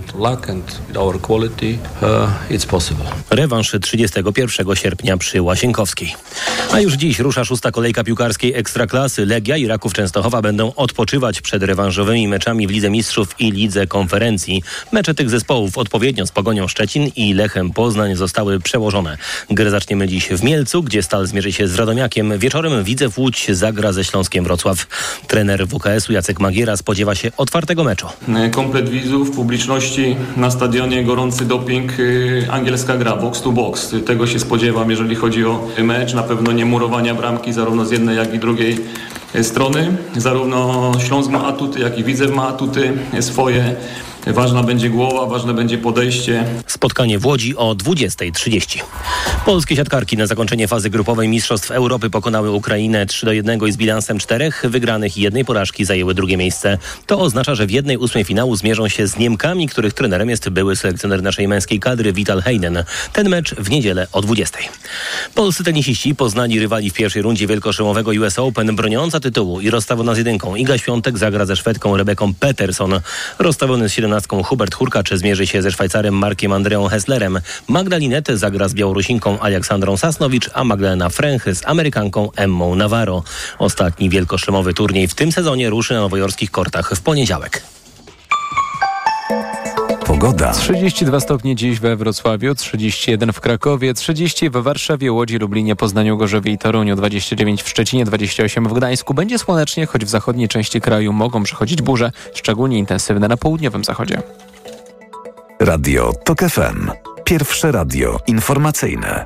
Rewanż 3.29 3.75
31 3.81 4.75
sierpnia 4.75 5.17
przy 5.17 5.41
Łasienkowskiej. 5.41 6.15
A 6.71 6.79
już 6.79 6.93
dziś 6.93 7.19
rusza 7.19 7.45
szósta 7.51 7.71
kolejka 7.71 8.03
piłkarskiej 8.03 8.53
Ekstraklasy. 8.53 9.25
Legia 9.25 9.57
i 9.57 9.67
Raków 9.67 9.93
Częstochowa 9.93 10.41
będą 10.41 10.73
odpoczywać 10.75 11.41
przed 11.41 11.63
rewanżowymi 11.63 12.27
meczami 12.27 12.67
w 12.67 12.69
Lidze 12.69 12.89
Mistrzów 12.89 13.35
i 13.39 13.51
Lidze 13.51 13.87
Konferencji. 13.87 14.63
Mecze 14.91 15.13
tych 15.13 15.29
zespołów 15.29 15.77
odpowiednio 15.77 16.27
z 16.27 16.31
Pogonią 16.31 16.67
Szczecin 16.67 17.11
i 17.15 17.33
Lechem 17.33 17.71
Poznań 17.71 18.15
zostały 18.15 18.59
przełożone. 18.59 19.17
Grę 19.49 19.69
zaczniemy 19.69 20.07
dziś 20.07 20.27
w 20.27 20.43
Mielcu, 20.43 20.83
gdzie 20.83 21.03
Stal 21.03 21.27
zmierzy 21.27 21.53
się 21.53 21.67
z 21.67 21.75
Radomiakiem. 21.75 22.39
Wieczorem 22.39 22.83
Widzew 22.83 23.17
Łódź 23.17 23.47
zagra 23.49 23.93
ze 23.93 24.03
Śląskiem 24.03 24.43
Wrocław. 24.43 24.87
Trener 25.27 25.67
WKS-u 25.67 26.13
Jacek 26.13 26.39
Magiera 26.39 26.77
spodziewa 26.77 27.15
się 27.15 27.31
otwartego 27.37 27.83
meczu. 27.83 28.07
Komplet 28.51 28.89
widzów, 28.89 29.31
publiczności 29.31 30.15
na 30.37 30.51
stadionie, 30.51 31.03
gorący 31.03 31.45
doping, 31.45 31.99
y, 31.99 32.47
angielska 32.51 32.97
gra, 32.97 33.15
box 33.15 33.41
to 33.41 33.51
box. 33.51 33.95
Tego 34.05 34.27
się 34.27 34.39
spodziewam, 34.39 34.89
jeżeli 34.89 35.15
chodzi 35.15 35.45
o 35.45 35.67
mecz. 35.83 36.13
Na 36.13 36.23
pewno 36.23 36.51
nie 36.51 36.65
murowania 36.65 37.15
bramki 37.31 37.53
zarówno 37.53 37.85
z 37.85 37.91
jednej, 37.91 38.17
jak 38.17 38.33
i 38.33 38.39
drugiej 38.39 38.77
y, 39.35 39.43
strony. 39.43 39.97
Zarówno 40.17 40.91
Śląsk 40.99 41.29
ma 41.29 41.45
atuty, 41.45 41.79
jak 41.79 41.97
i 41.97 42.03
Widzew 42.03 42.31
ma 42.31 42.47
atuty 42.47 42.93
swoje. 43.19 43.75
Ważna 44.27 44.63
będzie 44.63 44.89
głowa, 44.89 45.25
ważne 45.25 45.53
będzie 45.53 45.77
podejście. 45.77 46.45
Spotkanie 46.67 47.19
w 47.19 47.25
Łodzi 47.25 47.57
o 47.57 47.75
20.30. 47.75 48.79
Polskie 49.45 49.75
siatkarki 49.75 50.17
na 50.17 50.27
zakończenie 50.27 50.67
fazy 50.67 50.89
grupowej 50.89 51.27
Mistrzostw 51.27 51.71
Europy 51.71 52.09
pokonały 52.09 52.51
Ukrainę 52.51 53.05
3 53.05 53.25
do 53.25 53.31
1 53.31 53.67
i 53.67 53.71
z 53.71 53.77
bilansem 53.77 54.19
czterech 54.19 54.63
wygranych 54.67 55.17
i 55.17 55.21
jednej 55.21 55.45
porażki 55.45 55.85
zajęły 55.85 56.13
drugie 56.13 56.37
miejsce. 56.37 56.77
To 57.05 57.19
oznacza, 57.19 57.55
że 57.55 57.65
w 57.65 57.71
jednej 57.71 57.97
ósmej 57.97 58.23
finału 58.23 58.55
zmierzą 58.55 58.87
się 58.87 59.07
z 59.07 59.17
Niemkami, 59.17 59.67
których 59.67 59.93
trenerem 59.93 60.29
jest 60.29 60.49
były 60.49 60.75
selekcjoner 60.75 61.23
naszej 61.23 61.47
męskiej 61.47 61.79
kadry 61.79 62.13
Vital 62.13 62.41
Heinen. 62.41 62.83
Ten 63.13 63.29
mecz 63.29 63.55
w 63.55 63.69
niedzielę 63.69 64.07
o 64.11 64.21
20. 64.21 64.59
Polscy 65.35 65.63
tenisiści 65.63 66.15
poznali 66.15 66.59
rywali 66.59 66.89
w 66.89 66.93
pierwszej 66.93 67.21
rundzie 67.21 67.47
wielkoszymowego 67.47 68.11
US 68.11 68.39
Open 68.39 68.75
broniąca 68.75 69.19
tytułu 69.19 69.61
i 69.61 69.69
rozstawiona 69.69 70.15
z 70.15 70.17
jedynką. 70.17 70.55
Iga 70.55 70.77
Świątek 70.77 71.17
zagra 71.17 71.45
ze 71.45 71.55
Szwedką 71.55 71.97
Rebeką 71.97 72.33
Peterson. 72.33 72.99
Rozstawiony 73.39 73.89
z 73.89 73.93
17 73.93 74.10
siedemnastką 74.11 74.43
Hubert 74.43 74.75
Hurkacz 74.75 75.13
zmierzy 75.13 75.47
się 75.47 75.61
ze 75.61 75.71
Szwajcarem 75.71 76.13
Markiem 76.13 76.51
Andreą 76.51 76.87
Hesslerem. 76.87 77.39
Magdalinety 77.67 78.37
zagra 78.37 78.67
z 78.67 78.73
Białorusinką 78.73 79.39
Aleksandrą 79.39 79.97
Sasnowicz, 79.97 80.49
a 80.53 80.63
Magdalena 80.63 81.09
Fręchy 81.09 81.55
z 81.55 81.67
Amerykanką 81.67 82.29
Emmą 82.35 82.75
Navarro. 82.75 83.23
Ostatni 83.59 84.09
wielkoszlemowy 84.09 84.73
turniej 84.73 85.07
w 85.07 85.15
tym 85.15 85.31
sezonie 85.31 85.69
ruszy 85.69 85.93
na 85.93 85.99
nowojorskich 85.99 86.51
kortach 86.51 86.91
w 86.95 87.01
poniedziałek. 87.01 87.63
Pogoda. 90.11 90.51
32 90.51 91.19
stopnie 91.19 91.55
dziś 91.55 91.79
we 91.79 91.95
Wrocławiu, 91.95 92.55
31 92.55 93.33
w 93.33 93.41
Krakowie, 93.41 93.93
30 93.93 94.49
w 94.49 94.53
Warszawie, 94.53 95.11
Łodzi, 95.11 95.37
Lublinie, 95.37 95.75
Poznaniu, 95.75 96.17
Gorzowie 96.17 96.51
i 96.51 96.57
Toruniu, 96.57 96.95
29 96.95 97.63
w 97.63 97.69
Szczecinie, 97.69 98.05
28 98.05 98.67
w 98.67 98.73
Gdańsku. 98.73 99.13
Będzie 99.13 99.39
słonecznie, 99.39 99.85
choć 99.85 100.05
w 100.05 100.09
zachodniej 100.09 100.47
części 100.47 100.81
kraju 100.81 101.13
mogą 101.13 101.43
przychodzić 101.43 101.81
burze, 101.81 102.11
szczególnie 102.33 102.77
intensywne 102.77 103.27
na 103.27 103.37
południowym 103.37 103.83
zachodzie. 103.83 104.21
Radio 105.59 106.13
TOK 106.25 106.39
FM. 106.39 106.91
Pierwsze 107.23 107.71
radio 107.71 108.19
informacyjne. 108.27 109.25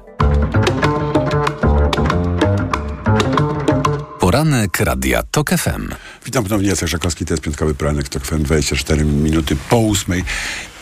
Poranek 4.20 4.80
Radia 4.80 5.24
TOK 5.24 5.50
FM. 5.50 5.90
Witam 6.26 6.44
ponownie, 6.44 6.70
Jacek 6.70 6.90
Żakowski, 6.90 7.26
to 7.26 7.34
jest 7.34 7.44
piątkowy 7.44 7.74
poranek 7.74 8.10
TOK 8.10 8.26
FM, 8.26 8.44
24 8.44 9.06
minuty 9.06 9.56
po 9.70 9.78
ósmej. 9.78 10.24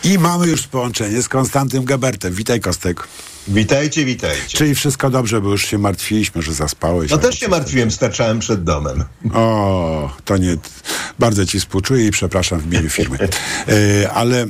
I 0.04 0.18
mamy 0.18 0.46
już 0.46 0.66
połączenie 0.66 1.22
z 1.22 1.28
Konstantym 1.28 1.84
Gebertem. 1.84 2.34
Witaj 2.34 2.60
Kostek. 2.60 3.08
Witajcie, 3.48 4.04
witajcie. 4.04 4.58
Czyli 4.58 4.74
wszystko 4.74 5.10
dobrze, 5.10 5.40
bo 5.40 5.50
już 5.50 5.66
się 5.66 5.78
martwiliśmy, 5.78 6.42
że 6.42 6.54
zaspałeś. 6.54 7.10
No 7.10 7.18
też 7.18 7.38
się 7.38 7.48
martwiłem, 7.48 7.90
starczałem 7.90 8.38
przed 8.38 8.64
domem. 8.64 9.04
O, 9.34 10.16
to 10.24 10.36
nie. 10.36 10.56
Bardzo 11.18 11.46
ci 11.46 11.60
współczuję 11.60 12.06
i 12.06 12.10
przepraszam 12.10 12.60
w 12.60 12.66
imieniu 12.66 12.90
firmy. 12.90 13.18
E, 13.68 14.12
ale 14.12 14.42
e, 14.42 14.46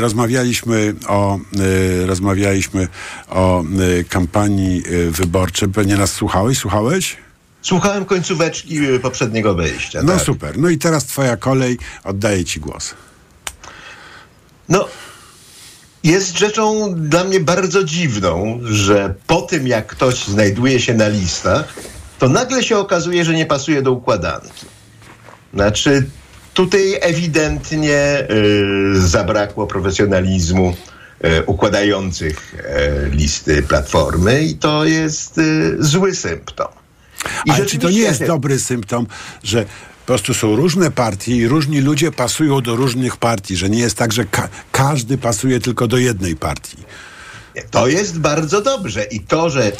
rozmawialiśmy 0.00 0.94
o 1.08 1.36
e, 1.36 2.06
rozmawialiśmy 2.06 2.88
o 3.28 3.64
kampanii 4.08 4.82
wyborczej. 5.10 5.68
Pewnie 5.68 5.96
nas 5.96 6.12
słuchałeś? 6.12 6.58
Słuchałeś? 6.58 7.16
Słuchałem 7.62 8.04
końcóweczki 8.04 8.78
poprzedniego 9.02 9.54
wejścia. 9.54 10.02
No 10.02 10.12
tak. 10.12 10.22
super. 10.22 10.58
No 10.58 10.68
i 10.68 10.78
teraz 10.78 11.04
twoja 11.04 11.36
kolej. 11.36 11.78
Oddaję 12.04 12.44
ci 12.44 12.60
głos. 12.60 12.94
No, 14.68 14.88
jest 16.04 16.38
rzeczą 16.38 16.94
dla 16.94 17.24
mnie 17.24 17.40
bardzo 17.40 17.84
dziwną, 17.84 18.60
że 18.62 19.14
po 19.26 19.42
tym, 19.42 19.66
jak 19.66 19.86
ktoś 19.86 20.24
znajduje 20.24 20.80
się 20.80 20.94
na 20.94 21.08
listach, 21.08 21.74
to 22.18 22.28
nagle 22.28 22.62
się 22.62 22.78
okazuje, 22.78 23.24
że 23.24 23.34
nie 23.34 23.46
pasuje 23.46 23.82
do 23.82 23.92
układanki. 23.92 24.66
Znaczy, 25.54 26.10
tutaj 26.54 26.96
ewidentnie 27.00 28.26
y, 28.30 29.00
zabrakło 29.00 29.66
profesjonalizmu 29.66 30.74
y, 31.24 31.42
układających 31.46 32.54
y, 32.54 33.10
listy 33.10 33.62
platformy 33.62 34.42
i 34.42 34.54
to 34.54 34.84
jest 34.84 35.38
y, 35.38 35.76
zły 35.78 36.14
symptom. 36.14 36.68
I 37.44 37.50
Ale 37.50 37.66
czy 37.66 37.78
to 37.78 37.90
nie 37.90 37.98
jest 37.98 38.24
dobry 38.24 38.58
symptom, 38.58 39.06
że 39.42 39.64
prostu 40.08 40.34
są 40.34 40.56
różne 40.56 40.90
partie 40.90 41.36
i 41.36 41.48
różni 41.48 41.80
ludzie 41.80 42.12
pasują 42.12 42.60
do 42.60 42.76
różnych 42.76 43.16
partii, 43.16 43.56
że 43.56 43.68
nie 43.70 43.78
jest 43.78 43.96
tak, 43.96 44.12
że 44.12 44.24
ka- 44.24 44.48
każdy 44.72 45.18
pasuje 45.18 45.60
tylko 45.60 45.86
do 45.88 45.96
jednej 45.96 46.36
partii. 46.36 46.76
To 47.70 47.88
jest 47.88 48.18
bardzo 48.18 48.60
dobrze. 48.62 49.04
I 49.04 49.20
to, 49.20 49.50
że 49.50 49.72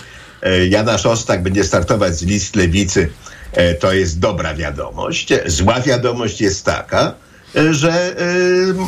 e, 0.43 0.67
Jana 0.67 0.99
Szostak 0.99 1.43
będzie 1.43 1.64
startować 1.64 2.19
z 2.19 2.23
list 2.23 2.57
lewicy, 2.57 3.09
e, 3.53 3.75
to 3.75 3.93
jest 3.93 4.19
dobra 4.19 4.55
wiadomość. 4.55 5.29
Zła 5.47 5.81
wiadomość 5.81 6.41
jest 6.41 6.64
taka, 6.64 7.14
e, 7.57 7.75
że 7.75 8.17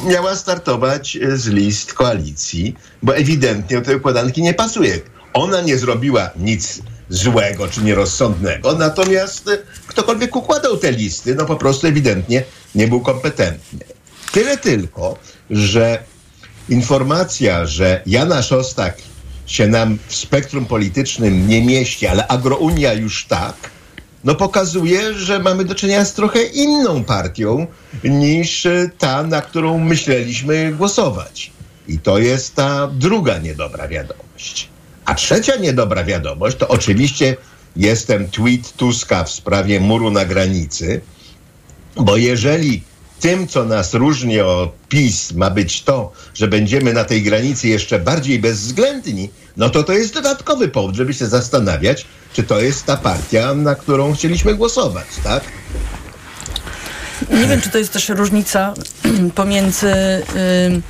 miała 0.09 0.37
startować 0.37 1.19
z 1.35 1.47
list 1.47 1.95
koalicji, 1.95 2.77
bo 3.03 3.17
ewidentnie 3.17 3.77
do 3.79 3.83
tej 3.87 3.97
układanki 3.97 4.43
nie 4.43 4.55
pasuje. 4.55 5.01
Ona 5.33 5.61
nie 5.61 5.79
zrobiła 5.79 6.31
nic 6.37 6.83
złego 7.11 7.69
czy 7.69 7.83
nierozsądnego, 7.83 8.73
natomiast 8.73 9.49
e, 9.49 9.59
ktokolwiek 9.87 10.37
układał 10.37 10.77
te 10.77 10.93
listy, 10.93 11.35
no 11.35 11.47
po 11.47 11.57
prostu 11.57 11.87
ewidentnie 11.87 12.43
nie 12.75 12.89
był 12.89 13.01
kompetentny. 13.01 13.85
Tyle 14.33 14.59
tylko, 14.59 15.19
że 15.51 16.03
informacja, 16.69 17.67
że 17.67 18.03
Jana 18.07 18.43
Szostak 18.43 18.97
się 19.47 19.67
nam 19.67 19.99
w 20.07 20.17
spektrum 20.17 20.67
politycznym 20.67 21.49
nie 21.49 21.63
mieści, 21.63 22.07
ale 22.07 22.29
Agrounia 22.29 22.93
już 22.93 23.25
tak, 23.25 23.55
no 24.25 24.35
pokazuje, 24.35 25.15
że 25.15 25.39
mamy 25.39 25.65
do 25.65 25.75
czynienia 25.75 26.05
z 26.05 26.15
trochę 26.15 26.43
inną 26.43 27.05
partią 27.05 27.67
niż 28.05 28.67
e, 28.67 28.91
ta, 28.99 29.23
na 29.23 29.43
którą 29.43 29.79
myśleliśmy 29.79 30.73
głosować. 30.73 31.51
I 31.89 31.99
to 31.99 32.19
jest 32.19 32.55
ta 32.55 32.87
druga 32.87 33.39
niedobra 33.39 33.89
wiadomość. 33.89 34.69
A 35.11 35.15
trzecia 35.15 35.57
niedobra 35.57 36.05
wiadomość 36.05 36.57
to 36.57 36.69
oczywiście 36.69 37.37
jest 37.77 38.07
ten 38.07 38.29
tweet 38.29 38.73
Tuska 38.77 39.25
w 39.25 39.31
sprawie 39.31 39.81
muru 39.81 40.11
na 40.11 40.25
granicy, 40.25 41.01
bo 41.97 42.17
jeżeli 42.17 42.83
tym, 43.21 43.49
co 43.49 43.65
nas 43.65 43.95
różni 43.95 44.41
od 44.41 44.71
PiS, 44.89 45.33
ma 45.33 45.51
być 45.51 45.83
to, 45.83 46.13
że 46.35 46.49
będziemy 46.49 46.93
na 46.93 47.05
tej 47.05 47.23
granicy 47.23 47.69
jeszcze 47.69 47.99
bardziej 47.99 48.39
bezwzględni, 48.39 49.31
no 49.57 49.71
to 49.71 49.83
to 49.83 49.93
jest 49.93 50.15
dodatkowy 50.15 50.69
powód, 50.69 50.95
żeby 50.95 51.15
się 51.15 51.27
zastanawiać, 51.27 52.07
czy 52.33 52.43
to 52.43 52.61
jest 52.61 52.87
ta 52.87 52.97
partia, 52.97 53.55
na 53.55 53.75
którą 53.75 54.15
chcieliśmy 54.15 54.55
głosować, 54.55 55.07
tak? 55.25 55.43
Nie 57.31 57.47
wiem, 57.47 57.61
czy 57.61 57.71
to 57.71 57.79
jest 57.79 57.93
też 57.93 58.09
różnica 58.09 58.75
pomiędzy. 59.35 59.93
ym, 60.67 60.83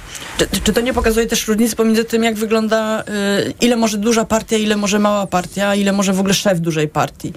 czy, 0.46 0.60
czy 0.60 0.72
to 0.72 0.80
nie 0.80 0.94
pokazuje 0.94 1.26
też 1.26 1.48
różnicy 1.48 1.76
pomiędzy 1.76 2.04
tym, 2.04 2.24
jak 2.24 2.34
wygląda, 2.34 3.04
y, 3.48 3.54
ile 3.60 3.76
może 3.76 3.98
duża 3.98 4.24
partia, 4.24 4.56
ile 4.56 4.76
może 4.76 4.98
mała 4.98 5.26
partia, 5.26 5.74
ile 5.74 5.92
może 5.92 6.12
w 6.12 6.20
ogóle 6.20 6.34
szef 6.34 6.60
dużej 6.60 6.88
partii. 6.88 7.32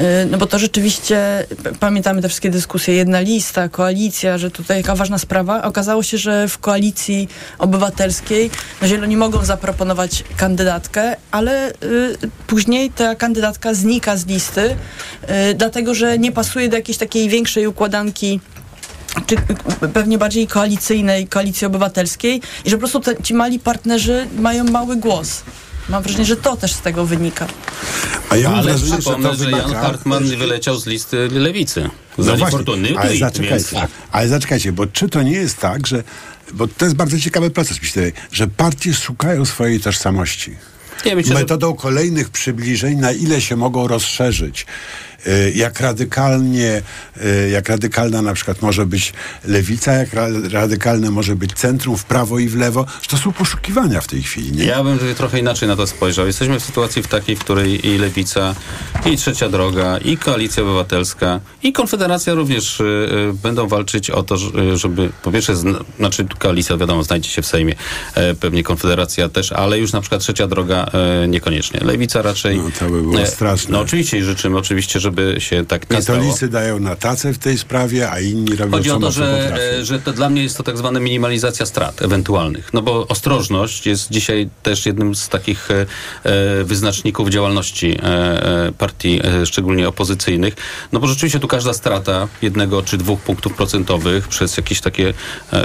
Y, 0.00 0.26
No 0.30 0.38
bo 0.38 0.46
to 0.46 0.58
rzeczywiście, 0.58 1.46
pamiętamy 1.80 2.22
te 2.22 2.28
wszystkie 2.28 2.50
dyskusje, 2.50 2.94
jedna 2.94 3.20
lista, 3.20 3.68
koalicja, 3.68 4.38
że 4.38 4.50
tutaj 4.50 4.76
jaka 4.76 4.94
ważna 4.94 5.18
sprawa. 5.18 5.62
Okazało 5.62 6.02
się, 6.02 6.18
że 6.18 6.48
w 6.48 6.58
koalicji 6.58 7.28
obywatelskiej 7.58 8.50
no 8.82 8.88
Zieloni 8.88 9.16
mogą 9.16 9.44
zaproponować 9.44 10.24
kandydatkę, 10.36 11.16
ale 11.30 11.70
y, 11.70 11.74
później 12.46 12.90
ta 12.90 13.14
kandydatka 13.14 13.74
znika 13.74 14.16
z 14.16 14.26
listy, 14.26 14.60
y, 14.70 15.54
dlatego 15.54 15.94
że 15.94 16.18
nie 16.18 16.32
pasuje 16.32 16.68
do 16.68 16.76
jakiejś 16.76 16.98
takiej 16.98 17.28
większej 17.28 17.66
układanki 17.66 18.40
czy 19.26 19.36
pewnie 19.94 20.18
bardziej 20.18 20.46
koalicyjnej, 20.46 21.26
koalicji 21.26 21.66
obywatelskiej 21.66 22.40
i 22.64 22.70
że 22.70 22.76
po 22.76 22.78
prostu 22.78 23.00
te, 23.00 23.22
ci 23.22 23.34
mali 23.34 23.58
partnerzy 23.58 24.26
mają 24.38 24.64
mały 24.64 24.96
głos. 24.96 25.42
Mam 25.88 26.02
wrażenie, 26.02 26.24
że 26.24 26.36
to 26.36 26.56
też 26.56 26.72
z 26.72 26.80
tego 26.80 27.06
wynika. 27.06 27.46
A 28.30 28.36
ja 28.36 28.50
mam 28.50 28.58
Ale 28.58 28.68
wrażenie, 28.70 28.90
że 28.90 28.96
to 28.96 29.02
przypomnę, 29.02 29.36
że 29.36 29.50
Jan 29.50 29.60
wymaga- 29.60 29.74
Hartman 29.80 30.24
wyleciał 30.36 30.76
z 30.78 30.86
listy 30.86 31.28
lewicy. 31.28 31.90
No 32.18 32.24
Za 32.24 32.30
właśnie, 32.30 32.44
niefortunny 32.46 32.88
ale 32.98 33.08
tweet, 33.08 33.18
zaczekajcie, 33.20 33.76
więc... 33.76 33.90
ale 34.12 34.28
zaczekajcie, 34.28 34.72
bo 34.72 34.86
czy 34.86 35.08
to 35.08 35.22
nie 35.22 35.32
jest 35.32 35.56
tak, 35.58 35.86
że, 35.86 36.02
bo 36.52 36.68
to 36.68 36.84
jest 36.84 36.96
bardzo 36.96 37.18
ciekawy 37.18 37.50
proces, 37.50 37.82
myślę, 37.82 38.12
że 38.32 38.46
partie 38.46 38.94
szukają 38.94 39.44
swojej 39.44 39.80
tożsamości. 39.80 40.56
Ja 41.04 41.14
myślę, 41.14 41.32
że- 41.32 41.38
Metodą 41.38 41.74
kolejnych 41.74 42.30
przybliżeń, 42.30 42.98
na 42.98 43.12
ile 43.12 43.40
się 43.40 43.56
mogą 43.56 43.88
rozszerzyć. 43.88 44.66
Y, 45.26 45.52
Jak 45.54 45.80
radykalnie, 45.80 46.82
y, 47.24 47.50
jak 47.50 47.68
radykalna 47.68 48.22
na 48.22 48.34
przykład 48.34 48.62
może 48.62 48.86
być 48.86 49.12
lewica, 49.44 49.92
jak 49.92 50.12
ra- 50.12 50.28
radykalne 50.52 51.10
może 51.10 51.36
być 51.36 51.52
centrum 51.52 51.96
w 51.96 52.04
prawo 52.04 52.38
i 52.38 52.48
w 52.48 52.56
lewo. 52.56 52.86
To 53.08 53.16
są 53.16 53.32
poszukiwania 53.32 54.00
w 54.00 54.06
tej 54.06 54.22
chwili, 54.22 54.52
nie? 54.52 54.64
Ja 54.64 54.84
bym 54.84 54.98
trochę 55.16 55.38
inaczej 55.38 55.68
na 55.68 55.76
to 55.76 55.86
spojrzał. 55.86 56.26
Jesteśmy 56.26 56.60
w 56.60 56.64
sytuacji 56.64 57.02
w 57.02 57.06
takiej, 57.08 57.36
w 57.36 57.38
której 57.38 57.86
i 57.86 57.98
Lewica, 57.98 58.54
i 59.06 59.16
Trzecia 59.16 59.48
Droga, 59.48 59.98
i 59.98 60.16
Koalicja 60.16 60.62
Obywatelska, 60.62 61.40
i 61.62 61.72
Konfederacja 61.72 62.34
również 62.34 62.80
y, 62.80 63.08
będą 63.42 63.68
walczyć 63.68 64.10
o 64.10 64.22
to, 64.22 64.36
żeby 64.74 65.10
po 65.22 65.32
pierwsze, 65.32 65.56
zna, 65.56 65.78
znaczy 65.98 66.26
Koalicja 66.38 66.76
wiadomo 66.76 67.02
znajdzie 67.02 67.30
się 67.30 67.42
w 67.42 67.46
Sejmie, 67.46 67.74
e, 68.14 68.34
pewnie 68.34 68.62
Konfederacja 68.62 69.28
też, 69.28 69.52
ale 69.52 69.78
już 69.78 69.92
na 69.92 70.00
przykład 70.00 70.20
Trzecia 70.20 70.46
Droga 70.46 70.86
e, 71.24 71.28
niekoniecznie. 71.28 71.80
Lewica 71.80 72.22
raczej... 72.22 72.56
No, 72.56 72.64
to 72.78 72.84
by 72.90 73.02
było 73.02 73.20
e, 73.20 73.26
straszne. 73.26 73.72
No 73.72 73.80
oczywiście 73.80 74.18
i 74.18 74.22
życzymy 74.22 74.58
oczywiście, 74.58 75.00
żeby 75.00 75.07
się 75.38 75.66
tak 75.66 75.90
nie 75.90 76.02
stało. 76.02 76.18
Katolicy 76.18 76.48
dają 76.48 76.78
na 76.80 76.96
tacę 76.96 77.32
w 77.32 77.38
tej 77.38 77.58
sprawie, 77.58 78.10
a 78.10 78.20
inni 78.20 78.56
robią 78.56 78.72
Chodzi 78.72 78.88
co 78.90 78.96
o 78.96 79.00
to, 79.00 79.10
że, 79.10 79.38
potrafią. 79.42 79.62
e, 79.80 79.84
że 79.84 79.98
to 80.00 80.12
dla 80.12 80.30
mnie 80.30 80.42
jest 80.42 80.56
to 80.56 80.62
tak 80.62 80.78
zwana 80.78 81.00
minimalizacja 81.00 81.66
strat 81.66 82.02
ewentualnych. 82.02 82.70
No 82.72 82.82
bo 82.82 83.06
ostrożność 83.08 83.86
jest 83.86 84.10
dzisiaj 84.10 84.48
też 84.62 84.86
jednym 84.86 85.14
z 85.14 85.28
takich 85.28 85.70
e, 85.70 85.86
e, 86.24 86.64
wyznaczników 86.64 87.28
działalności 87.28 87.98
e, 88.02 88.66
e, 88.66 88.72
partii, 88.72 89.20
e, 89.24 89.46
szczególnie 89.46 89.88
opozycyjnych. 89.88 90.54
No 90.92 91.00
bo 91.00 91.06
rzeczywiście 91.06 91.38
tu 91.40 91.48
każda 91.48 91.72
strata 91.72 92.28
jednego 92.42 92.82
czy 92.82 92.98
dwóch 92.98 93.20
punktów 93.20 93.54
procentowych 93.54 94.28
przez 94.28 94.56
jakieś 94.56 94.80
takie, 94.80 95.14
e, 95.52 95.64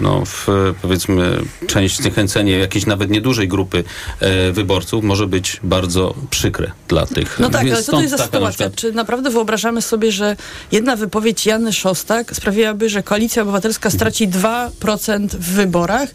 no 0.00 0.22
w, 0.26 0.46
powiedzmy, 0.82 1.38
część 1.66 1.96
zniechęcenie 1.96 2.52
jakiejś 2.58 2.86
nawet 2.86 3.10
niedużej 3.10 3.48
grupy 3.48 3.84
e, 4.20 4.52
wyborców 4.52 5.04
może 5.04 5.26
być 5.26 5.60
bardzo 5.62 6.14
przykre 6.30 6.70
dla 6.88 7.06
tych. 7.06 7.38
No 7.40 7.50
tak, 7.50 7.64
Więc 7.64 7.74
ale 7.76 7.84
co 7.84 7.92
to 7.92 8.00
jest 8.00 8.16
za 8.16 8.24
sytuacja? 8.24 8.70
Czy 8.78 8.92
naprawdę 8.92 9.30
wyobrażamy 9.30 9.82
sobie, 9.82 10.12
że 10.12 10.36
jedna 10.72 10.96
wypowiedź 10.96 11.46
Jany 11.46 11.72
Szostak 11.72 12.36
sprawiłaby, 12.36 12.88
że 12.88 13.02
Koalicja 13.02 13.42
Obywatelska 13.42 13.90
straci 13.90 14.28
2% 14.28 15.26
w 15.28 15.52
wyborach? 15.52 16.08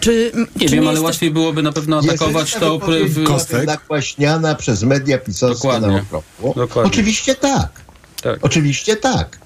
Czy, 0.00 0.32
Nie 0.56 0.68
czy 0.68 0.74
wiem, 0.74 0.84
ale 0.88 0.92
jeste- 0.98 1.04
łatwiej 1.04 1.30
byłoby 1.30 1.62
na 1.62 1.72
pewno 1.72 1.98
atakować 1.98 2.54
to... 2.54 2.78
w- 2.78 3.14
byłaby 3.14 3.66
Nakłaśniana 3.66 4.54
przez 4.54 4.82
media 4.82 5.18
pisowskie 5.18 5.68
Dokładnie. 5.68 5.88
na 5.96 6.02
okropło. 6.02 6.54
Dokładnie. 6.56 6.92
Oczywiście 6.92 7.34
tak. 7.34 7.68
Tak. 8.22 8.38
Oczywiście 8.42 8.96
tak. 8.96 9.38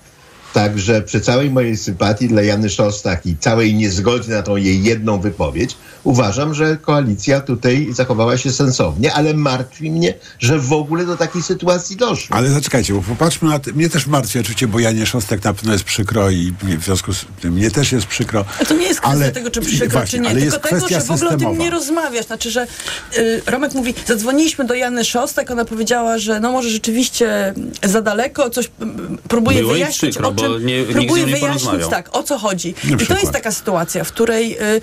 Także 0.53 1.03
przy 1.03 1.21
całej 1.21 1.51
mojej 1.51 1.77
sympatii 1.77 2.29
dla 2.29 2.43
Jany 2.43 2.71
Szostak 2.71 3.27
i 3.27 3.37
całej 3.37 3.75
niezgodzie 3.75 4.31
na 4.33 4.43
tą 4.43 4.57
jej 4.57 4.83
jedną 4.83 5.21
wypowiedź, 5.21 5.77
uważam, 6.05 6.55
że 6.55 6.77
koalicja 6.77 7.41
tutaj 7.41 7.89
zachowała 7.93 8.37
się 8.37 8.53
sensownie, 8.53 9.13
ale 9.13 9.35
martwi 9.35 9.91
mnie, 9.91 10.15
że 10.39 10.59
w 10.59 10.73
ogóle 10.73 11.07
do 11.07 11.17
takiej 11.17 11.43
sytuacji 11.43 11.97
doszło. 11.97 12.37
Ale 12.37 12.51
zaczekajcie, 12.51 12.95
bo 12.95 13.03
popatrzmy 13.03 13.49
na 13.49 13.59
to. 13.59 13.71
Mnie 13.75 13.89
też 13.89 14.07
martwi 14.07 14.39
oczywiście, 14.39 14.67
bo 14.69 14.79
Janie 14.79 15.07
Szostek 15.07 15.45
na 15.45 15.55
pewno 15.55 15.73
jest 15.73 15.85
przykro 15.85 16.31
i 16.31 16.53
w 16.63 16.85
związku 16.85 17.13
z 17.13 17.25
tym 17.41 17.55
mnie 17.55 17.71
też 17.71 17.93
jest 17.93 18.07
przykro. 18.07 18.45
Ale 18.59 18.67
To 18.67 18.75
nie 18.75 18.87
jest 18.87 19.01
kwestia 19.01 19.19
ale, 19.19 19.33
tego, 19.33 19.51
czy 19.51 19.61
przykro, 19.61 19.89
właśnie, 19.89 20.11
czy 20.11 20.19
nie, 20.19 20.29
ale 20.29 20.41
tylko 20.41 20.55
jest 20.57 20.69
tego, 20.69 20.77
kwestia 20.77 21.01
że 21.01 21.07
w 21.07 21.11
ogóle 21.11 21.27
o 21.27 21.31
tym 21.31 21.39
systemowa. 21.39 21.65
nie 21.65 21.71
rozmawiasz. 21.71 22.27
Znaczy, 22.27 22.51
że 22.51 22.67
y, 23.19 23.43
Romek 23.47 23.75
mówi, 23.75 23.95
zadzwoniliśmy 24.07 24.65
do 24.65 24.75
Jany 24.75 25.05
Szostak, 25.05 25.51
ona 25.51 25.65
powiedziała, 25.65 26.19
że 26.19 26.41
no 26.41 26.53
może 26.53 26.71
rzeczywiście 26.71 27.55
za 27.83 28.03
daleko, 28.03 28.51
coś 28.51 28.71
próbuje 29.29 29.59
Było 29.61 29.73
wyjaśnić, 29.73 30.13
przykro, 30.13 30.33
czym, 30.41 30.67
nie- 30.67 30.85
nie 30.85 31.27
wyjaśnić, 31.27 31.87
tak, 31.91 32.17
o 32.17 32.23
co 32.23 32.39
chodzi. 32.39 32.75
I 33.03 33.07
to 33.07 33.19
jest 33.19 33.33
taka 33.33 33.53
sytuacja, 33.53 34.05
w 34.05 34.09
której 34.13 34.59
y, 34.77 34.81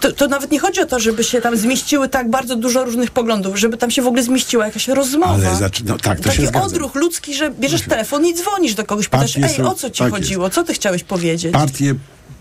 to, 0.00 0.12
to 0.12 0.26
nawet 0.28 0.50
nie 0.50 0.58
chodzi 0.60 0.80
o 0.80 0.86
to, 0.86 1.00
żeby 1.00 1.24
się 1.24 1.40
tam 1.40 1.56
zmieściły 1.56 2.08
tak 2.08 2.30
bardzo 2.30 2.56
dużo 2.56 2.84
różnych 2.84 3.10
poglądów, 3.10 3.56
żeby 3.56 3.76
tam 3.76 3.90
się 3.90 4.02
w 4.02 4.06
ogóle 4.06 4.22
zmieściła 4.22 4.66
jakaś 4.66 4.88
rozmowa. 4.88 5.34
Ale 5.34 5.56
zaczy- 5.56 5.82
no 5.86 5.98
tak, 5.98 6.18
to 6.20 6.24
się 6.24 6.36
Taki 6.36 6.46
zgadza. 6.46 6.66
odruch 6.66 6.94
ludzki, 6.94 7.34
że 7.34 7.50
bierzesz 7.50 7.82
telefon 7.82 8.26
i 8.26 8.34
dzwonisz 8.34 8.74
do 8.74 8.84
kogoś, 8.84 9.08
pytasz, 9.08 9.32
Partie 9.34 9.48
ej, 9.50 9.56
są- 9.56 9.70
o 9.70 9.74
co 9.74 9.90
ci 9.90 9.98
tak 10.04 10.10
chodziło, 10.12 10.50
co 10.50 10.64
ty 10.64 10.74
chciałeś 10.74 11.04
powiedzieć? 11.04 11.52
Partie 11.52 11.94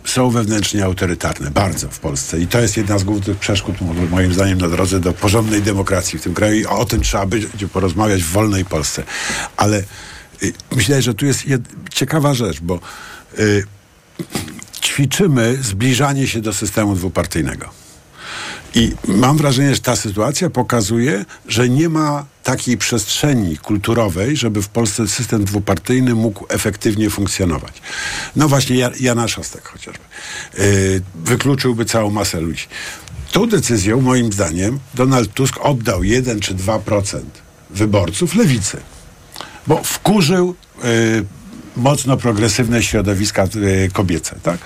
są 0.05 0.29
wewnętrznie 0.29 0.85
autorytarne, 0.85 1.51
bardzo 1.51 1.89
w 1.89 1.99
Polsce. 1.99 2.39
I 2.39 2.47
to 2.47 2.59
jest 2.59 2.77
jedna 2.77 2.99
z 2.99 3.03
głównych 3.03 3.37
przeszkód, 3.37 3.81
mo- 3.81 3.93
moim 4.11 4.33
zdaniem, 4.33 4.61
na 4.61 4.67
drodze 4.69 4.99
do 4.99 5.13
porządnej 5.13 5.61
demokracji 5.61 6.19
w 6.19 6.21
tym 6.21 6.33
kraju. 6.33 6.55
I 6.59 6.65
o 6.65 6.85
tym 6.85 7.01
trzeba 7.01 7.25
będzie 7.25 7.67
porozmawiać 7.73 8.23
w 8.23 8.31
wolnej 8.31 8.65
Polsce. 8.65 9.03
Ale 9.57 9.83
myślę, 10.75 11.01
że 11.01 11.13
tu 11.13 11.25
jest 11.25 11.43
ciekawa 11.91 12.33
rzecz, 12.33 12.59
bo 12.61 12.79
y, 13.39 13.63
ćwiczymy 14.81 15.57
zbliżanie 15.61 16.27
się 16.27 16.41
do 16.41 16.53
systemu 16.53 16.95
dwupartyjnego. 16.95 17.69
I 18.75 18.91
mam 19.07 19.37
wrażenie, 19.37 19.75
że 19.75 19.81
ta 19.81 19.95
sytuacja 19.95 20.49
pokazuje, 20.49 21.25
że 21.47 21.69
nie 21.69 21.89
ma 21.89 22.25
takiej 22.43 22.77
przestrzeni 22.77 23.57
kulturowej, 23.57 24.37
żeby 24.37 24.61
w 24.61 24.67
Polsce 24.69 25.07
system 25.07 25.45
dwupartyjny 25.45 26.15
mógł 26.15 26.45
efektywnie 26.49 27.09
funkcjonować. 27.09 27.73
No 28.35 28.47
właśnie 28.49 28.75
Ja- 28.75 28.91
Jana 28.99 29.27
Szostek 29.27 29.67
chociażby. 29.67 30.03
Yy, 30.57 31.01
wykluczyłby 31.15 31.85
całą 31.85 32.09
masę 32.09 32.41
ludzi. 32.41 32.67
Tą 33.31 33.47
decyzją, 33.49 34.01
moim 34.01 34.33
zdaniem, 34.33 34.79
Donald 34.93 35.33
Tusk 35.33 35.55
oddał 35.61 36.03
1 36.03 36.39
czy 36.39 36.55
2% 36.55 37.19
wyborców 37.69 38.35
lewicy. 38.35 38.77
Bo 39.69 39.83
wkurzył 39.83 40.55
y, 40.85 41.25
mocno 41.77 42.17
progresywne 42.17 42.83
środowiska 42.83 43.43
y, 43.55 43.89
kobiece, 43.93 44.35
tak? 44.43 44.57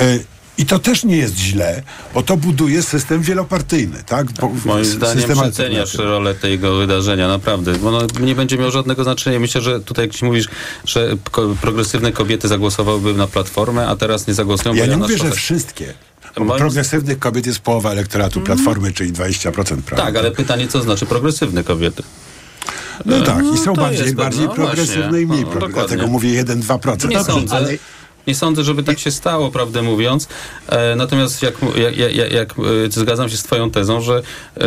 Y, 0.00 0.24
I 0.58 0.66
to 0.66 0.78
też 0.78 1.04
nie 1.04 1.16
jest 1.16 1.36
źle, 1.36 1.82
bo 2.14 2.22
to 2.22 2.36
buduje 2.36 2.82
system 2.82 3.22
wielopartyjny, 3.22 4.02
tak? 4.06 4.32
Bo, 4.32 4.50
Moim 4.64 4.82
s- 4.82 4.88
zdaniem 4.88 5.30
przeceniasz 5.32 5.94
rolę 5.94 6.34
tego 6.34 6.76
wydarzenia, 6.76 7.28
naprawdę. 7.28 7.72
Ono 7.86 8.00
nie 8.20 8.34
będzie 8.34 8.58
miało 8.58 8.70
żadnego 8.70 9.04
znaczenia. 9.04 9.40
Myślę, 9.40 9.60
że 9.60 9.80
tutaj 9.80 10.08
jak 10.12 10.22
mówisz, 10.22 10.48
że 10.84 11.16
progresywne 11.60 12.12
kobiety 12.12 12.48
zagłosowałyby 12.48 13.14
na 13.14 13.26
Platformę, 13.26 13.86
a 13.88 13.96
teraz 13.96 14.26
nie 14.26 14.34
zagłosują, 14.34 14.74
Ja 14.74 14.86
nie 14.86 14.96
mówię, 14.96 15.18
że 15.18 15.30
wszystkie. 15.30 15.94
Moim- 16.36 16.58
progresywnych 16.58 17.18
kobiet 17.18 17.46
jest 17.46 17.58
połowa 17.58 17.90
elektoratu 17.90 18.40
Platformy, 18.40 18.92
czyli 18.92 19.12
20%, 19.12 19.52
prawda? 19.82 19.96
Tak, 20.06 20.16
ale 20.16 20.30
pytanie, 20.30 20.68
co 20.68 20.82
znaczy 20.82 21.06
progresywne 21.06 21.64
kobiety? 21.64 22.02
No 23.04 23.20
tak, 23.20 23.44
i 23.54 23.58
są 23.58 23.74
to 23.74 23.80
bardziej, 23.80 24.02
jest 24.02 24.14
bardziej 24.14 24.44
no 24.46 24.54
progresywne 24.54 25.20
i 25.22 25.26
mniej 25.26 25.40
No, 25.44 25.50
progresywne. 25.50 25.86
Dlatego 25.86 26.06
mówię 26.06 26.44
1-2%. 26.44 27.08
Nie 27.08 27.24
sądzę. 27.24 27.56
ale- 27.56 27.72
Nie 28.26 28.34
sądzę, 28.34 28.64
żeby 28.64 28.82
tak 28.82 28.98
się 28.98 29.10
stało, 29.10 29.50
prawdę 29.50 29.82
mówiąc. 29.82 30.28
E, 30.68 30.96
natomiast 30.96 31.42
jak, 31.42 31.54
jak, 31.78 32.16
jak, 32.16 32.32
jak 32.32 32.54
e, 32.58 32.90
zgadzam 32.90 33.28
się 33.28 33.36
z 33.36 33.42
twoją 33.42 33.70
tezą, 33.70 34.00
że 34.00 34.22
e, 34.56 34.60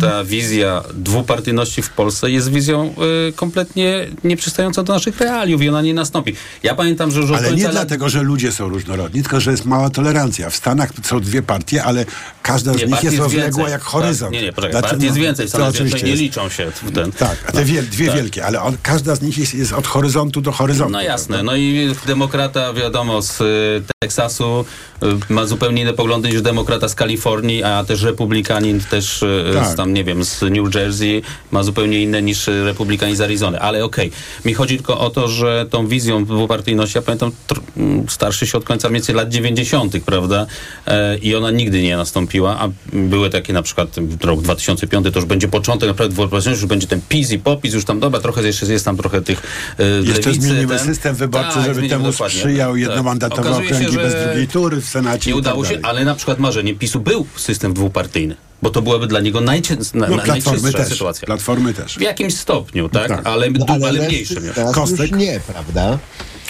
ta 0.00 0.24
wizja 0.24 0.82
dwupartyjności 0.94 1.82
w 1.82 1.90
Polsce 1.90 2.30
jest 2.30 2.50
wizją 2.52 2.94
e, 3.28 3.32
kompletnie 3.32 4.06
nieprzystającą 4.24 4.84
do 4.84 4.92
naszych 4.92 5.20
realiów 5.20 5.62
i 5.62 5.68
ona 5.68 5.82
nie 5.82 5.94
nastąpi. 5.94 6.34
Ja 6.62 6.74
pamiętam, 6.74 7.10
że 7.10 7.20
już 7.20 7.30
Ale 7.30 7.52
nie 7.52 7.62
lat- 7.64 7.72
dlatego, 7.72 8.08
że 8.08 8.22
ludzie 8.22 8.52
są 8.52 8.68
różnorodni, 8.68 9.22
tylko 9.22 9.40
że 9.40 9.50
jest 9.50 9.64
mała 9.64 9.90
tolerancja. 9.90 10.50
W 10.50 10.56
Stanach 10.56 10.90
są 11.02 11.20
dwie 11.20 11.42
partie, 11.42 11.84
ale 11.84 12.04
każda 12.42 12.72
z 12.74 12.76
Nie, 12.76 12.86
nich 12.86 13.02
jest 13.04 13.18
rozległa 13.18 13.68
jak 13.70 13.82
horyzont. 13.82 14.32
Tak, 14.32 14.40
nie, 14.40 14.46
nie, 14.46 14.52
poczekaj, 14.52 14.72
Znaczy, 14.72 14.88
partii 14.88 15.04
jest 15.04 15.16
no, 15.16 15.22
więcej, 15.22 15.46
to 15.46 15.50
Stany 15.50 15.64
Zjednoczone 15.64 15.86
oczywiście 15.88 16.06
nie 16.06 16.10
jest. 16.10 16.22
liczą 16.22 16.48
się 16.48 16.70
w 16.82 16.92
ten. 16.92 17.12
Tak, 17.12 17.36
a 17.46 17.52
te 17.52 17.64
wiel, 17.64 17.88
dwie 17.88 18.06
tak. 18.06 18.16
wielkie, 18.16 18.46
ale 18.46 18.62
on, 18.62 18.76
każda 18.82 19.14
z 19.14 19.22
nich 19.22 19.38
jest, 19.38 19.54
jest 19.54 19.72
od 19.72 19.86
horyzontu 19.86 20.40
do 20.40 20.52
horyzontu. 20.52 20.92
No 20.92 21.02
jasne, 21.02 21.42
no 21.42 21.56
i 21.56 21.94
demokrata 22.36 22.72
wiadomo 22.72 23.22
z 23.22 23.40
y, 23.40 23.82
Teksasu 23.98 24.64
y, 25.02 25.06
ma 25.32 25.46
zupełnie 25.46 25.82
inne 25.82 25.92
poglądy 25.92 26.28
niż 26.28 26.42
demokrata 26.42 26.88
z 26.88 26.94
Kalifornii, 26.94 27.62
a 27.62 27.84
też 27.84 28.02
republikanin 28.02 28.80
też 28.80 29.22
y, 29.22 29.50
Tak. 29.54 29.66
z 29.66 29.74
tam, 29.74 29.94
nie 29.94 30.04
wiem, 30.04 30.24
z 30.24 30.42
New 30.42 30.74
Jersey 30.74 31.22
ma 31.50 31.62
zupełnie 31.62 32.02
inne 32.02 32.22
niż 32.22 32.46
republikanin 32.64 33.16
z 33.16 33.20
Arizony. 33.20 33.60
Ale 33.60 33.84
okej, 33.84 34.12
mi 34.44 34.54
chodzi 34.54 34.76
tylko 34.76 35.00
o 35.00 35.10
to, 35.10 35.28
że 35.28 35.66
tą 35.70 35.86
wizją 35.86 36.24
dwupartyjności, 36.24 36.98
ja 36.98 37.02
pamiętam, 37.02 37.32
tr- 37.48 37.60
m, 37.76 38.04
starszy 38.08 38.46
się 38.46 38.58
od 38.58 38.64
końca 38.64 38.88
mniej 38.88 39.00
więcej 39.00 39.14
lat 39.14 39.28
90., 39.28 39.92
prawda? 40.04 40.46
E, 40.86 41.18
I 41.18 41.34
ona 41.34 41.50
nigdy 41.50 41.82
nie 41.82 41.96
nastąpiła, 41.96 42.58
a 42.60 42.68
były 42.92 43.30
takie 43.30 43.52
na 43.52 43.62
przykład 43.62 43.88
rok 44.22 44.40
2005, 44.42 45.06
to 45.12 45.18
już 45.18 45.24
będzie 45.28 45.48
początek 45.48 45.88
naprawdę 45.88 46.14
dwupartyjności, 46.14 46.50
już 46.62 46.66
będzie 46.66 46.86
ten 46.86 47.00
PiS 47.08 47.30
i 47.32 47.38
popis, 47.38 47.74
już 47.74 47.84
tam 47.84 48.00
dobra, 48.00 48.20
trochę 48.20 48.42
jeszcze 48.42 48.66
jest 48.66 48.84
tam 48.84 48.96
trochę 48.96 49.22
tych 49.22 49.38
y, 49.80 49.84
Jeszcze 50.06 50.30
lewicy, 50.30 50.46
zmienimy 50.46 50.76
ten- 50.76 50.86
system 50.86 51.14
wyborczy, 51.14 51.54
Tak, 51.54 51.64
żeby 51.64 51.80
temu 51.80 51.88
dokładnie. 51.88 52.12
Sprzyjał 52.28 52.72
Tak. 52.72 52.80
jednomandatowe 52.80 53.48
się, 53.50 53.56
okręgi 53.56 53.92
że 53.92 53.98
bez 53.98 54.14
drugiej 54.24 54.48
tury 54.48 54.80
w 54.80 54.88
Senacie. 54.88 55.30
Nie 55.30 55.34
tak 55.34 55.40
udało 55.40 55.64
się, 55.64 55.70
dalej. 55.70 55.84
ale 55.84 56.04
na 56.04 56.14
przykład 56.14 56.38
marzeniem 56.38 56.78
PiSu 56.78 57.00
był 57.00 57.26
system 57.36 57.74
dwupartyjny, 57.74 58.36
bo 58.62 58.70
to 58.70 58.82
byłaby 58.82 59.06
dla 59.06 59.20
niego 59.20 59.40
najczę, 59.40 59.76
na, 59.94 60.08
No, 60.08 60.16
na, 60.16 60.22
platformy 60.22 60.62
najczystsza 60.62 60.78
też. 60.78 60.88
sytuacja. 60.92 61.26
Platformy 61.26 61.74
też. 61.74 61.94
W 61.98 62.00
jakimś 62.00 62.36
stopniu, 62.36 62.88
tak? 62.88 63.08
Tak. 63.08 63.26
Ale, 63.26 63.50
No, 63.50 63.66
ale, 63.68 63.88
ale 63.88 64.06
mniejszym 64.08 64.42
Kostek? 64.74 65.10
już 65.10 65.20
nie, 65.20 65.40
prawda? 65.46 65.98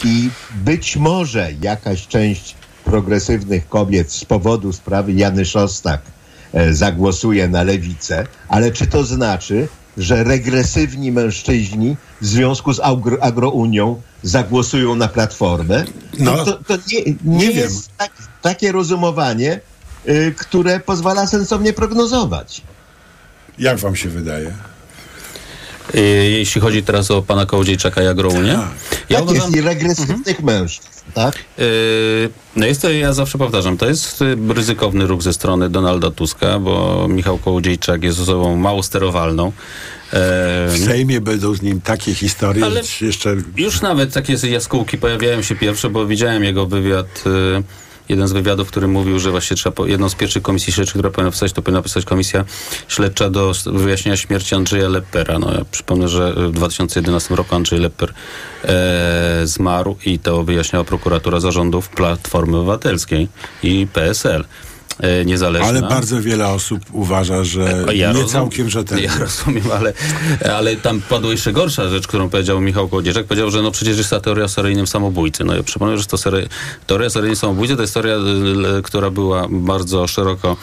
I 0.05 0.29
być 0.55 0.97
może 0.97 1.51
jakaś 1.62 2.07
część 2.07 2.55
progresywnych 2.85 3.69
kobiet 3.69 4.12
z 4.12 4.25
powodu 4.25 4.73
sprawy 4.73 5.12
Jany 5.12 5.45
Szostak 5.45 6.01
e, 6.53 6.75
zagłosuje 6.75 7.49
na 7.49 7.62
lewicę, 7.62 8.27
ale 8.49 8.71
czy 8.71 8.87
to 8.87 9.05
znaczy, 9.05 9.69
że 9.97 10.25
regresywni 10.25 11.13
mężczyźni 11.13 11.97
w 12.21 12.27
związku 12.27 12.73
z 12.73 12.81
agro, 12.81 13.23
agrounią 13.23 14.03
zagłosują 14.23 14.95
na 14.95 15.09
platformę? 15.09 15.85
No, 16.19 16.45
to, 16.45 16.53
to, 16.53 16.77
nie, 16.93 17.05
nie, 17.05 17.17
nie 17.25 17.51
jest 17.51 17.91
tak, 17.97 18.11
takie 18.43 18.73
rozumowanie, 18.73 19.61
y, 20.09 20.35
które 20.39 20.81
pozwala 20.81 21.27
sensownie 21.27 21.73
prognozować. 21.73 22.63
Jak 23.59 23.79
wam 23.79 23.97
się 23.97 24.09
wydaje? 24.09 24.53
Y, 25.94 26.01
Jeśli 26.31 26.61
chodzi 26.61 26.83
teraz 26.83 27.11
o 27.11 27.22
pana 27.22 27.46
Kołodziejczaka 27.46 28.03
i 28.03 28.07
Agrounię, 28.07 28.53
Tak. 28.53 29.01
ja 29.11 29.16
tak 29.18 29.25
uważam, 29.31 29.44
jest 29.44 29.57
i 29.57 29.61
regresywnych 29.61 30.42
mężczyzn, 30.42 30.88
tak? 31.14 31.35
y, 31.59 32.29
no 32.57 32.66
jest 32.66 32.83
to, 32.83 32.90
ja 32.90 33.12
zawsze 33.12 33.38
powtarzam, 33.38 33.77
to 33.77 33.88
jest 33.88 34.22
y, 34.22 34.37
ryzykowny 34.55 35.07
ruch 35.07 35.22
ze 35.22 35.33
strony 35.33 35.70
Donalda 35.70 36.11
Tuska, 36.11 36.59
bo 36.59 37.07
Michał 37.09 37.38
Kołodziejczak 37.38 38.03
jest 38.05 38.20
osobą 38.20 38.57
mało 38.57 38.83
sterowalną. 38.83 39.46
E, 39.46 39.53
W 40.68 40.83
Sejmie 40.87 41.20
będą 41.20 41.55
z 41.55 41.62
nim 41.62 41.81
takie 41.81 42.14
historie, 42.14 42.64
Ale- 42.64 42.83
jeszcze 43.01 43.37
Już 43.57 43.81
nawet 43.81 44.12
takie 44.12 44.33
jaskółki 44.49 44.99
pojawiają 44.99 45.42
się 45.42 45.55
pierwsze, 45.57 45.90
bo 45.90 46.07
widziałem 46.07 46.44
jego 46.44 46.66
wywiad, 46.66 47.25
jeden 48.09 48.29
z 48.29 48.33
wywiadów, 48.33 48.69
który 48.69 48.88
mówił, 48.88 49.19
że 49.19 49.31
właśnie 49.31 49.57
trzeba, 49.57 49.87
jedną 49.87 50.09
z 50.09 50.14
pierwszych 50.14 50.42
komisji 50.42 50.73
śledczych, 50.73 50.95
która 50.95 51.11
powinna 51.11 51.31
powstać, 51.31 51.53
to 51.53 51.62
powinna 51.62 51.83
powstać 51.83 52.05
komisja 52.05 52.45
śledcza 52.88 53.31
do 53.31 53.53
wyjaśnienia 53.66 54.16
śmierci 54.16 54.55
Andrzeja 54.55 54.88
Leppera. 54.88 55.38
No 55.38 55.55
ja 55.55 55.64
przypomnę, 55.71 56.09
że 56.09 56.33
w 56.33 56.53
2011 56.53 57.35
roku 57.35 57.55
Andrzej 57.55 57.81
Lepper 57.81 58.12
e, 58.64 59.40
zmarł 59.45 59.97
i 60.07 60.19
to 60.19 60.45
wyjaśniała 60.45 60.85
prokuratura 60.85 61.40
zarządów 61.40 61.88
Platformy 61.88 62.57
Obywatelskiej 62.57 63.29
i 63.62 63.87
PSL. 63.92 64.45
E, 65.01 65.25
niezależna. 65.25 65.69
Ale 65.69 65.83
bardzo 65.83 66.23
wiele 66.23 66.49
osób 66.49 66.81
uważa, 66.93 67.45
że 67.45 67.85
E, 67.89 67.97
ja 67.97 68.13
nie 68.13 68.19
rozum- 68.23 68.29
całkiem 68.33 68.71
rzetelnie. 68.71 69.05
Ja 69.05 69.19
rozumiem, 69.25 69.65
ale, 69.73 69.93
ale 70.57 70.77
tam 70.77 71.01
padła 71.01 71.31
jeszcze 71.31 71.53
gorsza 71.53 71.89
rzecz, 71.89 72.07
którą 72.07 72.29
powiedział 72.29 72.61
Michał 72.61 72.89
Kołodziejczak. 72.89 73.27
Powiedział, 73.27 73.51
że 73.51 73.63
no 73.63 73.71
przecież 73.71 73.99
jest 73.99 74.11
ta 74.11 74.21
teoria 74.21 74.45
o 74.45 74.49
seryjnym 74.49 74.87
samobójcy. 74.87 75.45
No 75.45 75.57
ja 75.57 75.63
przypomnę, 75.63 75.99
że 75.99 76.05
to 76.07 76.19
sery, 76.19 76.49
teoria 76.87 77.07
o 77.07 77.11
seryjnym 77.11 77.37
samobójcy 77.37 77.77
to 77.77 77.83
jest 77.83 77.95
teoria, 77.95 78.15
l- 78.15 78.83
która 78.83 79.11
była 79.11 79.47
bardzo 79.51 80.07
szeroko 80.07 80.57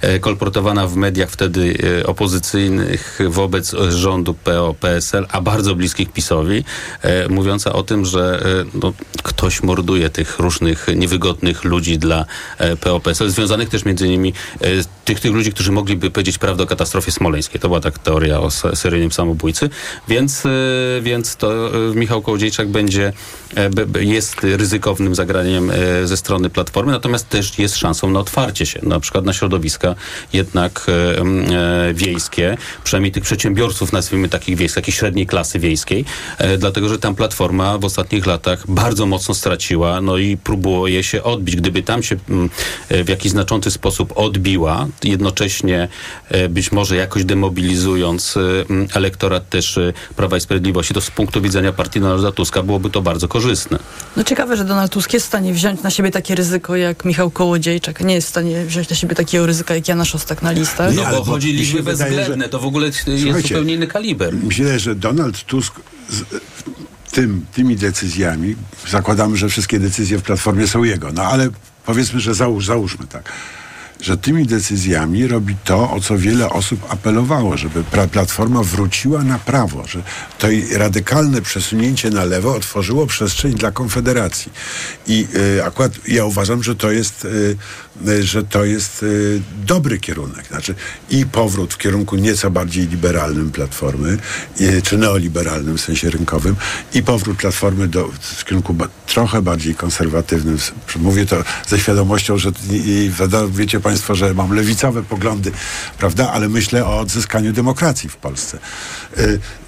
e, 0.00 0.18
kolportowana 0.18 0.86
w 0.86 0.96
mediach 0.96 1.30
wtedy 1.30 1.78
e, 2.00 2.06
opozycyjnych 2.06 3.18
wobec 3.28 3.74
e, 3.74 3.92
rządu 3.92 4.34
PO-PSL, 4.34 5.26
a 5.32 5.40
bardzo 5.40 5.74
bliskich 5.74 6.12
PiSowi, 6.12 6.64
e, 7.02 7.28
mówiąca 7.28 7.72
o 7.72 7.82
tym, 7.82 8.04
że 8.06 8.42
e, 8.62 8.78
no, 8.82 8.92
ktoś 9.22 9.62
morduje 9.62 10.10
tych 10.10 10.38
różnych 10.38 10.86
niewygodnych 10.96 11.64
ludzi 11.64 11.98
dla 11.98 12.24
e, 12.58 12.76
PO-PSL, 12.76 13.30
związanych 13.30 13.68
też 13.68 13.75
między 13.84 14.06
innymi 14.06 14.32
e, 14.60 14.66
tych, 15.04 15.20
tych 15.20 15.32
ludzi, 15.32 15.52
którzy 15.52 15.72
mogliby 15.72 16.10
powiedzieć 16.10 16.38
prawdę 16.38 16.62
o 16.62 16.66
katastrofie 16.66 17.12
smoleńskiej. 17.12 17.60
To 17.60 17.68
była 17.68 17.80
tak 17.80 17.98
teoria 17.98 18.40
o 18.40 18.50
se- 18.50 18.76
seryjnym 18.76 19.12
samobójcy. 19.12 19.70
Więc, 20.08 20.46
e, 20.46 20.50
więc 21.02 21.36
to 21.36 21.68
e, 21.90 21.94
Michał 21.94 22.22
Kołodziejczak 22.22 22.68
będzie, 22.68 23.12
jest 24.00 24.36
ryzykownym 24.42 25.14
zagraniem 25.14 25.72
ze 26.04 26.16
strony 26.16 26.50
Platformy, 26.50 26.92
natomiast 26.92 27.28
też 27.28 27.58
jest 27.58 27.76
szansą 27.76 28.10
na 28.10 28.20
otwarcie 28.20 28.66
się, 28.66 28.80
na 28.82 29.00
przykład 29.00 29.24
na 29.24 29.32
środowiska 29.32 29.94
jednak 30.32 30.86
wiejskie, 31.94 32.56
przynajmniej 32.84 33.12
tych 33.12 33.22
przedsiębiorców, 33.22 33.92
nazwijmy 33.92 34.28
takich 34.28 34.56
wiejskich, 34.56 34.74
takiej 34.74 34.94
średniej 34.94 35.26
klasy 35.26 35.58
wiejskiej, 35.58 36.04
dlatego, 36.58 36.88
że 36.88 36.98
tam 36.98 37.14
Platforma 37.14 37.78
w 37.78 37.84
ostatnich 37.84 38.26
latach 38.26 38.70
bardzo 38.70 39.06
mocno 39.06 39.34
straciła, 39.34 40.00
no 40.00 40.18
i 40.18 40.36
próbuje 40.36 41.02
się 41.02 41.22
odbić. 41.22 41.56
Gdyby 41.56 41.82
tam 41.82 42.02
się 42.02 42.16
w 42.90 43.08
jakiś 43.08 43.32
znaczący 43.32 43.65
sposób 43.70 44.12
odbiła, 44.16 44.86
jednocześnie 45.04 45.88
e, 46.28 46.48
być 46.48 46.72
może 46.72 46.96
jakoś 46.96 47.24
demobilizując 47.24 48.36
e, 48.36 48.40
elektorat 48.94 49.48
też 49.48 49.78
e, 49.78 49.92
Prawa 50.16 50.36
i 50.36 50.40
Sprawiedliwości, 50.40 50.94
to 50.94 51.00
z 51.00 51.10
punktu 51.10 51.40
widzenia 51.42 51.72
partii 51.72 52.00
Donalda 52.00 52.32
Tuska 52.32 52.62
byłoby 52.62 52.90
to 52.90 53.02
bardzo 53.02 53.28
korzystne. 53.28 53.78
No 54.16 54.24
ciekawe, 54.24 54.56
że 54.56 54.64
Donald 54.64 54.92
Tusk 54.92 55.12
jest 55.12 55.26
w 55.26 55.28
stanie 55.28 55.52
wziąć 55.52 55.82
na 55.82 55.90
siebie 55.90 56.10
takie 56.10 56.34
ryzyko 56.34 56.76
jak 56.76 57.04
Michał 57.04 57.30
Kołodziejczak, 57.30 58.00
a 58.00 58.04
nie 58.04 58.14
jest 58.14 58.26
w 58.26 58.30
stanie 58.30 58.64
wziąć 58.64 58.88
na 58.88 58.96
siebie 58.96 59.14
takiego 59.14 59.46
ryzyka 59.46 59.74
jak 59.74 59.88
Jana 59.88 60.04
Szostak 60.04 60.42
na 60.42 60.52
listach. 60.52 60.94
No 60.94 61.04
ale 61.04 61.18
bo 61.18 61.24
chodzi 61.24 61.52
liczby 61.52 61.82
bezwzględne, 61.82 62.44
że- 62.44 62.48
to 62.48 62.58
w 62.58 62.66
ogóle 62.66 62.86
jest 62.86 63.04
zupełnie 63.42 63.74
inny 63.74 63.86
kaliber. 63.86 64.34
Myślę, 64.42 64.78
że 64.78 64.94
Donald 64.94 65.44
Tusk 65.44 65.74
z 66.08 66.24
tym, 67.12 67.46
tymi 67.54 67.76
decyzjami, 67.76 68.56
zakładamy, 68.88 69.36
że 69.36 69.48
wszystkie 69.48 69.78
decyzje 69.78 70.18
w 70.18 70.22
Platformie 70.22 70.66
są 70.66 70.84
jego, 70.84 71.12
no 71.12 71.22
ale 71.22 71.48
powiedzmy, 71.86 72.20
że 72.20 72.34
załóż, 72.34 72.66
załóżmy 72.66 73.06
tak, 73.06 73.32
że 74.00 74.16
tymi 74.16 74.46
decyzjami 74.46 75.26
robi 75.26 75.56
to, 75.64 75.90
o 75.90 76.00
co 76.00 76.18
wiele 76.18 76.50
osób 76.50 76.80
apelowało, 76.88 77.56
żeby 77.56 77.84
Platforma 78.12 78.62
wróciła 78.62 79.22
na 79.22 79.38
prawo, 79.38 79.86
że 79.86 80.02
to 80.38 80.48
radykalne 80.76 81.42
przesunięcie 81.42 82.10
na 82.10 82.24
lewo 82.24 82.54
otworzyło 82.54 83.06
przestrzeń 83.06 83.54
dla 83.54 83.70
Konfederacji. 83.70 84.52
I 85.06 85.26
y, 85.58 85.64
akurat 85.64 85.92
ja 86.08 86.24
uważam, 86.24 86.62
że 86.62 86.74
to 86.74 86.90
jest, 86.90 87.24
y, 87.24 87.56
że 88.20 88.44
to 88.44 88.64
jest 88.64 89.02
y, 89.02 89.40
dobry 89.66 89.98
kierunek. 89.98 90.46
Znaczy 90.46 90.74
i 91.10 91.26
powrót 91.26 91.74
w 91.74 91.78
kierunku 91.78 92.16
nieco 92.16 92.50
bardziej 92.50 92.86
liberalnym 92.88 93.50
Platformy, 93.50 94.18
y, 94.60 94.82
czy 94.82 94.98
neoliberalnym 94.98 95.78
w 95.78 95.80
sensie 95.80 96.10
rynkowym, 96.10 96.56
i 96.94 97.02
powrót 97.02 97.38
Platformy 97.38 97.88
do, 97.88 98.10
w 98.20 98.44
kierunku 98.44 98.74
ba- 98.74 98.88
trochę 99.06 99.42
bardziej 99.42 99.74
konserwatywnym. 99.74 100.58
Mówię 100.96 101.26
to 101.26 101.44
ze 101.68 101.78
świadomością, 101.78 102.38
że 102.38 102.50
i, 102.70 103.10
wiecie 103.50 103.80
Państwo, 103.80 104.14
że 104.14 104.34
mam 104.34 104.52
lewicowe 104.52 105.02
poglądy, 105.02 105.52
prawda, 105.98 106.32
ale 106.32 106.48
myślę 106.48 106.84
o 106.86 106.98
odzyskaniu 107.00 107.52
demokracji 107.52 108.08
w 108.08 108.16
Polsce. 108.16 108.58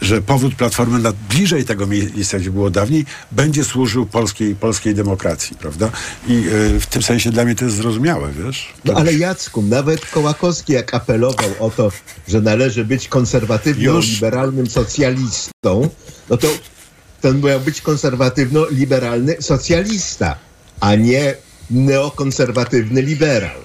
Że 0.02 0.22
powrót 0.22 0.54
Platformy 0.54 0.98
na 0.98 1.12
bliżej 1.30 1.64
tego 1.64 1.86
miejsca, 1.86 2.38
gdzie 2.38 2.50
było 2.50 2.70
dawniej, 2.70 3.06
będzie 3.32 3.64
służył 3.64 4.06
polskiej, 4.06 4.54
polskiej 4.54 4.94
demokracji, 4.94 5.56
prawda? 5.56 5.90
I 6.28 6.44
w 6.80 6.86
tym 6.90 7.02
sensie 7.02 7.30
dla 7.30 7.44
mnie 7.44 7.54
to 7.54 7.64
jest 7.64 7.76
zrozumiałe, 7.76 8.17
wiesz? 8.26 8.68
No 8.85 8.94
ale 8.94 9.14
Jacku, 9.14 9.62
nawet 9.62 10.07
Kołakowski 10.07 10.72
jak 10.72 10.94
apelował 10.94 11.50
o 11.61 11.70
to, 11.70 11.92
że 12.28 12.40
należy 12.40 12.85
być 12.85 13.09
konserwatywno-liberalnym 13.09 14.66
socjalistą, 14.70 15.88
no 16.31 16.37
to 16.37 16.48
ten 17.20 17.40
miał 17.40 17.61
być 17.61 17.81
konserwatywno-liberalny 17.81 19.42
socjalista, 19.42 20.37
a 20.81 20.94
nie 20.94 21.35
neokonserwatywny 21.70 23.02
liberal. 23.02 23.61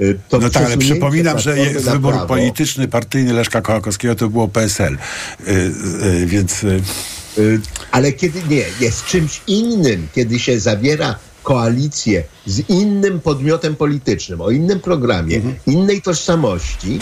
Y, 0.00 0.18
To 0.28 0.38
no 0.38 0.50
tak, 0.50 0.64
ale 0.64 0.78
przypominam, 0.78 1.38
że 1.38 1.54
wybór 1.80 2.14
prawo- 2.14 2.26
polityczny, 2.26 2.88
partyjny 2.88 3.32
Leszka 3.32 3.60
Kołakowskiego 3.62 4.14
to 4.14 4.28
było 4.28 4.48
PSL. 4.48 4.98
Y, 5.48 5.52
y, 6.04 6.26
więc... 6.26 6.64
Y, 6.64 6.80
Ale 7.90 8.12
kiedy 8.12 8.42
nie, 8.48 8.64
jest 8.80 9.04
czymś 9.04 9.40
innym, 9.46 10.08
kiedy 10.14 10.38
się 10.38 10.60
zawiera 10.60 11.18
koalicję 11.44 12.24
z 12.46 12.70
innym 12.70 13.20
podmiotem 13.20 13.76
politycznym, 13.76 14.40
o 14.40 14.50
innym 14.50 14.80
programie, 14.80 15.40
innej 15.66 16.02
tożsamości, 16.02 16.98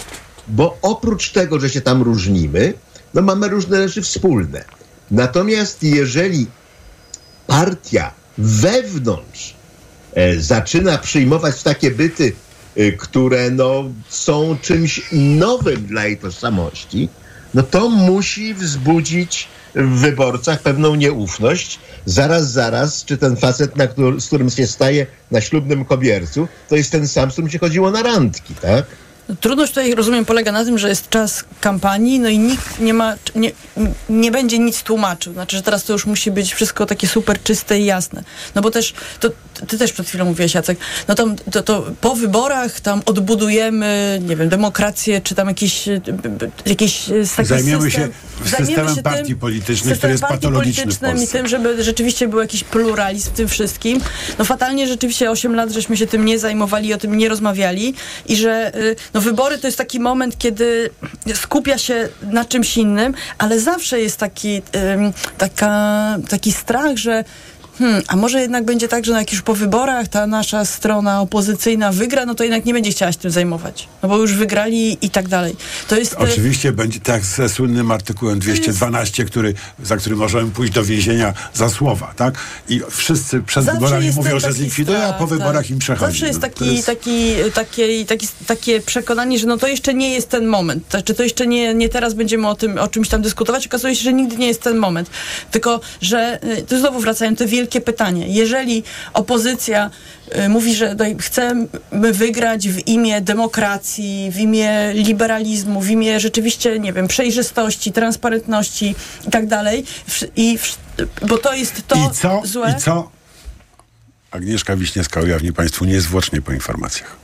bo 0.48 0.78
oprócz 0.82 1.30
tego, 1.30 1.60
że 1.60 1.70
się 1.70 1.80
tam 1.80 2.02
różnimy, 2.02 2.74
no 3.14 3.22
mamy 3.22 3.48
różne 3.48 3.88
rzeczy 3.88 4.02
wspólne. 4.02 4.64
Natomiast 5.10 5.82
jeżeli 5.82 6.46
partia 7.46 8.12
wewnątrz 8.38 9.54
e, 10.14 10.40
zaczyna 10.40 10.98
przyjmować 10.98 11.62
takie 11.62 11.90
byty, 11.90 12.32
e, 12.76 12.92
które 12.92 13.50
no, 13.50 13.84
są 14.08 14.56
czymś 14.62 15.02
nowym 15.12 15.86
dla 15.86 16.06
jej 16.06 16.18
tożsamości, 16.18 17.08
no 17.54 17.62
to 17.62 17.88
musi 17.88 18.54
wzbudzić 18.54 19.48
w 19.74 19.98
wyborcach 20.00 20.62
pewną 20.62 20.94
nieufność. 20.94 21.78
Zaraz, 22.06 22.50
zaraz, 22.50 23.04
czy 23.04 23.18
ten 23.18 23.36
facet, 23.36 23.76
na 23.76 23.86
z 24.18 24.26
którym 24.26 24.50
się 24.50 24.66
staje 24.66 25.06
na 25.30 25.40
ślubnym 25.40 25.84
kobiercu, 25.84 26.48
to 26.68 26.76
jest 26.76 26.92
ten 26.92 27.08
sam, 27.08 27.30
z 27.30 27.32
którym 27.32 27.50
się 27.50 27.58
chodziło 27.58 27.90
na 27.90 28.02
randki, 28.02 28.54
tak? 28.54 28.84
Trudność 29.40 29.72
tutaj, 29.72 29.94
rozumiem, 29.94 30.24
polega 30.24 30.52
na 30.52 30.64
tym, 30.64 30.78
że 30.78 30.88
jest 30.88 31.08
czas 31.08 31.44
kampanii, 31.60 32.20
no 32.20 32.28
i 32.28 32.38
nikt 32.38 32.80
nie 32.80 32.94
ma, 32.94 33.14
nie, 33.34 33.52
nie 34.08 34.30
będzie 34.30 34.58
nic 34.58 34.82
tłumaczył. 34.82 35.32
Znaczy, 35.32 35.56
że 35.56 35.62
teraz 35.62 35.84
to 35.84 35.92
już 35.92 36.06
musi 36.06 36.30
być 36.30 36.54
wszystko 36.54 36.86
takie 36.86 37.08
super 37.08 37.42
czyste 37.42 37.78
i 37.78 37.84
jasne. 37.84 38.24
No 38.54 38.62
bo 38.62 38.70
też, 38.70 38.94
to, 39.20 39.30
ty 39.68 39.78
też 39.78 39.92
przed 39.92 40.08
chwilą 40.08 40.24
mówiłeś, 40.24 40.54
Jacek, 40.54 40.78
no 41.08 41.14
tam, 41.14 41.36
to, 41.36 41.62
to 41.62 41.86
po 42.00 42.14
wyborach 42.14 42.80
tam 42.80 43.02
odbudujemy, 43.06 44.20
nie 44.28 44.36
wiem, 44.36 44.48
demokrację, 44.48 45.20
czy 45.20 45.34
tam 45.34 45.48
jakiś, 45.48 45.88
y, 45.88 46.00
jakiś 46.66 47.08
y, 47.08 47.24
taki 47.36 47.48
Zajmiemy 47.48 47.90
system, 47.90 47.90
się 47.90 48.48
zajmiemy 48.50 48.66
systemem 48.66 48.96
się 48.96 49.02
partii 49.02 49.28
tym, 49.28 49.38
politycznych, 49.38 49.98
który 49.98 50.12
jest 50.12 50.24
patologiczny 50.24 51.24
i 51.24 51.26
tym, 51.26 51.48
żeby 51.48 51.84
rzeczywiście 51.84 52.28
był 52.28 52.40
jakiś 52.40 52.64
pluralizm 52.64 53.30
w 53.30 53.32
tym 53.32 53.48
wszystkim. 53.48 54.00
No 54.38 54.44
fatalnie 54.44 54.86
rzeczywiście 54.86 55.30
8 55.30 55.54
lat, 55.54 55.70
żeśmy 55.70 55.96
się 55.96 56.06
tym 56.06 56.24
nie 56.24 56.38
zajmowali 56.38 56.94
o 56.94 56.98
tym 56.98 57.18
nie 57.18 57.28
rozmawiali 57.28 57.94
i 58.26 58.36
że 58.36 58.72
y, 58.76 58.96
no 59.14 59.20
wybory 59.20 59.58
to 59.58 59.66
jest 59.66 59.78
taki 59.78 60.00
moment, 60.00 60.38
kiedy 60.38 60.90
skupia 61.34 61.78
się 61.78 62.08
na 62.22 62.44
czymś 62.44 62.76
innym, 62.76 63.14
ale 63.38 63.60
zawsze 63.60 64.00
jest 64.00 64.16
taki, 64.16 64.62
taka, 65.38 66.16
taki 66.28 66.52
strach, 66.52 66.96
że 66.96 67.24
Hmm, 67.78 68.02
a 68.08 68.16
może 68.16 68.40
jednak 68.40 68.64
będzie 68.64 68.88
tak, 68.88 69.04
że 69.04 69.12
jak 69.12 69.32
już 69.32 69.42
po 69.42 69.54
wyborach 69.54 70.08
ta 70.08 70.26
nasza 70.26 70.64
strona 70.64 71.20
opozycyjna 71.20 71.92
wygra, 71.92 72.26
no 72.26 72.34
to 72.34 72.44
jednak 72.44 72.64
nie 72.64 72.72
będzie 72.74 72.90
chciała 72.90 73.12
się 73.12 73.18
tym 73.18 73.30
zajmować. 73.30 73.88
No 74.02 74.08
bo 74.08 74.18
już 74.18 74.34
wygrali 74.34 74.98
i 75.06 75.10
tak 75.10 75.28
dalej. 75.28 75.56
To 75.88 75.96
jest... 75.98 76.12
y, 76.12 76.16
Oczywiście 76.18 76.72
będzie 76.72 77.00
tak 77.00 77.24
ze 77.24 77.48
słynnym 77.48 77.90
artykułem 77.90 78.38
212, 78.38 79.24
który, 79.24 79.54
za 79.82 79.96
który 79.96 80.16
możemy 80.16 80.50
pójść 80.50 80.72
do 80.72 80.84
więzienia 80.84 81.34
za 81.54 81.68
słowa, 81.68 82.12
tak? 82.16 82.34
I 82.68 82.80
wszyscy 82.90 83.42
przed 83.42 83.64
Zawsze 83.64 83.80
wyborami 83.80 84.10
mówią, 84.16 84.38
że 84.40 84.52
zlikwidują, 84.52 84.98
a 85.02 85.12
po 85.12 85.26
wyborach 85.26 85.62
tak. 85.62 85.70
im 85.70 85.78
przechodzi. 85.78 86.12
Zawsze 86.12 86.26
jest, 86.26 86.42
No, 86.42 86.48
to 86.48 86.54
taki, 86.54 86.74
jest- 86.74 86.86
Taki, 86.86 87.34
taki, 87.54 88.06
taki, 88.06 88.28
takie 88.46 88.80
przekonanie, 88.80 89.38
że 89.38 89.46
no 89.46 89.56
to 89.58 89.68
jeszcze 89.68 89.94
nie 89.94 90.10
jest 90.14 90.28
ten 90.28 90.46
moment. 90.46 90.84
Znaczy 90.90 91.14
to 91.14 91.22
jeszcze 91.22 91.46
nie, 91.46 91.74
nie 91.74 91.88
teraz 91.88 92.14
będziemy 92.14 92.48
o 92.48 92.54
tym, 92.54 92.78
o 92.78 92.88
czymś 92.88 93.08
tam 93.08 93.22
dyskutować. 93.22 93.66
Okazuje 93.66 93.96
się, 93.96 94.02
że 94.02 94.12
nigdy 94.12 94.36
nie 94.36 94.46
jest 94.46 94.62
ten 94.62 94.76
moment. 94.76 95.10
Tylko, 95.50 95.80
że 96.00 96.38
y, 96.58 96.62
tu 96.62 96.78
znowu 96.78 97.00
wracają 97.00 97.36
te 97.36 97.46
wielkie 97.46 97.61
pytanie. 97.80 98.28
Jeżeli 98.28 98.82
opozycja 99.12 99.90
y, 100.36 100.48
mówi, 100.48 100.74
że 100.74 100.94
daj- 100.96 101.18
chcemy 101.20 101.66
wygrać 102.12 102.68
w 102.68 102.88
imię 102.88 103.20
demokracji, 103.20 104.30
w 104.32 104.38
imię 104.38 104.90
liberalizmu, 104.94 105.80
w 105.80 105.90
imię 105.90 106.20
rzeczywiście, 106.20 106.78
nie 106.78 106.92
wiem, 106.92 107.08
przejrzystości, 107.08 107.92
transparentności 107.92 108.94
i 109.28 109.30
tak 109.30 109.46
dalej, 109.46 109.84
i 110.36 110.58
bo 111.28 111.38
to 111.38 111.54
jest 111.54 111.86
to 111.88 111.96
I 111.96 112.14
co? 112.14 112.42
złe. 112.44 112.74
I 112.78 112.80
co? 112.80 113.10
Agnieszka 114.30 114.76
Wiśniewska 114.76 115.20
ujawni 115.20 115.52
Państwu 115.52 115.84
niezwłocznie 115.84 116.42
po 116.42 116.52
informacjach. 116.52 117.16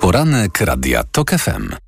Poranek 0.00 0.60
Radia 0.60 1.04
TOK 1.12 1.30
FM. 1.30 1.87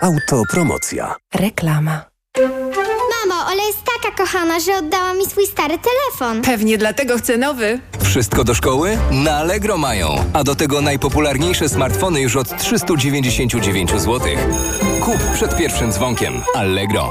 Autopromocja. 0.00 1.14
Reklama. 1.34 2.04
Mamo, 3.10 3.46
Ola 3.46 3.62
jest 3.66 3.78
taka 4.02 4.16
kochana, 4.16 4.60
że 4.60 4.76
oddała 4.76 5.14
mi 5.14 5.26
swój 5.26 5.46
stary 5.46 5.78
telefon. 5.78 6.42
Pewnie 6.42 6.78
dlatego 6.78 7.18
chce 7.18 7.36
nowy. 7.36 7.80
Wszystko 8.04 8.44
do 8.44 8.54
szkoły? 8.54 8.98
Na 9.10 9.36
Allegro 9.36 9.78
mają. 9.78 10.24
A 10.32 10.44
do 10.44 10.54
tego 10.54 10.80
najpopularniejsze 10.80 11.68
smartfony 11.68 12.20
już 12.20 12.36
od 12.36 12.56
399 12.58 13.90
zł. 13.90 14.20
Kup 15.00 15.18
przed 15.34 15.56
pierwszym 15.56 15.92
dzwonkiem. 15.92 16.42
Allegro. 16.54 17.10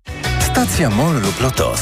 Stacja 0.61 0.89
MOL 0.89 1.21
lub 1.21 1.41
LOTOS. 1.41 1.81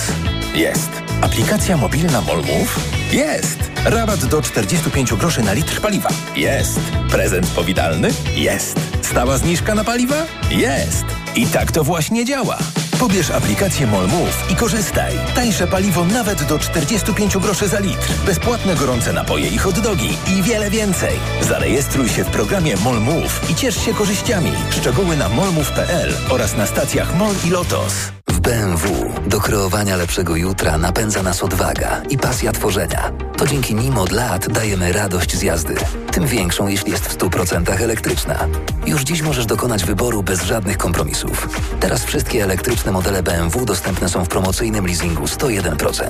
Jest. 0.55 0.89
Aplikacja 1.21 1.77
mobilna 1.77 2.21
MOL 2.21 2.37
Move? 2.37 2.79
Jest. 3.11 3.57
Rabat 3.85 4.25
do 4.25 4.41
45 4.41 5.13
groszy 5.13 5.41
na 5.41 5.53
litr 5.53 5.81
paliwa? 5.81 6.09
Jest. 6.35 6.79
Prezent 7.11 7.47
powitalny? 7.47 8.09
Jest. 8.35 8.79
Stała 9.01 9.37
zniżka 9.37 9.75
na 9.75 9.83
paliwa? 9.83 10.25
Jest. 10.51 11.05
I 11.35 11.47
tak 11.47 11.71
to 11.71 11.83
właśnie 11.83 12.25
działa. 12.25 12.57
Pobierz 12.99 13.31
aplikację 13.31 13.87
MOL 13.87 14.07
Move 14.07 14.51
i 14.51 14.55
korzystaj. 14.55 15.13
Tańsze 15.35 15.67
paliwo 15.67 16.05
nawet 16.05 16.43
do 16.43 16.59
45 16.59 17.37
groszy 17.37 17.67
za 17.67 17.79
litr. 17.79 18.13
Bezpłatne 18.25 18.75
gorące 18.75 19.13
napoje 19.13 19.47
i 19.47 19.57
hot 19.57 19.79
dogi 19.79 20.17
i 20.37 20.43
wiele 20.43 20.69
więcej. 20.69 21.19
Zarejestruj 21.41 22.09
się 22.09 22.23
w 22.23 22.29
programie 22.29 22.75
MOL 22.77 23.01
Move 23.01 23.49
i 23.49 23.55
ciesz 23.55 23.85
się 23.85 23.93
korzyściami. 23.93 24.51
Szczegóły 24.69 25.17
na 25.17 25.29
molmove.pl 25.29 26.13
oraz 26.29 26.57
na 26.57 26.65
stacjach 26.65 27.15
MOL 27.15 27.35
i 27.47 27.49
LOTOS. 27.49 28.18
BMW 28.49 29.13
do 29.27 29.39
kreowania 29.39 29.95
lepszego 29.95 30.35
jutra 30.35 30.77
napędza 30.77 31.23
nas 31.23 31.43
odwaga 31.43 32.01
i 32.09 32.17
pasja 32.17 32.51
tworzenia. 32.51 33.11
To 33.37 33.47
dzięki 33.47 33.75
nim 33.75 33.97
od 33.97 34.11
lat 34.11 34.47
dajemy 34.47 34.93
radość 34.93 35.35
z 35.35 35.41
jazdy. 35.41 35.75
Tym 36.11 36.27
większą, 36.27 36.67
jeśli 36.67 36.91
jest 36.91 37.05
w 37.05 37.17
100% 37.17 37.81
elektryczna. 37.81 38.47
Już 38.85 39.01
dziś 39.01 39.21
możesz 39.21 39.45
dokonać 39.45 39.85
wyboru 39.85 40.23
bez 40.23 40.43
żadnych 40.43 40.77
kompromisów. 40.77 41.49
Teraz 41.79 42.03
wszystkie 42.03 42.43
elektryczne 42.43 42.91
modele 42.91 43.23
BMW 43.23 43.65
dostępne 43.65 44.09
są 44.09 44.25
w 44.25 44.29
promocyjnym 44.29 44.87
leasingu 44.87 45.25
101%. 45.25 46.09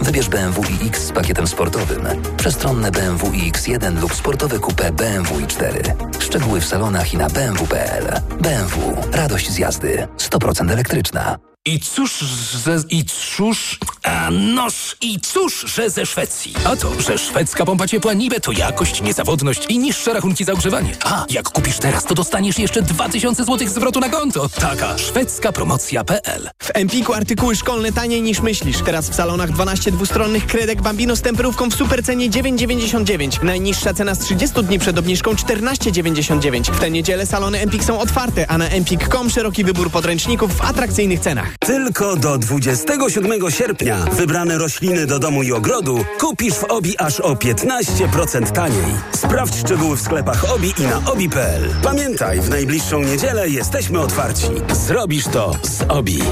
Wybierz 0.00 0.28
BMW 0.28 0.62
iX 0.84 1.06
z 1.06 1.12
pakietem 1.12 1.46
sportowym, 1.46 2.06
przestronne 2.36 2.90
BMW 2.90 3.30
iX1 3.30 4.00
lub 4.00 4.14
sportowe 4.14 4.58
coupé 4.58 4.92
BMW 4.92 5.34
i4. 5.34 5.92
Szczegóły 6.18 6.60
w 6.60 6.66
salonach 6.66 7.14
i 7.14 7.16
na 7.16 7.28
bmw.pl. 7.28 8.20
BMW. 8.40 8.96
Radość 9.12 9.50
z 9.50 9.58
jazdy. 9.58 10.08
100% 10.18 10.70
elektryczna. 10.70 11.51
I 11.66 11.80
cóż, 11.80 12.18
że, 12.64 12.76
i 12.90 13.04
cóż, 13.04 13.78
a 14.02 14.30
noż, 14.30 14.96
i 15.00 15.20
cóż, 15.20 15.64
że 15.74 15.90
ze 15.90 16.06
Szwecji. 16.06 16.54
A 16.64 16.76
to, 16.76 17.00
że 17.00 17.18
szwedzka 17.18 17.64
pompa 17.64 17.88
ciepła 17.88 18.12
Nibe 18.12 18.40
to 18.40 18.52
jakość, 18.52 19.02
niezawodność 19.02 19.66
i 19.68 19.78
niższe 19.78 20.12
rachunki 20.12 20.44
za 20.44 20.52
ogrzewanie. 20.52 20.96
A, 21.04 21.24
jak 21.30 21.48
kupisz 21.48 21.78
teraz, 21.78 22.04
to 22.04 22.14
dostaniesz 22.14 22.58
jeszcze 22.58 22.82
2000 22.82 23.44
zł 23.44 23.68
zwrotu 23.68 24.00
na 24.00 24.08
konto. 24.08 24.48
Taka 24.48 24.98
szwedzka 24.98 25.52
promocja.pl 25.52 26.50
W 26.58 26.70
Empiku 26.74 27.12
artykuły 27.12 27.56
szkolne 27.56 27.92
taniej 27.92 28.22
niż 28.22 28.40
myślisz. 28.40 28.82
Teraz 28.84 29.10
w 29.10 29.14
salonach 29.14 29.52
12 29.52 29.92
dwustronnych 29.92 30.46
kredek 30.46 30.82
Bambino 30.82 31.16
z 31.16 31.22
temperówką 31.22 31.70
w 31.70 31.74
supercenie 31.74 32.30
9,99. 32.30 33.42
Najniższa 33.42 33.94
cena 33.94 34.14
z 34.14 34.18
30 34.18 34.62
dni 34.62 34.78
przed 34.78 34.98
obniżką 34.98 35.32
14,99. 35.32 36.72
W 36.72 36.80
tę 36.80 36.90
niedzielę 36.90 37.26
salony 37.26 37.60
Empik 37.60 37.84
są 37.84 38.00
otwarte, 38.00 38.46
a 38.50 38.58
na 38.58 38.68
empik.com 38.68 39.30
szeroki 39.30 39.64
wybór 39.64 39.90
podręczników 39.90 40.56
w 40.56 40.64
atrakcyjnych 40.64 41.20
cenach. 41.20 41.51
Tylko 41.60 42.16
do 42.16 42.38
27 42.38 43.50
sierpnia 43.50 44.04
wybrane 44.12 44.58
rośliny 44.58 45.06
do 45.06 45.18
domu 45.18 45.42
i 45.42 45.52
ogrodu 45.52 46.04
kupisz 46.20 46.54
w 46.54 46.64
OBI 46.64 46.98
aż 46.98 47.20
o 47.20 47.34
15% 47.34 48.50
taniej. 48.50 48.94
Sprawdź 49.16 49.56
szczegóły 49.56 49.96
w 49.96 50.00
sklepach 50.00 50.52
OBI 50.54 50.74
i 50.78 50.82
na 50.82 51.12
obi.pl. 51.12 51.70
Pamiętaj, 51.82 52.40
w 52.40 52.48
najbliższą 52.48 53.02
niedzielę 53.02 53.48
jesteśmy 53.48 54.00
otwarci. 54.00 54.48
Zrobisz 54.72 55.24
to 55.24 55.52
z 55.62 55.82
OBI. 55.88 56.22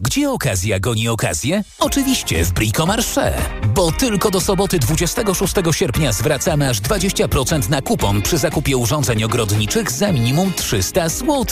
Gdzie 0.00 0.30
okazja 0.30 0.80
goni 0.80 1.08
okazję? 1.08 1.64
Oczywiście 1.78 2.44
w 2.44 2.52
Bricomarché. 2.52 3.34
Bo 3.74 3.92
tylko 3.92 4.30
do 4.30 4.40
soboty 4.40 4.78
26 4.78 5.54
sierpnia 5.72 6.12
zwracamy 6.12 6.68
aż 6.68 6.80
20% 6.80 7.68
na 7.68 7.82
kupon 7.82 8.22
przy 8.22 8.38
zakupie 8.38 8.76
urządzeń 8.76 9.24
ogrodniczych 9.24 9.90
za 9.90 10.12
minimum 10.12 10.52
300 10.56 11.08
zł. 11.08 11.46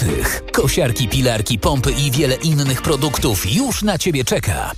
Kosiarki, 0.52 1.08
pilarki, 1.08 1.58
pompy 1.58 1.92
i 1.92 2.10
wiele 2.10 2.34
innych 2.34 2.82
produktów 2.82 3.54
już 3.54 3.82
na 3.82 3.98
Ciebie 3.98 4.24
czeka. 4.24 4.72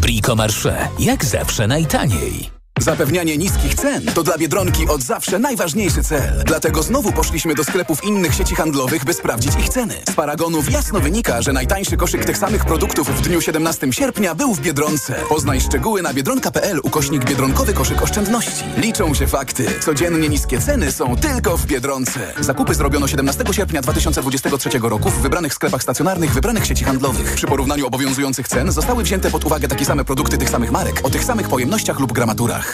Bricomarché. 0.00 0.88
Jak 0.98 1.24
zawsze 1.24 1.66
najtaniej. 1.66 2.63
Zapewnianie 2.84 3.38
niskich 3.38 3.74
cen 3.74 4.06
to 4.14 4.22
dla 4.22 4.38
Biedronki 4.38 4.88
od 4.88 5.02
zawsze 5.02 5.38
najważniejszy 5.38 6.02
cel. 6.02 6.42
Dlatego 6.46 6.82
znowu 6.82 7.12
poszliśmy 7.12 7.54
do 7.54 7.64
sklepów 7.64 8.04
innych 8.04 8.34
sieci 8.34 8.54
handlowych, 8.54 9.04
by 9.04 9.14
sprawdzić 9.14 9.54
ich 9.54 9.68
ceny. 9.68 9.94
Z 10.08 10.12
paragonów 10.12 10.72
jasno 10.72 11.00
wynika, 11.00 11.42
że 11.42 11.52
najtańszy 11.52 11.96
koszyk 11.96 12.24
tych 12.24 12.38
samych 12.38 12.64
produktów 12.64 13.08
w 13.08 13.20
dniu 13.20 13.40
17 13.40 13.92
sierpnia 13.92 14.34
był 14.34 14.54
w 14.54 14.60
Biedronce. 14.60 15.14
Poznaj 15.28 15.60
szczegóły 15.60 16.02
na 16.02 16.14
biedronka.pl 16.14 16.80
ukośnik 16.82 17.24
Biedronkowy 17.24 17.72
koszyk 17.72 18.02
oszczędności. 18.02 18.64
Liczą 18.76 19.14
się 19.14 19.26
fakty. 19.26 19.66
Codziennie 19.80 20.28
niskie 20.28 20.58
ceny 20.60 20.92
są 20.92 21.16
tylko 21.16 21.56
w 21.56 21.66
Biedronce. 21.66 22.20
Zakupy 22.40 22.74
zrobiono 22.74 23.08
17 23.08 23.44
sierpnia 23.52 23.82
2023 23.82 24.70
roku 24.82 25.10
w 25.10 25.22
wybranych 25.22 25.54
sklepach 25.54 25.82
stacjonarnych 25.82 26.34
wybranych 26.34 26.66
sieci 26.66 26.84
handlowych. 26.84 27.34
Przy 27.34 27.46
porównaniu 27.46 27.86
obowiązujących 27.86 28.48
cen 28.48 28.72
zostały 28.72 29.02
wzięte 29.02 29.30
pod 29.30 29.44
uwagę 29.44 29.68
takie 29.68 29.84
same 29.84 30.04
produkty 30.04 30.38
tych 30.38 30.50
samych 30.50 30.70
marek 30.70 31.00
o 31.02 31.10
tych 31.10 31.24
samych 31.24 31.48
pojemnościach 31.48 32.00
lub 32.00 32.12
gramaturach. 32.12 32.73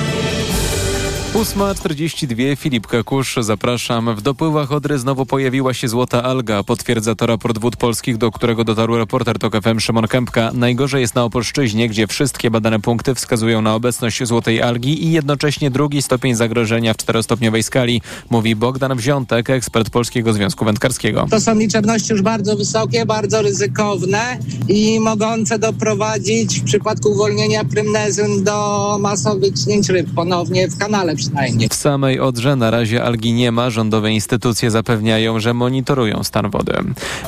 8.42 1.33 2.57
Filip 2.57 2.87
Kakusz, 2.87 3.35
zapraszam. 3.39 4.15
W 4.15 4.21
dopływach 4.21 4.71
Odry 4.71 4.99
znowu 4.99 5.25
pojawiła 5.25 5.73
się 5.73 5.87
złota 5.87 6.23
alga. 6.23 6.63
Potwierdza 6.63 7.15
to 7.15 7.25
raport 7.25 7.57
Wód 7.57 7.75
Polskich, 7.75 8.17
do 8.17 8.31
którego 8.31 8.63
dotarł 8.63 8.97
reporter 8.97 9.39
TOK 9.39 9.53
FM 9.63 9.79
Szymon 9.79 10.07
Kępka. 10.07 10.51
Najgorzej 10.53 11.01
jest 11.01 11.15
na 11.15 11.23
Opolszczyźnie, 11.23 11.89
gdzie 11.89 12.07
wszystkie 12.07 12.51
badane 12.51 12.79
punkty 12.79 13.15
wskazują 13.15 13.61
na 13.61 13.75
obecność 13.75 14.23
złotej 14.23 14.61
algi 14.61 15.05
i 15.05 15.11
jednocześnie 15.11 15.71
drugi 15.71 16.01
stopień 16.01 16.35
zagrożenia 16.35 16.93
w 16.93 16.97
czterostopniowej 16.97 17.63
skali, 17.63 18.01
mówi 18.29 18.55
Bogdan 18.55 18.97
Wziątek, 18.97 19.49
ekspert 19.49 19.89
Polskiego 19.89 20.33
Związku 20.33 20.65
Wędkarskiego. 20.65 21.27
To 21.29 21.41
są 21.41 21.55
liczebności 21.55 22.11
już 22.11 22.21
bardzo 22.21 22.55
wysokie, 22.55 23.05
bardzo 23.05 23.41
ryzykowne 23.41 24.39
i 24.67 24.99
mogące 24.99 25.59
doprowadzić 25.59 26.59
w 26.59 26.63
przypadku 26.63 27.09
uwolnienia 27.11 27.65
prymnezyn 27.65 28.43
do 28.43 28.97
masowych 29.01 29.53
ćnięć 29.53 29.89
ryb 29.89 30.07
ponownie 30.15 30.67
w 30.67 30.77
kanale 30.77 31.15
przynajmniej. 31.21 31.69
W 31.69 31.73
samej 31.73 32.19
Odrze 32.19 32.55
na 32.55 32.71
razie 32.71 33.03
algi 33.03 33.33
nie 33.33 33.51
ma. 33.51 33.69
Rządowe 33.69 34.11
instytucje 34.11 34.71
zapewniają, 34.71 35.39
że 35.39 35.53
monitorują 35.53 36.23
stan 36.23 36.49
wody. 36.49 36.73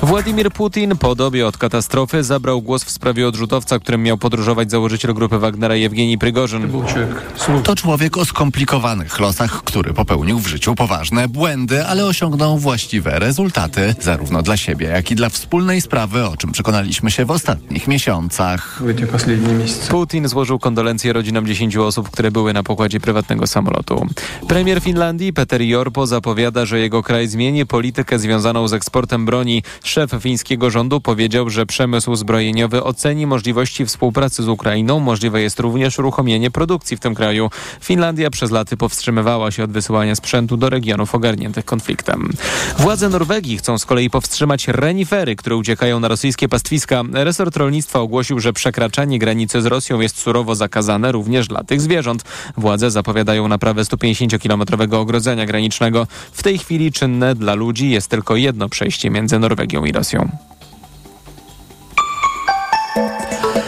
Władimir 0.01 0.51
Putin 0.51 0.97
po 0.97 1.15
dobie 1.15 1.47
od 1.47 1.57
katastrofy 1.57 2.23
zabrał 2.23 2.61
głos 2.61 2.83
w 2.83 2.91
sprawie 2.91 3.27
odrzutowca, 3.27 3.79
którym 3.79 4.03
miał 4.03 4.17
podróżować 4.17 4.71
założyciel 4.71 5.13
grupy 5.13 5.39
Wagnera 5.39 5.75
Jewgenij 5.75 6.17
Prygorzyn. 6.17 6.71
To 7.63 7.75
człowiek 7.75 8.17
o 8.17 8.25
skomplikowanych 8.25 9.19
losach, 9.19 9.63
który 9.63 9.93
popełnił 9.93 10.39
w 10.39 10.47
życiu 10.47 10.75
poważne 10.75 11.27
błędy, 11.27 11.85
ale 11.85 12.05
osiągnął 12.05 12.57
właściwe 12.57 13.19
rezultaty, 13.19 13.95
zarówno 13.99 14.41
dla 14.41 14.57
siebie, 14.57 14.87
jak 14.87 15.11
i 15.11 15.15
dla 15.15 15.29
wspólnej 15.29 15.81
sprawy, 15.81 16.25
o 16.25 16.37
czym 16.37 16.51
przekonaliśmy 16.51 17.11
się 17.11 17.25
w 17.25 17.31
ostatnich 17.31 17.87
miesiącach. 17.87 18.81
Putin 19.89 20.27
złożył 20.27 20.59
kondolencje 20.59 21.13
rodzinom 21.13 21.47
10 21.47 21.77
osób, 21.77 22.09
które 22.09 22.31
były 22.31 22.53
na 22.53 22.63
pokładzie 22.63 22.99
prywatnego 22.99 23.47
samolotu. 23.47 23.82
Premier 24.47 24.81
Finlandii 24.81 25.33
Peter 25.33 25.61
Jorpo 25.61 26.07
zapowiada, 26.07 26.65
że 26.65 26.79
jego 26.79 27.03
kraj 27.03 27.27
zmieni 27.27 27.65
politykę 27.65 28.19
związaną 28.19 28.67
z 28.67 28.73
eksportem 28.73 29.25
broni. 29.25 29.63
Szef 29.83 30.11
fińskiego 30.19 30.69
rządu 30.69 31.01
powiedział, 31.01 31.49
że 31.49 31.65
przemysł 31.65 32.15
zbrojeniowy 32.15 32.83
oceni 32.83 33.25
możliwości 33.27 33.85
współpracy 33.85 34.43
z 34.43 34.47
Ukrainą. 34.47 34.99
Możliwe 34.99 35.41
jest 35.41 35.59
również 35.59 35.99
uruchomienie 35.99 36.51
produkcji 36.51 36.97
w 36.97 36.99
tym 36.99 37.15
kraju. 37.15 37.49
Finlandia 37.81 38.29
przez 38.29 38.51
lata 38.51 38.77
powstrzymywała 38.77 39.51
się 39.51 39.63
od 39.63 39.71
wysyłania 39.71 40.15
sprzętu 40.15 40.57
do 40.57 40.69
regionów 40.69 41.15
ogarniętych 41.15 41.65
konfliktem. 41.65 42.29
Władze 42.77 43.09
Norwegii 43.09 43.57
chcą 43.57 43.77
z 43.77 43.85
kolei 43.85 44.09
powstrzymać 44.09 44.67
renifery, 44.67 45.35
które 45.35 45.55
uciekają 45.55 45.99
na 45.99 46.07
rosyjskie 46.07 46.49
pastwiska. 46.49 47.03
Resort 47.13 47.57
rolnictwa 47.57 47.99
ogłosił, 47.99 48.39
że 48.39 48.53
przekraczanie 48.53 49.19
granicy 49.19 49.61
z 49.61 49.65
Rosją 49.65 49.99
jest 49.99 50.17
surowo 50.17 50.55
zakazane 50.55 51.11
również 51.11 51.47
dla 51.47 51.63
tych 51.63 51.81
zwierząt. 51.81 52.23
Władze 52.57 52.91
zapowiadają 52.91 53.47
naprawę 53.47 53.72
150-kilometrowego 53.81 54.93
ogrodzenia 54.93 55.45
granicznego. 55.45 56.07
W 56.31 56.43
tej 56.43 56.57
chwili 56.57 56.91
czynne 56.91 57.35
dla 57.35 57.53
ludzi 57.53 57.89
jest 57.89 58.07
tylko 58.07 58.35
jedno 58.35 58.69
przejście 58.69 59.09
między 59.09 59.39
Norwegią 59.39 59.85
i 59.85 59.91
Rosją. 59.91 60.29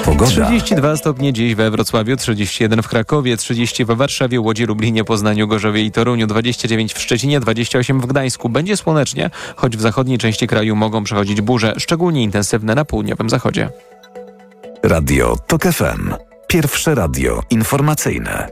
Pogoda. 0.06 0.32
32 0.32 0.98
stopnie 0.98 1.34
dziś 1.34 1.56
we 1.56 1.72
Wrocławiu, 1.72 2.16
31 2.16 2.82
w 2.82 2.88
Krakowie, 2.88 3.38
30 3.38 3.86
we 3.86 3.96
Warszawie, 3.96 4.42
Łodzi, 4.42 4.66
Lublinie, 4.66 5.04
Poznaniu, 5.04 5.48
Gorzowie 5.48 5.82
i 5.82 5.92
Toruniu, 5.92 6.28
29 6.28 6.94
w 6.94 7.02
Szczecinie, 7.02 7.40
28 7.40 8.02
w 8.02 8.06
Gdańsku. 8.06 8.50
Będzie 8.50 8.78
słonecznie, 8.78 9.30
choć 9.56 9.78
w 9.78 9.82
zachodniej 9.82 10.18
części 10.18 10.48
kraju 10.48 10.76
mogą 10.76 11.04
przechodzić 11.04 11.42
burze, 11.42 11.74
szczególnie 11.78 12.24
intensywne 12.24 12.76
na 12.76 12.86
południowym 12.86 13.30
zachodzie. 13.30 13.70
Radio 14.84 15.36
TOK 15.48 15.64
FM. 15.64 16.14
Pierwsze 16.48 16.96
radio 16.96 17.42
informacyjne. 17.50 18.48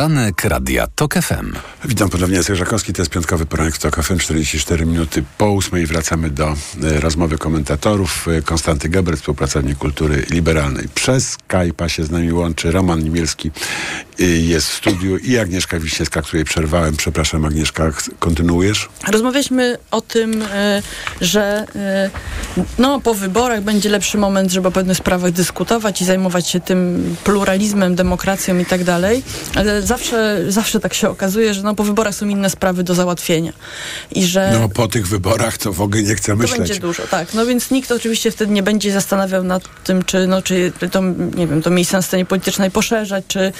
Poranek 0.00 0.44
Radia 0.44 0.86
TOK 0.86 1.14
FM. 1.14 1.52
Witam 1.84 2.08
ponownie, 2.08 2.36
Jacek 2.36 2.56
Żakowski, 2.56 2.92
to 2.92 3.02
jest 3.02 3.12
piątkowy 3.12 3.46
poranek 3.46 3.78
TOK 3.78 4.02
FM, 4.02 4.18
44 4.18 4.86
minuty 4.86 5.24
po 5.38 5.50
ósmej. 5.50 5.86
Wracamy 5.86 6.30
do 6.30 6.54
e, 6.82 7.00
rozmowy 7.00 7.38
komentatorów. 7.38 8.28
E, 8.28 8.42
Konstanty 8.42 8.88
Geber, 8.88 9.16
współpracownik 9.16 9.78
kultury 9.78 10.26
liberalnej. 10.30 10.88
Przez 10.94 11.36
Skype'a 11.48 11.88
się 11.88 12.04
z 12.04 12.10
nami 12.10 12.32
łączy 12.32 12.70
Roman 12.70 13.00
Nimielski, 13.00 13.50
e, 13.50 13.52
jest 14.26 14.68
w 14.68 14.74
studiu 14.74 15.16
i 15.16 15.38
Agnieszka 15.38 15.80
Wiśniewska, 15.80 16.22
której 16.22 16.44
przerwałem. 16.44 16.96
Przepraszam 16.96 17.44
Agnieszka, 17.44 17.92
kontynuujesz? 18.18 18.88
Rozmawialiśmy 19.08 19.78
o 19.90 20.00
tym, 20.00 20.42
e, 20.42 20.82
że 21.20 21.66
e, 21.76 22.10
no, 22.78 23.00
po 23.00 23.14
wyborach 23.14 23.62
będzie 23.62 23.88
lepszy 23.88 24.18
moment, 24.18 24.52
żeby 24.52 24.68
o 24.68 24.70
pewnych 24.70 24.96
sprawach 24.96 25.30
dyskutować 25.32 26.02
i 26.02 26.04
zajmować 26.04 26.48
się 26.48 26.60
tym 26.60 27.16
pluralizmem, 27.24 27.94
demokracją 27.94 28.58
i 28.58 28.64
tak 28.66 28.84
dalej. 28.84 29.22
Ale 29.54 29.82
zawsze, 29.82 30.44
zawsze 30.48 30.80
tak 30.80 30.94
się 30.94 31.08
okazuje, 31.08 31.54
że 31.54 31.62
no, 31.62 31.74
po 31.74 31.84
wyborach 31.84 32.14
są 32.14 32.28
inne 32.28 32.50
sprawy 32.50 32.84
do 32.84 32.94
załatwienia. 32.94 33.52
I 34.10 34.24
że 34.24 34.50
No 34.60 34.68
po 34.68 34.88
tych 34.88 35.08
wyborach 35.08 35.58
to 35.58 35.72
w 35.72 35.80
ogóle 35.80 36.02
nie 36.02 36.14
chcę 36.14 36.32
to 36.32 36.36
myśleć. 36.36 36.58
będzie 36.58 36.80
dużo, 36.80 37.02
tak. 37.10 37.34
No 37.34 37.46
więc 37.46 37.70
nikt 37.70 37.92
oczywiście 37.92 38.30
wtedy 38.30 38.52
nie 38.52 38.62
będzie 38.62 38.92
zastanawiał 38.92 39.44
nad 39.44 39.62
tym, 39.84 40.04
czy, 40.04 40.26
no, 40.26 40.42
czy 40.42 40.72
to, 40.92 41.02
nie 41.36 41.46
wiem, 41.46 41.62
to 41.62 41.70
miejsce 41.70 41.96
na 41.96 42.02
scenie 42.02 42.24
politycznej 42.24 42.70
poszerzać, 42.70 43.24
czy 43.28 43.52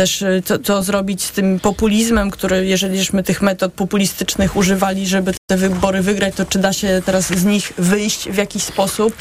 też 0.00 0.22
y, 0.22 0.42
co, 0.64 0.82
zrobić 0.82 1.22
z 1.22 1.30
tym 1.30 1.60
populizmem, 1.60 2.30
który, 2.30 2.66
jeżeli 2.66 2.98
tych 3.24 3.42
metod 3.42 3.72
populistycznych 3.72 4.56
używali, 4.56 5.06
żeby 5.06 5.34
te 5.46 5.56
wybory 5.56 6.02
wygrać, 6.02 6.34
to 6.34 6.44
czy 6.44 6.58
da 6.58 6.72
się 6.72 7.02
teraz 7.06 7.26
z 7.26 7.44
nich 7.44 7.72
wyjść 7.78 8.28
w 8.28 8.36
jakiś 8.36 8.62
sposób 8.62 9.16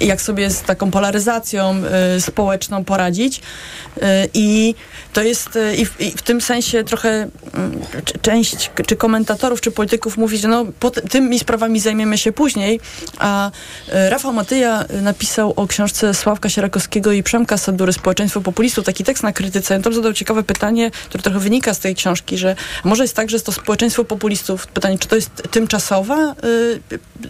jak 0.00 0.22
sobie 0.22 0.50
z 0.50 0.62
taką 0.62 0.90
polaryzacją 0.90 1.82
y, 2.16 2.20
społeczną 2.20 2.84
poradzić. 2.84 3.38
Y, 3.38 4.00
I 4.34 4.74
to 5.12 5.22
jest 5.22 5.56
y, 5.56 5.76
i 5.76 5.86
w, 5.86 6.00
i 6.00 6.10
w 6.10 6.22
tym 6.22 6.40
sensie 6.40 6.84
trochę 6.84 7.10
mm, 7.54 7.80
c- 8.06 8.18
część 8.22 8.70
czy 8.86 8.96
komentatorów, 8.96 9.60
czy 9.60 9.70
polityków 9.70 10.16
mówi, 10.16 10.38
że 10.38 10.48
no, 10.48 10.64
po 10.80 10.90
ty- 10.90 11.02
tymi 11.02 11.38
sprawami 11.38 11.80
zajmiemy 11.80 12.18
się 12.18 12.32
później, 12.32 12.80
a 13.18 13.50
y, 13.88 14.10
Rafał 14.10 14.32
Matyja 14.32 14.84
y, 14.98 15.02
napisał 15.02 15.52
o 15.56 15.66
książce 15.66 16.14
Sławka 16.14 16.48
Sierakowskiego 16.48 17.12
i 17.12 17.22
Przemka 17.22 17.58
Sadury 17.58 17.92
Społeczeństwo 17.92 18.40
Populistów, 18.40 18.84
taki 18.84 19.04
tekst 19.04 19.22
na 19.22 19.32
krytyce. 19.32 19.76
On 19.76 19.82
tam 19.82 19.94
zadał 19.94 20.12
ciekawe 20.12 20.42
pytanie, 20.42 20.90
które 20.90 21.22
trochę 21.22 21.38
wynika 21.38 21.74
z 21.74 21.78
tej 21.78 21.94
książki, 21.94 22.38
że 22.38 22.56
może 22.84 23.04
jest 23.04 23.16
tak, 23.16 23.30
że 23.30 23.36
jest 23.36 23.46
to 23.46 23.52
społeczeństwo 23.52 24.04
populistów. 24.04 24.66
Pytanie, 24.66 24.98
czy 24.98 25.08
to 25.08 25.16
jest 25.16 25.30
tymczasowa 25.50 26.34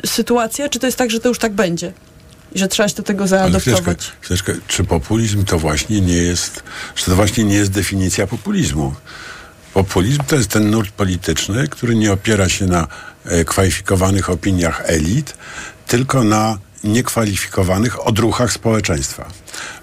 y, 0.05 0.07
sytuacja, 0.07 0.69
czy 0.69 0.79
to 0.79 0.87
jest 0.87 0.99
tak, 0.99 1.11
że 1.11 1.21
to 1.21 1.29
już 1.29 1.39
tak 1.39 1.53
będzie? 1.53 1.93
I 2.55 2.59
że 2.59 2.69
trzeba 2.69 2.89
się 2.89 2.95
do 2.95 3.03
tego 3.03 3.27
zaadoptować. 3.27 4.13
chwileczkę, 4.21 4.53
czy 4.67 4.85
populizm 4.85 5.45
to 5.45 5.59
właśnie 5.59 6.01
nie 6.01 6.17
jest, 6.17 6.63
czy 6.95 7.05
to 7.05 7.17
właśnie 7.17 7.45
nie 7.45 7.55
jest 7.55 7.71
definicja 7.71 8.27
populizmu? 8.27 8.95
Populizm 9.75 10.23
to 10.27 10.37
jest 10.37 10.49
ten 10.49 10.71
nurt 10.71 10.91
polityczny, 10.91 11.69
który 11.69 11.95
nie 11.95 12.13
opiera 12.13 12.49
się 12.49 12.67
na 12.67 12.89
e, 13.25 13.45
kwalifikowanych 13.45 14.31
opiniach 14.31 14.83
elit, 14.85 15.35
tylko 15.87 16.25
na 16.25 16.59
niekwalifikowanych 16.85 18.07
odruchach 18.07 18.53
społeczeństwa. 18.53 19.29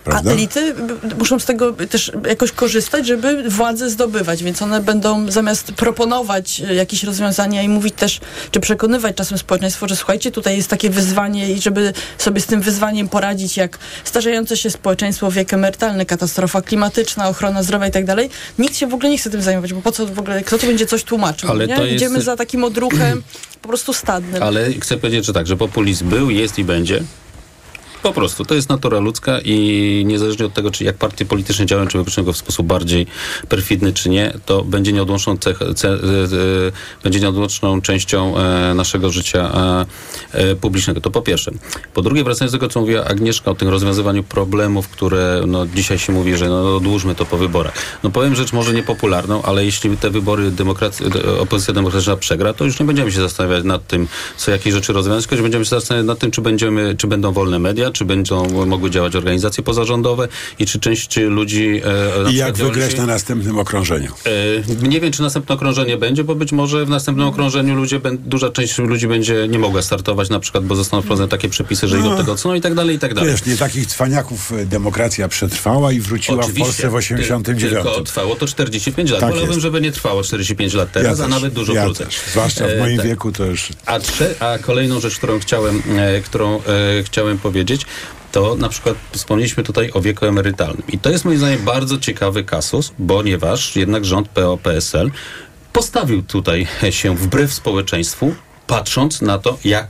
Prawda? 0.04 0.30
A 0.30 0.34
elity 0.34 0.76
muszą 1.20 1.40
z 1.40 1.46
tego 1.46 1.74
też 1.74 2.12
jakoś 2.28 2.52
korzystać, 2.52 3.08
żeby 3.08 3.50
władzę 3.50 3.90
zdobywać, 3.90 4.44
więc 4.44 4.62
one 4.62 4.82
będą 4.82 5.32
zamiast 5.32 5.72
proponować 5.72 6.62
e, 6.62 6.76
jakieś 6.76 7.04
rozwiązania 7.04 7.64
i 7.64 7.70
mówić 7.70 7.94
też, 7.96 8.20
czy 8.52 8.60
przekonywać 8.60 9.16
czasem 9.16 9.38
społeczeństwo, 9.38 9.88
że 9.88 9.96
słuchajcie, 9.96 10.32
tutaj 10.32 10.58
jest 10.58 10.70
takie 10.70 10.90
wyzwanie 10.90 11.52
i 11.52 11.62
żeby 11.62 11.94
sobie 12.18 12.42
z 12.42 12.46
tym 12.46 12.62
wyzwaniem 12.62 13.10
poradzić, 13.10 13.58
jak 13.58 13.78
starzejące 14.04 14.58
się 14.58 14.70
społeczeństwo, 14.70 15.32
wiek 15.32 15.54
emerytalny, 15.54 16.06
katastrofa 16.06 16.62
klimatyczna, 16.62 17.30
ochrona 17.30 17.64
zdrowia 17.64 17.88
i 17.88 17.92
tak 17.92 18.06
dalej. 18.06 18.30
Nikt 18.60 18.76
się 18.76 18.88
w 18.88 18.94
ogóle 18.94 19.10
nie 19.10 19.18
chce 19.18 19.30
tym 19.30 19.42
zajmować, 19.42 19.74
bo 19.74 19.82
po 19.82 19.92
co 19.92 20.06
w 20.06 20.20
ogóle, 20.20 20.44
kto 20.44 20.58
tu 20.58 20.68
będzie 20.68 20.86
coś 20.86 21.04
tłumaczył, 21.04 21.50
Ale 21.50 21.68
nie? 21.68 21.76
to 21.76 21.84
jest- 21.86 21.96
Idziemy 21.96 22.22
za 22.22 22.36
takim 22.36 22.64
odruchem 22.64 23.24
po 23.62 23.68
prostu 23.68 23.94
stadnym. 23.94 24.44
Ale 24.44 24.74
chcę 24.74 24.98
powiedzieć, 24.98 25.26
że 25.26 25.34
tak, 25.34 25.48
że 25.48 25.58
populizm 25.58 26.10
był, 26.10 26.30
jest 26.30 26.60
i 26.60 26.64
będzie. 26.64 27.04
Po 28.04 28.14
prostu, 28.14 28.46
to 28.46 28.56
jest 28.56 28.70
natura 28.70 29.00
ludzka 29.00 29.40
i 29.46 30.04
niezależnie 30.06 30.46
od 30.46 30.54
tego, 30.54 30.72
czy 30.72 30.84
jak 30.84 30.98
partie 30.98 31.26
polityczne 31.26 31.66
działają, 31.66 31.88
czy 31.88 31.98
wykonują 31.98 32.26
go 32.26 32.34
w 32.34 32.38
sposób 32.38 32.68
bardziej 32.68 33.08
perfidny, 33.50 33.94
czy 33.94 34.10
nie, 34.10 34.34
to 34.46 34.64
będzie 34.64 34.94
nieodłączną, 34.94 35.38
cech, 35.38 35.60
ce, 35.76 35.90
e, 35.90 35.94
e, 35.94 35.98
będzie 37.04 37.20
nieodłączną 37.20 37.82
częścią 37.82 38.38
e, 38.38 38.74
naszego 38.74 39.10
życia 39.10 39.52
publicznego. 40.62 41.02
To 41.02 41.12
po 41.12 41.22
pierwsze. 41.22 41.52
Po 41.94 42.02
drugie, 42.02 42.24
wracając 42.24 42.52
do 42.52 42.58
tego, 42.58 42.70
co 42.70 42.80
mówiła 42.80 43.06
Agnieszka 43.06 43.52
o 43.52 43.56
tym 43.56 43.70
rozwiązywaniu 43.70 44.24
problemów, 44.24 44.88
które 44.88 45.42
no, 45.48 45.68
dzisiaj 45.68 46.00
się 46.00 46.14
mówi, 46.14 46.38
że 46.38 46.50
no, 46.50 46.76
odłóżmy 46.76 47.16
to 47.16 47.26
po 47.26 47.38
wyborach. 47.38 47.74
No 48.04 48.10
powiem 48.10 48.36
rzecz 48.36 48.54
może 48.54 48.74
niepopularną, 48.74 49.42
ale 49.42 49.66
jeśli 49.66 49.98
te 49.98 50.10
wybory 50.10 50.52
demokracji, 50.52 51.10
de- 51.10 51.40
opozycja 51.40 51.74
demokratyczna 51.74 52.18
przegra, 52.18 52.54
to 52.54 52.66
już 52.66 52.80
nie 52.80 52.86
będziemy 52.86 53.12
się 53.12 53.22
zastanawiać 53.22 53.64
nad 53.64 53.88
tym, 53.88 54.08
co 54.38 54.52
jakie 54.52 54.72
rzeczy 54.72 54.94
rozwiązać, 54.94 55.28
tylko 55.28 55.44
będziemy 55.44 55.66
się 55.66 55.70
zastanawiać 55.70 56.08
nad 56.08 56.20
tym, 56.20 56.32
czy 56.32 56.42
będziemy, 56.42 56.96
czy 56.98 57.08
będą 57.08 57.32
wolne 57.32 57.60
media, 57.60 57.89
czy 57.92 58.06
będą 58.06 58.66
mogły 58.66 58.90
działać 58.92 59.16
organizacje 59.16 59.64
pozarządowe 59.64 60.28
i 60.60 60.66
czy 60.66 60.80
część 60.80 61.18
ludzi... 61.18 61.82
E, 62.28 62.32
I 62.32 62.36
jak 62.36 62.58
wygrać 62.58 62.96
na 62.98 63.06
następnym 63.06 63.60
okrążeniu? 63.60 64.12
E, 64.82 64.88
Nie 64.90 65.00
wiem, 65.02 65.12
czy 65.12 65.22
następne 65.22 65.56
okrążenie 65.56 65.98
będzie, 65.98 66.24
bo 66.24 66.36
być 66.36 66.52
może 66.52 66.86
w 66.86 66.90
następnym 66.90 67.28
okrążeniu 67.28 67.76
ludzie, 67.76 68.00
duża 68.20 68.50
część 68.50 68.78
ludzi 68.78 69.08
będzie 69.08 69.48
nie 69.48 69.60
mogła 69.60 69.82
startować, 69.82 70.30
na 70.30 70.40
przykład, 70.40 70.66
bo 70.66 70.76
zostaną 70.76 71.02
wprowadzone 71.02 71.30
takie 71.30 71.50
przepisy, 71.50 71.88
że 71.88 71.98
ich 71.98 72.04
No. 72.04 72.12
od 72.12 72.18
tego 72.18 72.36
co, 72.36 72.50
no 72.50 72.56
i 72.56 72.62
tak 72.62 72.74
dalej, 72.76 72.96
i 72.96 73.00
tak 73.00 73.14
dalej. 73.14 73.32
Wiesz, 73.32 73.46
nie 73.46 73.58
takich 73.58 73.86
cwaniaków 73.88 74.52
e, 74.52 74.66
demokracja 74.66 75.28
przetrwała 75.28 75.92
i 75.92 76.00
wróciła 76.00 76.44
w 76.44 76.54
Polsce 76.54 76.90
w 76.90 76.96
89. 76.96 77.62
Tylko 77.74 78.02
trwało 78.02 78.36
to 78.36 78.48
45 78.48 79.12
lat. 79.12 79.20
Tak 79.20 79.30
Wolałbym, 79.30 79.50
jest. 79.52 79.62
żeby 79.62 79.82
nie 79.82 79.92
trwało 79.92 80.24
45 80.24 80.74
lat 80.74 80.92
teraz, 80.92 81.18
Ja 81.20 81.24
a 81.26 81.28
też, 81.28 81.36
nawet 81.36 81.54
dużo 81.54 81.74
ja 81.74 81.84
krócej. 81.84 82.06
też. 82.06 82.16
Zwłaszcza 82.32 82.68
w 82.68 82.70
E, 82.70 82.78
moim 82.80 82.98
tak. 82.98 83.06
wieku 83.08 83.32
to 83.32 83.46
już... 83.46 83.70
A, 83.86 84.00
a 84.40 84.58
kolejną 84.58 85.00
rzecz, 85.00 85.18
którą 85.18 85.40
chciałem, 85.40 85.82
e, 85.98 86.22
którą 86.22 86.56
e, 86.56 86.62
chciałem 87.04 87.38
powiedzieć, 87.38 87.79
to 88.32 88.56
na 88.56 88.70
przykład 88.70 88.96
wspomnieliśmy 89.12 89.64
tutaj 89.64 89.92
o 89.94 90.02
wieku 90.02 90.26
emerytalnym. 90.26 90.84
I 90.88 91.00
to 91.00 91.10
jest 91.10 91.26
moim 91.26 91.38
zdaniem 91.38 91.66
bardzo 91.66 91.98
ciekawy 91.98 92.44
kasus, 92.44 92.92
ponieważ 93.08 93.76
jednak 93.76 94.06
rząd 94.06 94.30
PO-PSL 94.30 95.12
postawił 95.74 96.24
tutaj 96.24 96.68
się 96.90 97.16
wbrew 97.16 97.54
społeczeństwu, 97.54 98.36
patrząc 98.68 99.22
na 99.22 99.38
to, 99.38 99.58
jak 99.64 99.88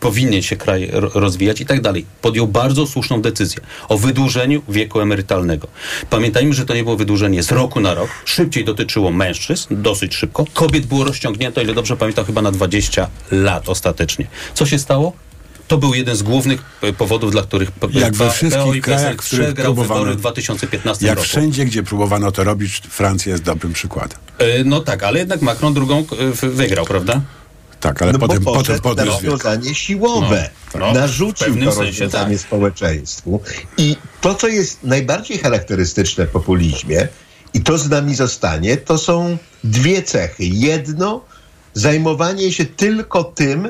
powinien 0.00 0.42
się 0.42 0.56
kraj 0.56 0.88
ro- 0.92 1.10
rozwijać 1.14 1.60
i 1.60 1.66
tak 1.66 1.80
dalej. 1.80 2.06
Podjął 2.22 2.46
bardzo 2.46 2.86
słuszną 2.86 3.22
decyzję 3.22 3.62
o 3.88 3.98
wydłużeniu 3.98 4.62
wieku 4.68 5.00
emerytalnego. 5.00 5.68
Pamiętajmy, 6.10 6.54
że 6.54 6.66
to 6.66 6.74
nie 6.74 6.84
było 6.84 6.96
wydłużenie 6.96 7.42
z 7.42 7.52
roku 7.52 7.80
na 7.80 7.94
rok. 7.94 8.08
Szybciej 8.24 8.64
dotyczyło 8.64 9.10
mężczyzn, 9.10 9.82
dosyć 9.82 10.14
szybko. 10.14 10.44
Kobiet 10.54 10.86
było 10.86 11.04
rozciągnięte, 11.04 11.60
o 11.60 11.64
ile 11.64 11.74
dobrze 11.74 11.96
pamiętam, 11.96 12.24
chyba 12.24 12.42
na 12.42 12.52
20 12.52 13.08
lat 13.30 13.68
ostatecznie. 13.68 14.26
Co 14.54 14.66
się 14.66 14.78
stało? 14.78 15.12
To 15.70 15.78
był 15.78 15.94
jeden 15.94 16.16
z 16.16 16.22
głównych 16.22 16.62
e, 16.82 16.92
powodów, 16.92 17.30
dla 17.30 17.42
których 17.42 17.70
Jak 17.92 18.14
we 18.14 18.24
PO 18.24 18.30
wszystkich 18.30 18.74
i 18.74 18.80
krajach, 18.80 19.02
PSL 19.02 19.16
w 19.16 19.26
których 19.26 19.46
przegrał 19.46 19.74
wybory 19.74 19.88
próbowano, 19.88 20.16
w 20.16 20.20
2015 20.20 21.06
jak 21.06 21.16
roku. 21.16 21.28
wszędzie, 21.28 21.64
gdzie 21.64 21.82
próbowano 21.82 22.32
to 22.32 22.44
robić, 22.44 22.82
Francja 22.90 23.32
jest 23.32 23.42
dobrym 23.42 23.72
przykładem. 23.72 24.18
E, 24.38 24.64
No 24.64 24.80
tak, 24.80 25.02
ale 25.02 25.18
jednak 25.18 25.42
Macron 25.42 25.74
drugą 25.74 26.04
e, 26.42 26.48
wygrał, 26.48 26.86
prawda? 26.86 27.20
Tak, 27.80 28.02
ale 28.02 28.12
no 28.12 28.18
potem, 28.18 28.42
bo 28.44 28.52
potem 28.54 28.80
podniósł 28.80 29.10
rozwiązanie 29.10 29.74
siłowe. 29.74 30.50
No, 30.74 30.80
no, 30.80 30.92
w 30.92 30.94
Narzucił 30.94 31.64
to 31.64 31.74
rozwiązanie 31.74 32.36
tak. 32.36 32.46
społeczeństwu. 32.46 33.40
I 33.76 33.96
to, 34.20 34.34
co 34.34 34.48
jest 34.48 34.84
najbardziej 34.84 35.38
charakterystyczne 35.38 36.26
w 36.26 36.30
populizmie, 36.30 37.08
i 37.54 37.60
to 37.60 37.78
z 37.78 37.88
nami 37.88 38.14
zostanie, 38.14 38.76
to 38.76 38.98
są 38.98 39.38
dwie 39.64 40.02
cechy. 40.02 40.44
Jedno, 40.44 41.24
zajmowanie 41.74 42.52
się 42.52 42.64
tylko 42.64 43.24
tym, 43.24 43.68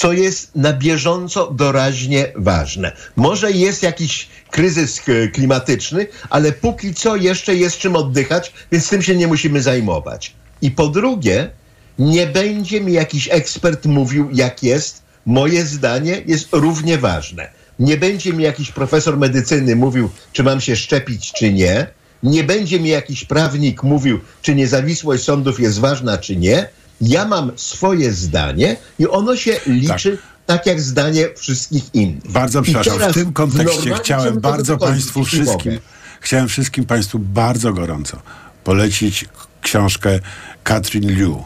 co 0.00 0.12
jest 0.12 0.56
na 0.56 0.72
bieżąco 0.72 1.50
doraźnie 1.52 2.32
ważne. 2.36 2.92
Może 3.16 3.52
jest 3.52 3.82
jakiś 3.82 4.28
kryzys 4.50 5.00
e, 5.08 5.28
klimatyczny, 5.28 6.06
ale 6.30 6.52
póki 6.52 6.94
co 6.94 7.16
jeszcze 7.16 7.54
jest 7.54 7.78
czym 7.78 7.96
oddychać, 7.96 8.52
więc 8.72 8.88
tym 8.88 9.02
się 9.02 9.16
nie 9.16 9.26
musimy 9.26 9.62
zajmować. 9.62 10.34
I 10.62 10.70
po 10.70 10.88
drugie, 10.88 11.50
nie 11.98 12.26
będzie 12.26 12.80
mi 12.80 12.92
jakiś 12.92 13.28
ekspert 13.32 13.86
mówił, 13.86 14.28
jak 14.32 14.62
jest. 14.62 15.02
Moje 15.26 15.64
zdanie 15.64 16.22
jest 16.26 16.48
równie 16.52 16.98
ważne. 16.98 17.50
Nie 17.78 17.96
będzie 17.96 18.32
mi 18.32 18.44
jakiś 18.44 18.70
profesor 18.70 19.16
medycyny 19.16 19.76
mówił, 19.76 20.10
czy 20.32 20.42
mam 20.42 20.60
się 20.60 20.76
szczepić, 20.76 21.32
czy 21.32 21.52
nie. 21.52 21.86
Nie 22.22 22.44
będzie 22.44 22.80
mi 22.80 22.88
jakiś 22.88 23.24
prawnik 23.24 23.82
mówił, 23.82 24.20
czy 24.42 24.54
niezawisłość 24.54 25.24
sądów 25.24 25.60
jest 25.60 25.78
ważna, 25.78 26.18
czy 26.18 26.36
nie. 26.36 26.68
Ja 27.00 27.24
mam 27.24 27.52
swoje 27.56 28.12
zdanie 28.12 28.76
i 28.98 29.08
ono 29.08 29.36
się 29.36 29.60
liczy 29.66 30.18
tak, 30.46 30.66
jak 30.66 30.80
zdanie 30.80 31.28
wszystkich 31.36 31.94
innych. 31.94 32.30
Bardzo 32.32 32.62
przepraszam, 32.62 33.12
w 33.12 33.14
tym 33.14 33.32
kontekście 33.32 33.94
chciałem 33.94 34.40
bardzo 34.40 34.78
Państwu 34.78 35.24
wszystkim, 35.24 35.78
chciałem 36.20 36.48
wszystkim 36.48 36.84
Państwu 36.84 37.18
bardzo 37.18 37.72
gorąco 37.72 38.22
polecić 38.64 39.24
książkę 39.62 40.20
Katrin 40.64 41.10
Liu, 41.10 41.44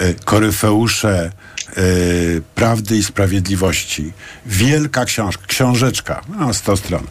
y, 0.00 0.14
Koryfeusze 0.24 1.32
y, 1.78 2.42
Prawdy 2.54 2.96
i 2.96 3.02
Sprawiedliwości. 3.02 4.12
Wielka 4.46 5.04
książka, 5.04 5.46
książeczka, 5.46 6.22
no 6.38 6.54
100 6.54 6.76
stron, 6.76 7.02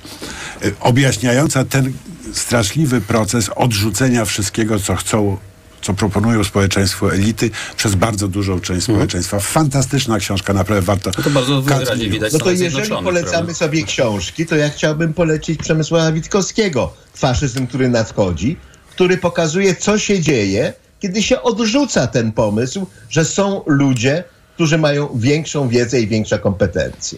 y, 0.66 0.76
objaśniająca 0.80 1.66
ten 1.66 1.94
straszliwy 2.34 3.02
proces 3.02 3.50
odrzucenia 3.56 4.26
wszystkiego, 4.26 4.80
co 4.80 4.96
chcą 4.96 5.38
co 5.86 5.94
proponują 5.94 6.44
społeczeństwu 6.44 7.10
elity 7.10 7.50
przez 7.78 7.96
bardzo 7.96 8.28
dużą 8.28 8.60
część 8.60 8.84
społeczeństwa. 8.84 9.40
Fantastyczna 9.40 10.20
książka, 10.20 10.54
naprawdę 10.54 10.82
warto. 10.86 11.10
Mhm. 11.10 11.24
To 11.24 11.30
bardzo 11.30 11.62
wyraźnie 11.62 12.10
widać 12.10 12.34
No 12.34 12.40
to 12.40 12.52
jeżeli 12.52 12.90
polecamy 12.90 13.26
prawda? 13.28 13.54
sobie 13.54 13.84
książki, 13.84 14.46
to 14.46 14.56
ja 14.56 14.70
chciałbym 14.70 15.14
polecić 15.14 15.60
Przemysława 15.60 16.12
Witkowskiego, 16.12 16.94
Faszyzm, 17.16 17.68
który 17.68 17.90
nadchodzi, 17.90 18.58
który 18.90 19.18
pokazuje, 19.18 19.76
co 19.76 20.00
się 20.00 20.20
dzieje, 20.20 20.74
kiedy 21.00 21.24
się 21.24 21.42
odrzuca 21.42 22.08
ten 22.08 22.32
pomysł, 22.32 22.88
że 23.10 23.26
są 23.26 23.62
ludzie, 23.66 24.24
którzy 24.56 24.78
mają 24.78 25.10
większą 25.16 25.70
wiedzę 25.70 26.02
i 26.02 26.08
większe 26.08 26.40
kompetencje. 26.40 27.18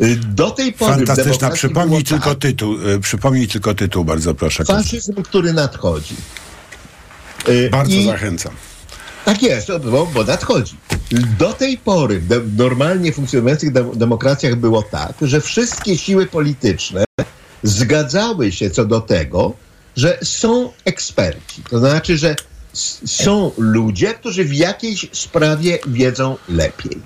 Y, 0.00 0.16
Do 0.16 0.50
tej 0.50 0.72
pory 0.72 1.06
Fantastyczna. 1.06 1.50
Przypomnij 1.50 1.88
było 1.88 2.02
tylko 2.02 2.30
tak, 2.30 2.38
tytuł. 2.38 2.88
y, 2.88 3.00
Przypomnij 3.00 3.48
tylko 3.48 3.74
tytuł, 3.74 4.04
bardzo 4.04 4.34
proszę. 4.34 4.64
Faszyzm, 4.64 5.22
który 5.22 5.52
nadchodzi. 5.52 6.14
Y, 7.48 7.70
Bardzo 7.70 7.92
i- 7.96 8.04
zachęcam. 8.06 8.52
Tak 9.24 9.42
jest, 9.42 9.68
bo, 9.90 10.06
bo 10.06 10.24
nadchodzi. 10.24 10.76
Do 11.38 11.52
tej 11.52 11.78
pory 11.78 12.20
w 12.20 12.26
de- 12.26 12.40
normalnie 12.56 13.12
funkcjonujących 13.12 13.72
de- 13.72 13.90
demokracjach 13.94 14.56
było 14.56 14.82
tak, 14.82 15.14
że 15.22 15.40
wszystkie 15.40 15.98
siły 15.98 16.26
polityczne 16.26 17.04
zgadzały 17.62 18.52
się 18.52 18.70
co 18.70 18.84
do 18.84 19.00
tego, 19.00 19.52
że 19.96 20.18
są 20.22 20.72
eksperci. 20.84 21.62
To 21.70 21.78
znaczy, 21.78 22.16
że 22.18 22.36
s- 22.74 23.00
są 23.06 23.50
ludzie, 23.58 24.14
którzy 24.14 24.44
w 24.44 24.54
jakiejś 24.54 25.06
sprawie 25.12 25.78
wiedzą 25.86 26.36
lepiej. 26.48 26.98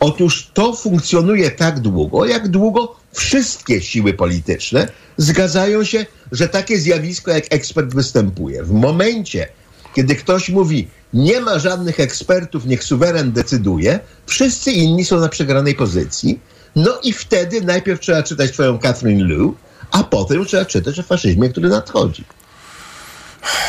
Otóż 0.00 0.50
to 0.54 0.72
funkcjonuje 0.72 1.50
tak 1.50 1.80
długo, 1.80 2.26
jak 2.26 2.48
długo 2.48 2.96
wszystkie 3.16 3.80
siły 3.80 4.14
polityczne 4.14 4.88
zgadzają 5.16 5.84
się, 5.84 6.06
że 6.32 6.48
takie 6.48 6.78
zjawisko 6.78 7.30
jak 7.30 7.44
ekspert 7.50 7.94
występuje. 7.94 8.62
W 8.62 8.72
momencie, 8.72 9.48
kiedy 9.94 10.16
ktoś 10.16 10.48
mówi, 10.48 10.88
nie 11.14 11.40
ma 11.40 11.58
żadnych 11.58 12.00
ekspertów, 12.00 12.66
niech 12.66 12.84
suweren 12.84 13.32
decyduje, 13.32 14.00
wszyscy 14.26 14.72
inni 14.72 15.04
są 15.04 15.20
na 15.20 15.28
przegranej 15.28 15.74
pozycji. 15.74 16.40
No 16.76 17.00
i 17.02 17.12
wtedy 17.12 17.60
najpierw 17.60 18.00
trzeba 18.00 18.22
czytać 18.22 18.52
twoją 18.52 18.78
Catherine 18.78 19.26
Liu, 19.26 19.54
a 19.90 20.04
potem 20.04 20.44
trzeba 20.44 20.64
czytać 20.64 20.98
o 20.98 21.02
faszyzmie, 21.02 21.48
który 21.48 21.68
nadchodzi. 21.68 22.24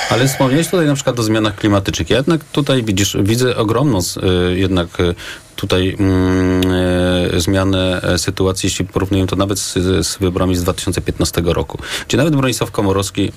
Ale 0.10 0.28
wspomniałeś 0.28 0.68
tutaj 0.68 0.86
na 0.88 0.96
przykład 0.96 1.20
o 1.20 1.24
zmianach 1.24 1.56
klimatycznych. 1.56 2.10
Ja 2.10 2.18
jednak 2.18 2.44
tutaj 2.44 2.84
widzisz, 2.84 3.18
widzę 3.20 3.58
ogromną 3.58 4.00
y, 4.00 4.58
jednak 4.58 5.00
y, 5.00 5.16
tutaj 5.56 5.96
mm, 6.00 6.62
y, 7.36 7.42
zmianę 7.42 8.02
e, 8.02 8.18
sytuacji, 8.18 8.68
jeśli 8.68 8.86
porównujemy 8.86 9.28
to 9.28 9.36
nawet 9.36 9.60
z, 9.60 9.74
z 10.08 10.18
wyborami 10.18 10.56
z 10.56 10.64
2015 10.64 11.42
roku, 11.46 11.78
gdzie 12.08 12.18
nawet 12.18 12.36
Bronisław 12.36 12.72
Komorowski 12.72 13.32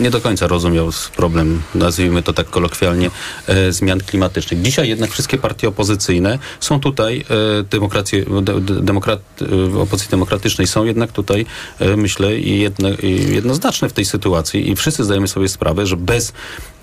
nie 0.00 0.10
do 0.10 0.20
końca 0.20 0.46
rozumiał 0.46 0.90
problem, 1.16 1.62
nazwijmy 1.74 2.22
to 2.22 2.32
tak 2.32 2.50
kolokwialnie, 2.50 3.10
e, 3.46 3.72
zmian 3.72 4.00
klimatycznych. 4.00 4.62
Dzisiaj 4.62 4.88
jednak 4.88 5.10
wszystkie 5.10 5.38
partie 5.38 5.68
opozycyjne 5.68 6.38
są 6.60 6.80
tutaj, 6.80 7.24
e, 7.60 7.62
demokracje, 7.62 8.24
de, 8.42 8.60
de, 8.60 8.82
demokrat, 8.82 9.20
e, 9.42 9.80
opozycji 9.80 10.10
demokratycznej 10.10 10.66
są 10.66 10.84
jednak 10.84 11.12
tutaj, 11.12 11.46
e, 11.78 11.96
myślę, 11.96 12.38
jedno, 12.38 12.88
jednoznaczne 13.28 13.88
w 13.88 13.92
tej 13.92 14.04
sytuacji 14.04 14.70
i 14.70 14.76
wszyscy 14.76 15.04
zdajemy 15.04 15.28
sobie 15.28 15.48
sprawę, 15.48 15.86
że 15.86 15.96
bez, 15.96 16.32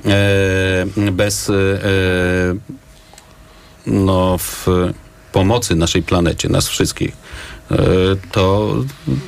e, 0.06 0.86
bez 1.12 1.50
e, 1.50 1.54
no, 3.88 4.38
w 4.38 4.68
pomocy 5.32 5.76
naszej 5.76 6.04
planecie, 6.04 6.50
nas 6.50 6.68
wszystkich, 6.68 7.10
e, 7.10 7.27
to 8.32 8.76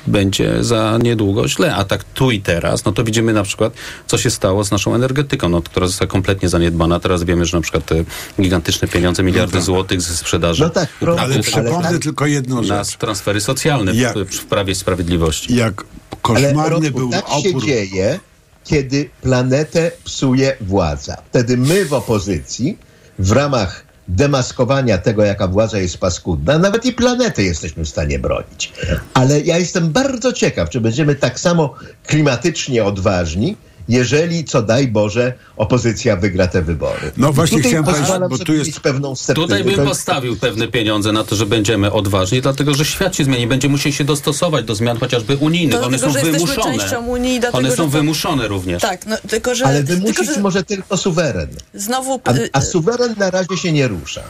będzie 0.08 0.64
za 0.64 0.98
niedługo 1.04 1.48
źle. 1.48 1.76
A 1.76 1.86
tak 1.86 2.04
tu 2.04 2.32
i 2.32 2.42
teraz, 2.42 2.86
no 2.86 2.92
to 2.92 3.04
widzimy 3.04 3.34
na 3.34 3.44
przykład, 3.44 3.74
co 4.08 4.18
się 4.18 4.30
stało 4.30 4.64
z 4.64 4.72
naszą 4.72 4.96
energetyką, 4.96 5.50
no, 5.50 5.62
która 5.62 5.88
została 5.88 6.10
kompletnie 6.12 6.50
zaniedbana. 6.50 7.00
Teraz 7.00 7.24
wiemy, 7.24 7.46
że 7.46 7.58
na 7.58 7.62
przykład 7.62 7.86
te 7.86 8.04
gigantyczne 8.42 8.88
pieniądze, 8.88 9.24
miliardy 9.24 9.62
złotych 9.62 10.02
ze 10.02 10.16
sprzedaży. 10.16 10.64
No 10.64 10.70
tak, 10.70 10.90
pro- 11.00 11.20
Ale 11.20 11.40
przypomnę 11.40 12.00
tylko 12.00 12.26
jedną 12.26 12.62
Na 12.62 12.84
rzecz. 12.84 12.98
transfery 12.98 13.42
socjalne 13.42 13.94
Jak- 13.96 14.18
w, 14.18 14.36
w 14.40 14.46
Prawie 14.46 14.72
i 14.72 14.76
Sprawiedliwości. 14.76 15.56
Jak 15.56 15.82
Ale 16.12 16.20
koszmarny 16.22 16.70
Rodku, 16.70 17.00
był 17.00 17.10
tak 17.10 17.26
opór. 17.30 17.62
się 17.62 17.68
dzieje, 17.68 18.20
kiedy 18.66 19.10
planetę 19.22 19.92
psuje 20.04 20.58
władza. 20.62 21.18
Wtedy 21.30 21.58
my 21.58 21.86
w 21.86 21.94
opozycji, 21.94 22.78
w 23.20 23.32
ramach 23.32 23.89
demaskowania 24.10 24.98
tego, 24.98 25.24
jaka 25.24 25.48
władza 25.48 25.80
jest 25.80 25.98
paskudna, 25.98 26.58
nawet 26.58 26.86
i 26.86 26.94
planetę 26.94 27.44
jesteśmy 27.44 27.86
w 27.86 27.90
stanie 27.90 28.20
bronić. 28.20 28.74
Ale 29.14 29.42
ja 29.42 29.58
jestem 29.58 29.92
bardzo 29.92 30.34
ciekaw, 30.34 30.70
czy 30.70 30.82
będziemy 30.82 31.16
tak 31.16 31.40
samo 31.40 31.74
klimatycznie 32.08 32.84
odważni, 32.84 33.56
jeżeli, 33.90 34.46
co 34.46 34.62
daj 34.62 34.88
Boże, 34.88 35.34
opozycja 35.58 36.16
wygra 36.16 36.48
te 36.48 36.62
wybory. 36.62 37.12
No 37.18 37.34
właśnie 37.34 37.58
Tutaj 37.58 37.72
chciałem 37.72 37.86
powiedzieć, 37.86 38.14
bo 38.30 38.38
tu 38.38 38.54
jest- 38.54 38.80
pewną. 38.80 39.14
Tutaj 39.36 39.64
bym 39.64 39.86
postawił 39.86 40.36
pewne 40.38 40.68
pieniądze 40.68 41.12
na 41.12 41.24
to, 41.24 41.36
że 41.36 41.46
będziemy 41.46 41.92
odważni, 41.92 42.42
dlatego 42.42 42.74
że 42.74 42.86
świat 42.86 43.16
się 43.16 43.24
zmieni. 43.24 43.48
Będziemy 43.48 43.72
musieli 43.72 43.94
się 43.96 44.04
dostosować 44.04 44.66
do 44.66 44.76
zmian 44.76 44.98
chociażby 44.98 45.36
unijnych. 45.38 45.84
One 45.84 46.00
są 46.00 46.12
wymuszone. 46.12 47.00
Unii 47.08 47.40
dlatego, 47.40 47.58
One 47.58 47.72
są 47.72 47.84
to- 47.84 47.88
wymuszone 47.90 48.48
również. 48.48 48.82
Tak, 48.82 49.06
no, 49.06 49.18
tylko 49.30 49.56
że... 49.56 49.66
Ale 49.66 49.84
tylko, 49.84 50.02
wymusić 50.02 50.36
że 50.36 50.42
może 50.42 50.64
tylko 50.64 50.98
suweren. 50.98 51.50
znowu... 51.74 52.22
A, 52.24 52.34
a 52.54 52.62
suweren 52.62 53.16
na 53.18 53.32
razie 53.32 53.58
się 53.58 53.72
nie 53.72 53.88
rusza. 53.88 54.22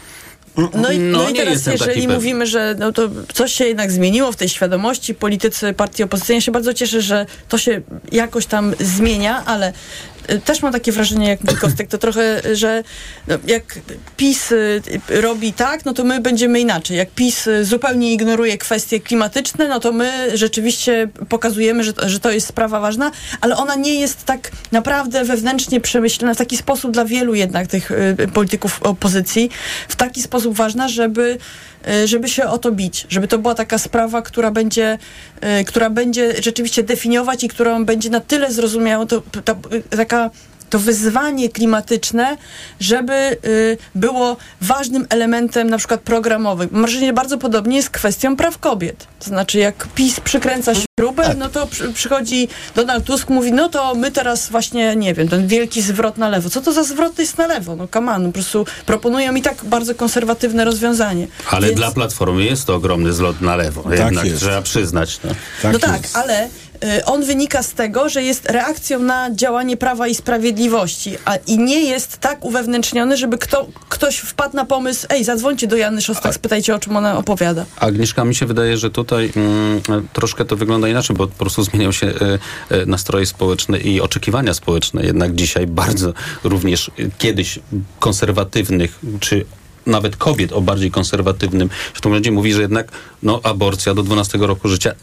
No 0.73 0.91
i, 0.91 0.99
No, 0.99 1.17
no 1.17 1.29
i 1.29 1.33
teraz, 1.33 1.65
jeżeli 1.65 2.07
mówimy, 2.07 2.47
że 2.47 2.75
no 2.79 2.91
to 2.91 3.09
coś 3.33 3.53
się 3.53 3.65
jednak 3.65 3.91
zmieniło 3.91 4.31
w 4.31 4.35
tej 4.35 4.49
świadomości, 4.49 5.15
politycy 5.15 5.73
partii 5.73 6.03
opozycyjnej, 6.03 6.37
ja 6.37 6.41
się 6.41 6.51
bardzo 6.51 6.73
cieszę, 6.73 7.01
że 7.01 7.25
to 7.49 7.57
się 7.57 7.81
jakoś 8.11 8.45
tam 8.45 8.73
zmienia, 8.79 9.45
ale 9.45 9.73
też 10.45 10.61
mam 10.61 10.73
takie 10.73 10.91
wrażenie, 10.91 11.29
jak 11.29 11.41
mówi 11.41 11.57
Kostek, 11.57 11.87
to 11.87 11.97
trochę, 11.97 12.41
że 12.55 12.83
no, 13.27 13.35
jak 13.47 13.63
PiS 14.17 14.51
y, 14.51 14.81
robi 15.09 15.53
tak, 15.53 15.85
no 15.85 15.93
to 15.93 16.03
my 16.03 16.19
będziemy 16.19 16.59
inaczej. 16.59 16.97
Jak 16.97 17.09
PiS 17.09 17.47
y, 17.47 17.65
zupełnie 17.65 18.13
ignoruje 18.13 18.57
kwestie 18.57 18.99
klimatyczne, 18.99 19.67
no 19.67 19.79
to 19.79 19.91
my 19.91 20.37
rzeczywiście 20.37 21.07
pokazujemy, 21.29 21.83
że, 21.83 21.93
że 22.05 22.19
to 22.19 22.31
jest 22.31 22.47
sprawa 22.47 22.79
ważna, 22.79 23.11
ale 23.41 23.57
ona 23.57 23.75
nie 23.75 23.99
jest 23.99 24.25
tak 24.25 24.51
naprawdę 24.71 25.23
wewnętrznie 25.23 25.81
przemyślana 25.81 26.33
w 26.33 26.37
taki 26.37 26.57
sposób 26.57 26.91
dla 26.91 27.05
wielu 27.05 27.33
jednak 27.33 27.67
tych 27.67 27.91
y, 27.91 28.15
polityków 28.33 28.83
opozycji, 28.83 29.49
w 29.87 29.95
taki 29.95 30.21
sposób 30.21 30.55
ważna, 30.55 30.87
żeby 30.87 31.37
żeby 32.05 32.29
się 32.29 32.43
o 32.43 32.57
to 32.57 32.71
bić, 32.71 33.07
żeby 33.09 33.27
to 33.27 33.37
była 33.37 33.55
taka 33.55 33.77
sprawa, 33.77 34.21
która 34.21 34.51
będzie, 34.51 34.97
y, 35.61 35.63
która 35.63 35.89
będzie 35.89 36.41
rzeczywiście 36.41 36.83
definiować 36.83 37.43
i 37.43 37.47
którą 37.47 37.85
będzie 37.85 38.09
na 38.09 38.19
tyle 38.19 38.51
zrozumiała, 38.51 39.05
to, 39.05 39.21
ta, 39.45 39.55
y, 39.73 39.97
taka 39.97 40.29
to 40.69 40.79
wyzwanie 40.79 41.49
klimatyczne, 41.49 42.37
żeby 42.79 43.13
y, 43.13 43.77
było 43.95 44.37
ważnym 44.61 45.05
elementem 45.09 45.69
na 45.69 45.77
przykład 45.77 46.01
programowym. 46.01 46.69
Mam 46.71 46.81
wrażenie, 46.81 47.07
że 47.07 47.13
bardzo 47.13 47.37
podobnie 47.37 47.77
jest 47.77 47.89
kwestią 47.89 48.35
praw 48.35 48.57
kobiet. 48.57 49.07
To 49.19 49.25
znaczy, 49.25 49.57
jak 49.59 49.87
PiS 49.95 50.19
przykręca 50.19 50.71
śrubę, 50.99 51.35
no 51.37 51.49
to 51.49 51.67
przy, 51.67 51.93
przychodzi 51.93 52.47
Donald 52.75 53.05
Tusk, 53.05 53.29
mówi, 53.29 53.51
no 53.51 53.69
to 53.69 53.95
my 53.95 54.11
teraz 54.11 54.49
właśnie, 54.49 54.95
nie 54.95 55.13
wiem, 55.13 55.27
ten 55.27 55.47
wielki 55.47 55.81
zwrot 55.81 56.17
na 56.17 56.29
lewo. 56.29 56.49
Co 56.49 56.61
to 56.61 56.73
za 56.73 56.83
zwrot 56.83 57.19
jest 57.19 57.37
na 57.37 57.47
lewo? 57.47 57.75
No 57.75 57.87
come 57.87 58.11
on, 58.15 58.25
po 58.25 58.31
prostu 58.31 58.65
proponują 58.85 59.35
i 59.35 59.41
tak 59.41 59.65
bardzo 59.65 59.95
konserwatywne 59.95 60.65
rozwiązanie. 60.65 61.27
Ale 61.49 61.67
Więc- 61.67 61.79
dla 61.79 61.91
Platformy 61.91 62.43
jest 62.45 62.65
to 62.65 62.75
ogromny 62.75 63.13
zlot 63.13 63.41
na 63.41 63.55
lewo. 63.55 63.83
Tak 63.83 63.99
Jednak 63.99 64.25
jest. 64.25 64.39
trzeba 64.41 64.61
przyznać. 64.61 65.19
No. 65.23 65.31
no 65.71 65.79
tak, 65.79 66.01
ale 66.13 66.49
on 67.05 67.23
wynika 67.25 67.63
z 67.63 67.73
tego, 67.73 68.09
że 68.09 68.23
jest 68.23 68.45
reakcją 68.49 68.99
na 68.99 69.35
działanie 69.35 69.77
Prawa 69.77 70.07
i 70.07 70.15
Sprawiedliwości 70.15 71.17
a, 71.25 71.35
i 71.35 71.57
nie 71.57 71.83
jest 71.83 72.17
tak 72.17 72.45
uwewnętrzniony, 72.45 73.17
żeby 73.17 73.37
kto, 73.37 73.67
ktoś 73.89 74.17
wpadł 74.17 74.55
na 74.55 74.65
pomysł, 74.65 75.07
ej, 75.09 75.23
zadzwońcie 75.23 75.67
do 75.67 75.75
Jany 75.75 76.01
Szostak, 76.01 76.33
spytajcie 76.33 76.75
o 76.75 76.79
czym 76.79 76.97
ona 76.97 77.17
opowiada. 77.17 77.65
Agnieszka, 77.79 78.25
mi 78.25 78.35
się 78.35 78.45
wydaje, 78.45 78.77
że 78.77 78.89
tutaj 78.89 79.31
mm, 79.35 80.07
troszkę 80.13 80.45
to 80.45 80.55
wygląda 80.55 80.87
inaczej, 80.87 81.15
bo 81.15 81.27
po 81.27 81.35
prostu 81.35 81.63
zmieniają 81.63 81.91
się 81.91 82.07
e, 82.07 82.39
e, 82.69 82.85
nastroje 82.85 83.25
społeczne 83.25 83.79
i 83.79 84.01
oczekiwania 84.01 84.53
społeczne. 84.53 85.05
Jednak 85.05 85.35
dzisiaj 85.35 85.67
bardzo 85.67 86.13
również 86.43 86.91
kiedyś 87.17 87.59
konserwatywnych, 87.99 88.99
czy 89.19 89.45
nawet 89.85 90.17
kobiet 90.17 90.53
o 90.53 90.61
bardziej 90.61 90.91
konserwatywnym 90.91 91.69
światopoglądzie 91.91 92.31
mówi, 92.31 92.53
że 92.53 92.61
jednak 92.61 92.91
no, 93.23 93.39
aborcja 93.43 93.93
do 93.93 94.03
12 94.03 94.37
roku 94.37 94.67
życia 94.67 94.93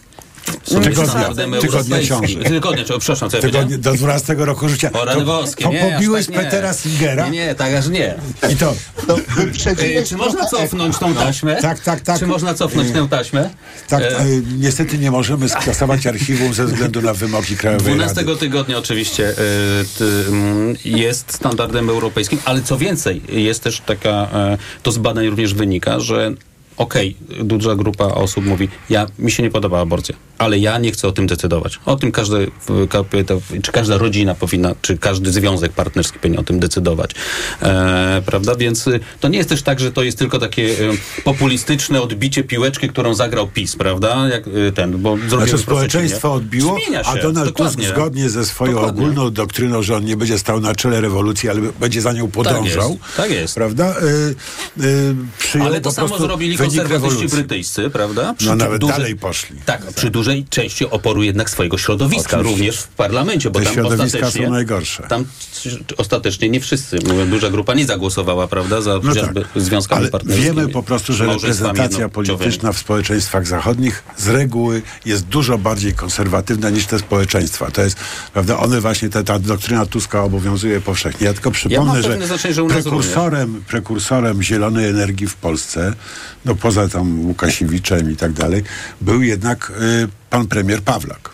Tygodnia- 0.82 1.61
tygodnia 1.61 2.03
ciąży. 2.03 2.38
Tygodnia, 2.44 2.84
czy- 2.84 2.99
przepraszam, 2.99 3.30
co 3.30 3.36
ja 3.36 3.42
Tygodnie, 3.42 3.78
do 3.78 3.92
12 3.94 4.34
roku 4.44 4.68
życia. 4.68 4.90
O 4.92 5.05
rany 5.05 5.20
To- 5.20 5.26
boskie, 5.26 5.64
to 5.64 5.70
nie, 5.72 5.92
pobiłeś 5.92 6.26
tak 6.26 6.34
nie. 6.34 6.42
Petera 6.42 6.72
Singera. 6.72 7.24
Nie, 7.28 7.30
nie, 7.47 7.55
tak 7.55 7.74
aż 7.74 7.88
nie. 7.88 8.14
I 8.53 8.57
to. 8.57 8.74
E, 9.99 10.03
czy 10.03 10.16
można 10.16 10.44
cofnąć 10.47 10.99
tą 10.99 11.14
taśmę? 11.14 11.57
Tak, 11.62 11.80
tak, 11.80 12.01
tak. 12.01 12.18
Czy 12.18 12.26
można 12.26 12.55
cofnąć 12.55 12.92
tę 12.92 13.09
taśmę? 13.09 13.51
Tak, 13.88 14.03
E, 14.03 14.18
e, 14.18 14.24
niestety 14.59 14.99
nie 14.99 15.11
możemy 15.11 15.49
skasować 15.49 16.07
archiwum 16.07 16.55
ze 16.55 16.64
względu 16.64 17.03
na 17.03 17.14
wymogi 17.14 17.57
Krajowej 17.57 17.86
12 17.94 18.20
Rady. 18.26 18.36
tygodnia 18.40 18.78
oczywiście 18.78 19.34
ty, 19.99 20.05
mm, 20.28 20.76
jest 20.84 21.32
standardem 21.32 21.90
europejskim, 21.90 22.38
ale 22.44 22.62
co 22.62 22.78
więcej, 22.78 23.22
jest 23.28 23.62
też 23.62 23.82
taka, 23.86 24.11
e, 24.11 24.59
to 24.82 24.92
z 24.92 24.99
badań 24.99 25.26
również 25.26 25.55
wynika, 25.55 26.01
że 26.01 26.32
okej, 26.77 27.16
duża 27.45 27.74
grupa 27.74 28.05
osób 28.05 28.47
mówi, 28.47 28.68
ja, 28.91 29.07
mi 29.18 29.31
się 29.31 29.43
nie 29.43 29.51
podoba 29.51 29.81
aborcja, 29.81 30.14
ale 30.39 30.59
ja 30.59 30.79
nie 30.79 30.93
chcę 30.93 31.09
o 31.09 31.12
tym 31.12 31.27
decydować. 31.27 31.79
O 31.87 31.97
tym 31.97 32.12
w- 33.41 33.62
czy 33.62 33.72
każda 33.72 33.99
rodzina 33.99 34.35
powinna, 34.35 34.74
czy 34.83 34.99
każdy 34.99 35.33
związek 35.33 35.72
partnerski 35.72 36.18
powinien 36.18 36.41
o 36.41 36.43
tym 36.45 36.61
decydować. 36.61 37.11
E, 37.62 38.22
prawda? 38.27 38.55
Więc 38.55 38.87
y, 38.87 39.01
to 39.20 39.29
nie 39.29 39.39
jest 39.39 39.49
też 39.49 39.62
tak, 39.62 39.81
że 39.81 39.93
to 39.93 40.03
jest 40.03 40.18
tylko 40.18 40.39
takie 40.39 40.62
y, 40.62 40.99
populistyczne 41.24 42.03
odbicie 42.03 42.45
piłeczki, 42.45 42.89
którą 42.89 43.14
zagrał 43.14 43.49
PiS, 43.49 43.77
prawda? 43.77 44.29
Jak 44.29 44.47
y, 44.47 44.72
ten, 44.74 44.99
bo 45.03 45.16
Znaczy 45.29 45.59
społeczeństwo 45.59 46.33
odbiło, 46.33 46.77
Zmienia 46.87 47.05
się, 47.05 47.11
a 47.11 47.16
Donald 47.22 47.49
dokładnie. 47.49 47.85
Tusk 47.85 47.97
zgodnie 47.97 48.31
ze 48.31 48.45
swoją 48.47 48.72
Dokładnie. 48.72 49.03
ogólną 49.03 49.31
doktryną, 49.31 49.83
że 49.83 49.97
on 49.97 50.05
nie 50.05 50.16
będzie 50.16 50.39
stał 50.39 50.61
na 50.61 50.74
czele 50.74 51.01
rewolucji, 51.01 51.49
ale 51.49 51.61
będzie 51.81 52.01
za 52.01 52.12
nią 52.12 52.31
podążał. 52.31 52.91
jest, 52.91 53.16
tak 53.16 53.31
jest. 53.31 53.55
Prawda? 53.55 53.95
Y, 54.79 54.85
y, 55.57 55.62
Ale 55.62 55.81
to 55.81 55.93
samo 55.93 56.18
zrobili 56.18 56.57
konserwatyści 56.66 56.92
rewolucji. 57.08 57.28
brytyjscy, 57.38 57.90
prawda? 57.90 58.34
No 58.46 58.54
nawet 58.56 58.80
dużej- 58.80 58.96
dalej 58.96 59.16
poszli. 59.16 59.56
Tak, 59.66 59.82
przy 59.92 60.10
dużej 60.10 60.44
części 60.50 60.90
oporu 60.90 61.22
jednak 61.22 61.50
swojego 61.50 61.78
środowiska, 61.78 62.36
Oczywiście. 62.36 62.50
również 62.50 62.78
w 62.80 62.88
parlamencie, 62.88 63.50
bo 63.50 63.58
Te 63.58 63.64
tam 63.64 63.74
środowiska 63.74 64.04
ostatecznie... 64.18 64.46
są 64.46 64.52
najgorsze. 64.52 65.02
Tam 65.08 65.24
ostatecznie 65.96 66.48
nie 66.48 66.60
wszyscy, 66.60 66.98
mówię, 67.08 67.26
duża 67.26 67.50
grupa 67.50 67.74
nie 67.74 67.86
zagłosowała, 67.86 68.48
prawda, 68.48 68.80
za 68.80 68.94
No 68.94 69.00
chociażby 69.00 69.44
związkami 69.56 70.00
Ale 70.00 70.10
partnerskimi. 70.10 70.46
wiemy 70.46 70.68
po 70.68 70.82
prostu, 70.82 71.12
że 71.12 71.26
reprezentacja 71.26 71.84
jednopłciowymi. 71.84 72.38
polityczna 72.38 72.72
w 72.72 72.78
społeczeństwach 72.78 73.46
zachodnich 73.46 74.02
z 74.16 74.28
reguły 74.28 74.82
jest 75.04 75.24
dużo 75.24 75.58
bardziej 75.58 75.94
konserwatywna 75.94 76.70
niż 76.70 76.86
te 76.86 76.98
społeczeństwa. 76.98 77.70
To 77.70 77.82
jest, 77.82 77.96
prawda, 78.32 78.58
one 78.58 78.80
właśnie, 78.80 79.08
ta, 79.08 79.22
ta 79.22 79.38
doktryna 79.38 79.86
Tuska 79.86 80.22
obowiązuje 80.22 80.80
powszechnie. 80.80 81.26
Ja 81.26 81.32
tylko 81.32 81.50
przypomnę, 81.50 82.02
że 82.02 82.08
pewne 82.08 82.26
znaczenie, 82.26 82.54
że 82.54 82.64
prekursorem, 82.66 83.64
prekursorem 83.68 84.42
zielonej 84.42 84.88
energii 84.88 85.26
w 85.26 85.34
Polsce, 85.34 85.92
no 86.44 86.54
poza 86.57 86.88
tam 86.88 87.26
Łukasiewiczem 87.26 88.11
i 88.12 88.16
tak 88.16 88.32
dalej, 88.32 88.62
był 89.00 89.22
jednak 89.22 89.70
y, 90.04 90.09
pan 90.30 90.46
premier 90.46 90.82
Pawlak. 90.82 91.30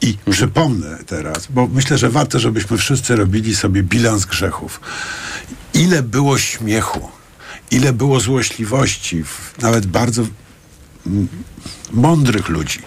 I 0.00 0.06
Mhm. 0.08 0.32
przypomnę 0.32 0.98
teraz, 1.06 1.46
bo 1.50 1.66
myślę, 1.66 1.98
że 1.98 2.10
warto, 2.10 2.38
żebyśmy 2.38 2.76
wszyscy 2.78 3.16
robili 3.16 3.56
sobie 3.56 3.82
bilans 3.82 4.24
grzechów. 4.24 4.80
Ile 5.74 6.02
było 6.02 6.38
śmiechu, 6.38 7.08
ile 7.70 7.92
było 7.92 8.20
złośliwości, 8.20 9.24
nawet 9.62 9.86
bardzo 9.86 10.26
mądrych 11.92 12.48
ludzi. 12.48 12.78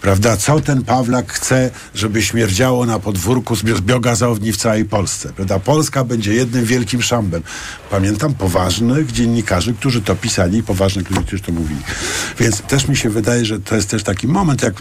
Prawda? 0.00 0.36
Co 0.36 0.60
ten 0.60 0.84
Pawlak 0.84 1.32
chce, 1.32 1.70
żeby 1.94 2.22
śmierdziało 2.22 2.86
na 2.86 2.98
podwórku 2.98 3.56
z 3.56 3.62
bio- 3.62 3.76
z 3.76 3.80
biogazowni 3.80 4.52
w 4.52 4.56
całej 4.56 4.84
Polsce? 4.84 5.32
Prawda? 5.32 5.58
Polska 5.58 6.04
będzie 6.04 6.34
jednym 6.34 6.64
wielkim 6.64 7.02
szambem. 7.02 7.42
Pamiętam 7.90 8.34
poważnych 8.34 9.12
dziennikarzy, 9.12 9.74
którzy 9.74 10.02
to 10.02 10.16
pisali 10.16 10.58
i 10.58 10.62
poważnych 10.62 11.10
ludzi, 11.10 11.26
którzy 11.26 11.42
to 11.42 11.52
mówili. 11.52 11.80
Więc 12.38 12.60
też 12.60 12.88
mi 12.88 12.96
się 12.96 13.10
wydaje, 13.10 13.44
że 13.44 13.60
to 13.60 13.76
jest 13.76 13.90
też 13.90 14.02
taki 14.02 14.28
moment, 14.28 14.62
jak 14.62 14.74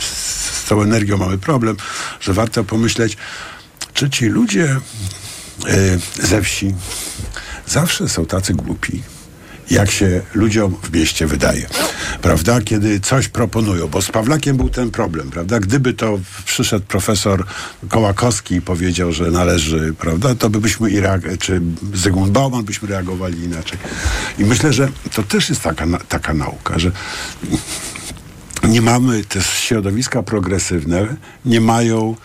z 0.00 0.64
tą 0.68 0.82
energią 0.82 1.16
mamy 1.16 1.38
problem, 1.38 1.76
że 2.20 2.32
warto 2.32 2.64
pomyśleć, 2.64 3.16
czy 3.94 4.10
ci 4.10 4.26
ludzie 4.26 4.76
y, 5.66 6.26
ze 6.26 6.42
wsi 6.42 6.74
zawsze 7.66 8.08
są 8.08 8.26
tacy 8.26 8.54
głupi, 8.54 9.02
jak 9.70 9.90
się 9.90 10.20
ludziom 10.34 10.76
w 10.82 10.92
mieście 10.92 11.26
wydaje. 11.26 11.66
Prawda? 12.22 12.60
Kiedy 12.60 13.00
coś 13.00 13.28
proponują, 13.28 13.88
bo 13.88 14.02
z 14.02 14.10
Pawlakiem 14.10 14.56
był 14.56 14.68
ten 14.68 14.90
problem, 14.90 15.30
prawda? 15.30 15.60
Gdyby 15.60 15.94
to 15.94 16.18
przyszedł 16.44 16.84
profesor 16.86 17.44
Kołakowski 17.88 18.54
i 18.54 18.60
powiedział, 18.60 19.12
że 19.12 19.30
należy, 19.30 19.94
prawda, 19.98 20.34
to 20.34 20.50
by 20.50 20.60
byśmy 20.60 20.90
i 20.90 21.00
reag- 21.00 21.38
czy 21.38 21.60
Zygmunt 21.94 22.32
Bauman 22.32 22.64
byśmy 22.64 22.88
reagowali 22.88 23.44
inaczej. 23.44 23.78
I 24.38 24.44
myślę, 24.44 24.72
że 24.72 24.88
to 25.14 25.22
też 25.22 25.48
jest 25.48 25.62
taka, 25.62 25.86
taka 26.08 26.34
nauka, 26.34 26.78
że 26.78 26.92
nie 28.64 28.82
mamy 28.82 29.24
też 29.24 29.46
środowiska 29.46 30.22
progresywne, 30.22 31.16
nie 31.44 31.60
mają 31.60 32.16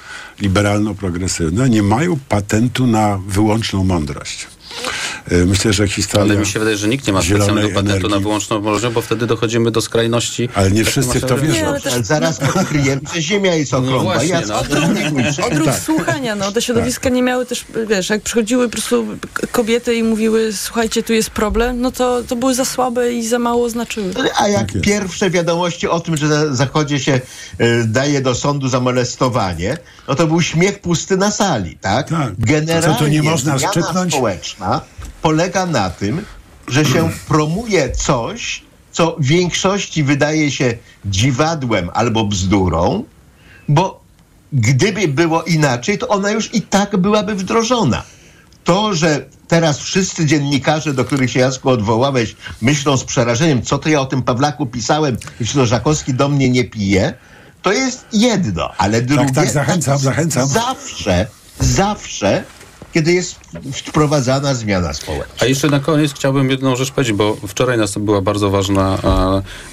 liberalno-progresywne, 0.41 1.69
nie 1.69 1.83
mają 1.83 2.19
patentu 2.29 2.87
na 2.87 3.19
wyłączną 3.27 3.83
mądrość. 3.83 4.47
Y, 5.31 5.45
Myślę, 5.45 5.73
że 5.73 5.87
historia. 5.87 6.25
Ale 6.25 6.37
mi 6.39 6.45
się 6.45 6.59
wydaje, 6.59 6.77
że 6.77 6.87
nikt 6.87 7.07
nie 7.07 7.13
ma 7.13 7.21
specjalnego 7.21 7.69
patentu 7.69 8.07
energii- 8.07 8.11
na 8.11 8.19
wyłączną 8.19 8.61
możliwość, 8.61 8.95
bo 8.95 9.01
wtedy 9.01 9.27
dochodzimy 9.27 9.71
do 9.71 9.81
skrajności. 9.81 10.49
Ale 10.55 10.71
nie 10.71 10.83
Tak 10.83 10.91
wszyscy 10.91 11.19
w 11.19 11.25
to 11.25 11.37
wierzą. 11.37 11.67
ale 11.67 11.81
też- 11.81 11.93
Ale 11.93 12.03
zaraz 12.03 12.39
odkryjemy, 12.55 13.01
że 13.15 13.21
Ziemia 13.21 13.55
jest 13.55 13.73
okrągła. 13.73 14.03
właśnie, 14.03 14.29
Ja 14.29 14.41
no. 14.47 14.59
Odruch 15.51 15.65
Tak. 15.65 15.79
słuchania, 15.83 16.35
no. 16.35 16.51
Te 16.51 16.61
środowiska 16.61 17.09
nie 17.09 17.21
miały 17.23 17.45
też, 17.45 17.65
wiesz, 17.89 18.09
jak 18.09 18.21
przychodziły 18.21 18.65
po 18.65 18.71
prostu 18.71 19.05
kobiety 19.51 19.95
i 19.95 20.03
mówiły, 20.03 20.53
słuchajcie, 20.53 21.03
tu 21.03 21.13
jest 21.13 21.29
problem, 21.29 21.81
no 21.81 21.91
to, 21.91 22.23
to 22.23 22.35
były 22.35 22.55
za 22.55 22.65
słabe 22.65 23.13
i 23.13 23.27
za 23.27 23.39
mało 23.39 23.69
znaczyły. 23.69 24.13
A 24.37 24.47
jak 24.47 24.67
pierwsze 24.81 25.29
wiadomości 25.29 25.87
o 25.87 25.99
tym, 25.99 26.17
że 26.17 26.25
na 26.27 26.53
Zachodzie 26.55 26.99
się 26.99 27.13
y, 27.61 27.83
daje 27.87 28.21
do 28.21 28.35
sądu 28.35 28.67
za 28.67 28.79
molestowanie, 28.79 29.77
no 30.07 30.15
to 30.15 30.27
był 30.27 30.41
śmiech 30.41 30.79
pusty 30.79 31.17
na 31.17 31.31
sali, 31.31 31.77
tak? 31.81 32.07
Generalnie 32.39 32.87
Co 32.97 33.03
tu 33.03 33.07
nie 33.07 33.23
można 33.23 33.57
społeczna 34.09 34.81
polega 35.23 35.65
na 35.65 35.89
tym, 35.89 36.25
że 36.67 36.85
się 36.85 37.09
promuje 37.27 37.91
coś, 37.91 38.63
co 38.91 39.15
w 39.19 39.25
większości 39.25 40.03
wydaje 40.03 40.51
się 40.51 40.77
dziwadłem 41.05 41.89
albo 41.93 42.25
bzdurą, 42.25 43.03
bo 43.67 44.03
gdyby 44.53 45.07
było 45.07 45.43
inaczej, 45.43 45.97
to 45.97 46.07
ona 46.07 46.31
już 46.31 46.53
i 46.53 46.61
tak 46.61 46.97
byłaby 46.97 47.35
wdrożona. 47.35 48.03
To, 48.63 48.95
że 48.95 49.25
teraz 49.47 49.79
wszyscy 49.79 50.25
dziennikarze, 50.25 50.93
do 50.93 51.05
których 51.05 51.31
się 51.31 51.39
Jacku 51.39 51.69
odwołałeś, 51.69 52.35
myślą 52.61 52.97
z 52.97 53.03
przerażeniem, 53.03 53.61
co 53.61 53.77
to 53.77 53.89
ja 53.89 54.01
o 54.01 54.05
tym 54.05 54.23
Pawlaku 54.23 54.65
pisałem, 54.65 55.17
jeśli 55.39 55.55
to 55.55 55.65
Żakowski 55.65 56.13
do 56.13 56.29
mnie 56.29 56.49
nie 56.49 56.63
pije, 56.63 57.13
to 57.61 57.71
jest 57.71 58.05
jedno, 58.13 58.69
ale 58.77 59.01
drugie... 59.01 59.33
tak, 59.33 59.49
zachęcam, 59.49 59.97
zachęcam. 59.97 60.47
Zawsze, 60.47 61.27
zawsze, 61.59 62.43
kiedy 62.93 63.13
jest 63.13 63.35
wprowadzana 63.73 64.53
zmiana 64.53 64.93
społeczna. 64.93 65.35
A 65.39 65.45
jeszcze 65.45 65.67
na 65.67 65.79
koniec 65.79 66.13
chciałbym 66.13 66.49
jedną 66.49 66.75
rzecz 66.75 66.91
powiedzieć, 66.91 67.15
bo 67.15 67.37
wczoraj 67.47 67.77
nas 67.77 67.97
była 67.97 68.21
bardzo 68.21 68.49
ważna, 68.49 68.97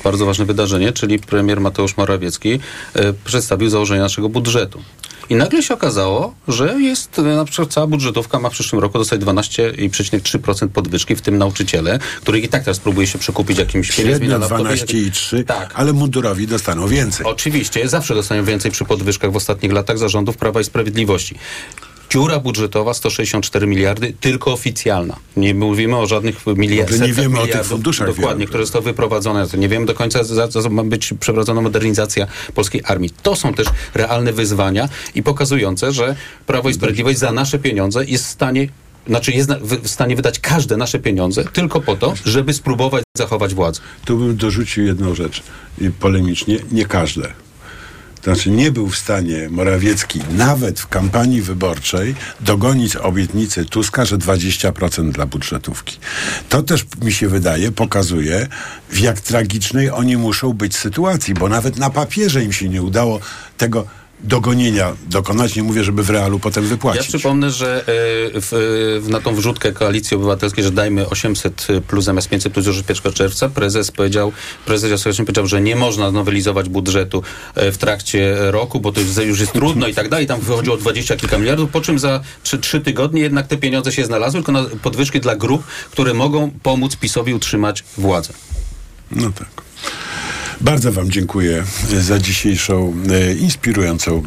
bardzo 0.04 0.26
ważne 0.26 0.44
wydarzenie, 0.44 0.92
czyli 0.92 1.18
premier 1.18 1.60
Mateusz 1.60 1.96
Morawiecki 1.96 2.60
e, 2.94 3.12
przedstawił 3.12 3.70
założenia 3.70 4.02
naszego 4.02 4.28
budżetu. 4.28 4.82
I 5.30 5.34
nagle 5.34 5.62
się 5.62 5.74
okazało, 5.74 6.34
że 6.48 6.80
jest 6.80 7.18
e, 7.18 7.22
na 7.22 7.44
przykład 7.44 7.72
cała 7.72 7.86
budżetówka 7.86 8.38
ma 8.38 8.50
w 8.50 8.52
przyszłym 8.52 8.82
roku 8.82 8.98
dostać 8.98 9.20
12,3% 9.20 10.68
podwyżki, 10.68 11.16
w 11.16 11.22
tym 11.22 11.38
nauczyciele, 11.38 11.98
których 12.20 12.44
i 12.44 12.48
tak 12.48 12.64
teraz 12.64 12.78
próbuje 12.78 13.06
się 13.06 13.18
przekupić 13.18 13.58
jakimś 13.58 13.96
pieniędzmi 13.96 14.28
na 14.28 14.38
Średnio 14.38 14.64
laptopy. 14.64 14.84
12,3, 14.84 15.66
ale 15.74 15.92
mundurowi 15.92 16.46
dostaną 16.46 16.88
więcej. 16.88 17.26
Oczywiście, 17.26 17.88
zawsze 17.88 18.14
dostają 18.14 18.44
więcej 18.44 18.70
przy 18.70 18.84
podwyżkach 18.84 19.32
w 19.32 19.36
ostatnich 19.36 19.72
latach 19.72 19.98
zarządów 19.98 20.36
Prawa 20.36 20.60
i 20.60 20.64
Sprawiedliwości. 20.64 21.34
Dziura 22.12 22.40
budżetowa 22.40 22.94
164 22.94 23.66
miliardy, 23.66 24.12
tylko 24.20 24.52
oficjalna. 24.52 25.16
Nie 25.36 25.54
mówimy 25.54 25.96
o 25.96 26.06
żadnych 26.06 26.46
miliardach. 26.46 27.00
Nie 27.00 27.12
wiemy 27.12 27.40
o 27.40 27.46
tych 27.46 27.64
funduszach 27.64 28.06
Dokładnie, 28.06 28.38
wielu. 28.38 28.48
które 28.48 28.64
zostały 28.64 28.84
wyprowadzone. 28.84 29.46
Nie 29.58 29.68
wiemy 29.68 29.86
do 29.86 29.94
końca, 29.94 30.24
za 30.24 30.48
co 30.48 30.70
ma 30.70 30.84
być 30.84 31.14
przeprowadzona 31.20 31.60
modernizacja 31.60 32.26
polskiej 32.54 32.82
armii. 32.84 33.10
To 33.22 33.36
są 33.36 33.54
też 33.54 33.66
realne 33.94 34.32
wyzwania 34.32 34.88
i 35.14 35.22
pokazujące, 35.22 35.92
że 35.92 36.16
Prawo 36.46 36.68
i 36.68 36.74
Sprawiedliwość 36.74 37.18
za 37.18 37.32
nasze 37.32 37.58
pieniądze 37.58 38.04
jest 38.04 38.24
w 38.24 38.28
stanie 38.28 38.68
znaczy 39.06 39.32
jest 39.32 39.50
w 39.82 39.88
stanie 39.88 40.16
wydać 40.16 40.38
każde 40.38 40.76
nasze 40.76 40.98
pieniądze 40.98 41.44
tylko 41.44 41.80
po 41.80 41.96
to, 41.96 42.14
żeby 42.24 42.52
spróbować 42.52 43.02
zachować 43.18 43.54
władzę. 43.54 43.80
Tu 44.04 44.18
bym 44.18 44.36
dorzucił 44.36 44.86
jedną 44.86 45.14
rzecz 45.14 45.42
polemicznie. 46.00 46.58
Nie 46.72 46.86
każde. 46.86 47.32
Znaczy 48.24 48.50
nie 48.50 48.72
był 48.72 48.88
w 48.88 48.98
stanie 48.98 49.48
Morawiecki 49.50 50.20
nawet 50.30 50.80
w 50.80 50.88
kampanii 50.88 51.42
wyborczej 51.42 52.14
dogonić 52.40 52.96
obietnicy 52.96 53.64
Tuska, 53.64 54.04
że 54.04 54.18
20% 54.18 55.12
dla 55.12 55.26
budżetówki. 55.26 55.98
To 56.48 56.62
też 56.62 56.86
mi 57.02 57.12
się 57.12 57.28
wydaje, 57.28 57.72
pokazuje 57.72 58.46
w 58.90 58.98
jak 58.98 59.20
tragicznej 59.20 59.90
oni 59.90 60.16
muszą 60.16 60.52
być 60.52 60.76
sytuacji, 60.76 61.34
bo 61.34 61.48
nawet 61.48 61.76
na 61.76 61.90
papierze 61.90 62.44
im 62.44 62.52
się 62.52 62.68
nie 62.68 62.82
udało 62.82 63.20
tego 63.58 63.86
dogonienia 64.24 64.92
dokonać. 65.06 65.56
Nie 65.56 65.62
mówię, 65.62 65.84
żeby 65.84 66.02
w 66.02 66.10
realu 66.10 66.38
potem 66.38 66.64
Ja 66.64 66.70
wypłacić. 66.70 67.06
przypomnę, 67.06 67.50
że 67.50 67.80
e, 67.80 67.82
w, 68.34 69.06
na 69.08 69.20
tą 69.20 69.34
wrzutkę 69.34 69.72
Koalicji 69.72 70.16
Obywatelskiej, 70.16 70.64
że 70.64 70.70
dajmy 70.70 71.08
800 71.08 71.66
plus 71.88 72.04
zamiast 72.04 72.28
500 72.28 72.52
plus 72.52 72.66
już 72.66 72.78
od 72.78 72.88
1 72.88 73.12
czerwca, 73.12 73.48
prezes 73.48 73.90
powiedział, 73.90 74.32
prezes 74.66 74.90
Jastrzębski 74.90 75.24
powiedział, 75.24 75.46
że 75.46 75.60
nie 75.60 75.76
można 75.76 76.10
nowelizować 76.10 76.68
budżetu 76.68 77.22
e, 77.54 77.72
w 77.72 77.78
trakcie 77.78 78.36
roku, 78.50 78.80
bo 78.80 78.92
to 78.92 79.00
już, 79.00 79.16
już 79.16 79.40
jest 79.40 79.52
trudno 79.52 79.88
i 79.88 79.94
tak 79.94 80.08
dalej. 80.08 80.26
Tam 80.26 80.40
wychodziło 80.40 80.76
20 80.76 81.16
kilka 81.16 81.38
miliardów, 81.38 81.70
po 81.70 81.80
czym 81.80 81.98
za 81.98 82.20
3, 82.42 82.58
3 82.58 82.80
tygodnie 82.80 83.20
jednak 83.22 83.46
te 83.46 83.56
pieniądze 83.56 83.92
się 83.92 84.04
znalazły, 84.04 84.40
tylko 84.40 84.52
na 84.52 84.64
podwyżki 84.82 85.20
dla 85.20 85.36
grup, 85.36 85.62
które 85.90 86.14
mogą 86.14 86.50
pomóc 86.62 86.96
PiSowi 86.96 87.34
utrzymać 87.34 87.84
władzę. 87.98 88.32
No 89.10 89.30
tak. 89.38 89.48
Bardzo 90.60 90.92
Wam 90.92 91.10
dziękuję 91.10 91.64
za 92.00 92.18
dzisiejszą 92.18 92.94
e, 93.10 93.34
inspirującą 93.34 94.22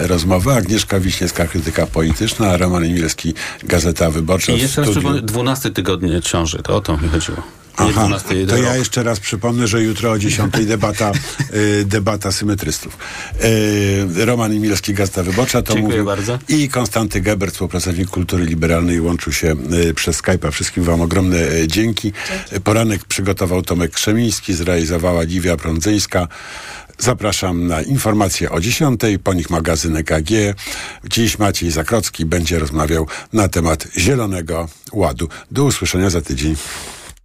e, 0.00 0.06
rozmowę. 0.06 0.54
Agnieszka 0.54 1.00
Wiśniewska, 1.00 1.46
krytyka 1.46 1.86
polityczna, 1.86 2.56
Roman 2.56 2.84
Emilski, 2.84 3.34
Gazeta 3.64 4.10
Wyborcza. 4.10 4.52
I 4.52 4.58
jeszcze 4.58 4.80
raz 4.80 4.90
studiu. 4.90 5.00
przypomnę, 5.00 5.26
12 5.26 5.70
tygodnie 5.70 6.22
ciąży, 6.22 6.58
to 6.62 6.76
o 6.76 6.80
to 6.80 6.96
mi 6.96 7.08
chodziło. 7.08 7.57
Nie 7.80 7.86
Aha, 7.90 8.06
12 8.06 8.46
to 8.46 8.56
ja 8.56 8.76
jeszcze 8.76 9.02
raz 9.02 9.20
przypomnę, 9.20 9.66
że 9.66 9.82
jutro 9.82 10.10
o 10.10 10.18
10 10.18 10.66
debata, 10.66 11.12
y, 11.54 11.84
debata 11.84 12.32
symetrystów. 12.32 12.98
Y, 14.18 14.24
Roman 14.26 14.52
Emilski, 14.52 14.94
Gazeta 14.94 15.22
Wyborcza 15.22 15.62
to 15.62 15.72
Dziękuję 15.72 15.88
mówił. 15.96 16.04
bardzo. 16.04 16.38
I 16.48 16.68
Konstanty 16.68 17.20
Gebert, 17.20 17.52
współpracownik 17.52 18.10
Kultury 18.10 18.44
Liberalnej, 18.44 19.00
łączył 19.00 19.32
się 19.32 19.56
y, 19.72 19.94
przez 19.94 20.22
Skype'a. 20.22 20.50
Wszystkim 20.50 20.84
Wam 20.84 21.00
ogromne 21.00 21.36
y, 21.52 21.68
dzięki. 21.68 22.12
Y, 22.52 22.60
Poranek 22.60 23.04
przygotował 23.04 23.62
Tomek 23.62 23.90
Krzemiński, 23.92 24.54
zrealizowała 24.54 25.22
Liwia 25.22 25.56
Prądzyńska. 25.56 26.28
Zapraszam 26.98 27.66
na 27.66 27.82
informacje 27.82 28.50
o 28.50 28.60
10, 28.60 29.00
po 29.24 29.34
nich 29.34 29.50
magazyn 29.50 29.96
EKG. 29.96 30.30
Dziś 31.04 31.38
Maciej 31.38 31.70
Zakrocki 31.70 32.24
będzie 32.24 32.58
rozmawiał 32.58 33.06
na 33.32 33.48
temat 33.48 33.88
Zielonego 33.98 34.68
Ładu. 34.92 35.28
Do 35.50 35.64
usłyszenia 35.64 36.10
za 36.10 36.20
tydzień. 36.20 36.56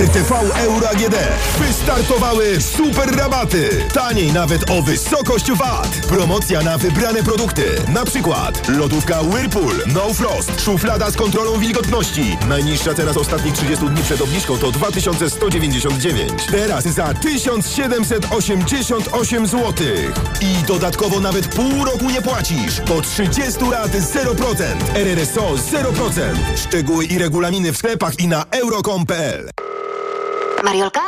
RTV 0.00 0.32
Euro 0.56 0.88
AGD. 0.88 1.14
Wystartowały 1.58 2.60
super 2.60 3.16
rabaty. 3.16 3.68
Taniej 3.94 4.32
nawet 4.32 4.70
o 4.70 4.82
wysokość 4.82 5.52
VAT. 5.52 5.88
Promocja 6.08 6.62
na 6.62 6.78
wybrane 6.78 7.22
produkty. 7.22 7.64
Na 7.88 8.04
przykład 8.04 8.68
lodówka 8.68 9.20
Whirlpool 9.20 9.74
No 9.86 10.14
Frost. 10.14 10.60
Szuflada 10.60 11.10
z 11.10 11.16
kontrolą 11.16 11.58
wilgotności. 11.58 12.38
Najniższa 12.48 12.94
teraz 12.94 13.16
ostatnich 13.16 13.54
30 13.54 13.88
dni 13.88 14.02
przed 14.02 14.20
obniżką 14.20 14.58
to 14.58 14.72
2199. 14.72 16.46
Teraz 16.50 16.84
za 16.84 17.14
1788 17.14 19.46
zł. 19.46 19.86
I 20.40 20.54
dodatkowo 20.66 21.20
nawet 21.20 21.54
pół 21.54 21.84
roku 21.84 22.10
nie 22.10 22.22
płacisz. 22.22 22.80
Po 22.80 23.00
30 23.00 23.64
lat 23.70 23.90
0%. 23.90 24.64
RRSO 24.94 25.54
0%. 25.72 26.20
Szczegóły 26.56 27.04
i 27.04 27.18
regulaminy 27.18 27.72
w 27.72 27.76
sklepach 27.76 28.20
i 28.20 28.28
na 28.28 28.44
euro.com.pl. 28.50 29.50
Mariolka, 30.62 31.00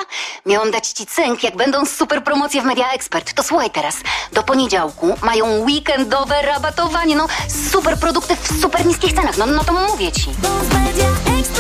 miałam 0.47 0.71
dać 0.71 0.89
ci 0.89 1.07
cynk, 1.07 1.43
jak 1.43 1.57
będą 1.57 1.87
super 1.87 2.25
promocje 2.25 2.63
w 2.63 2.65
Media 2.65 2.91
Expert. 2.91 3.35
To 3.35 3.43
słuchaj 3.43 3.71
teraz. 3.71 3.97
Do 4.33 4.43
poniedziałku 4.43 5.15
mają 5.23 5.47
weekendowe 5.47 6.43
rabatowanie. 6.43 7.17
No, 7.17 7.27
super 7.71 7.99
produkty 7.99 8.37
w 8.37 8.61
super 8.61 8.87
niskich 8.87 9.13
cenach. 9.13 9.39
No, 9.39 9.47
no 9.47 9.65
to 9.65 9.73
mówię 9.73 10.13
ci. 10.13 10.31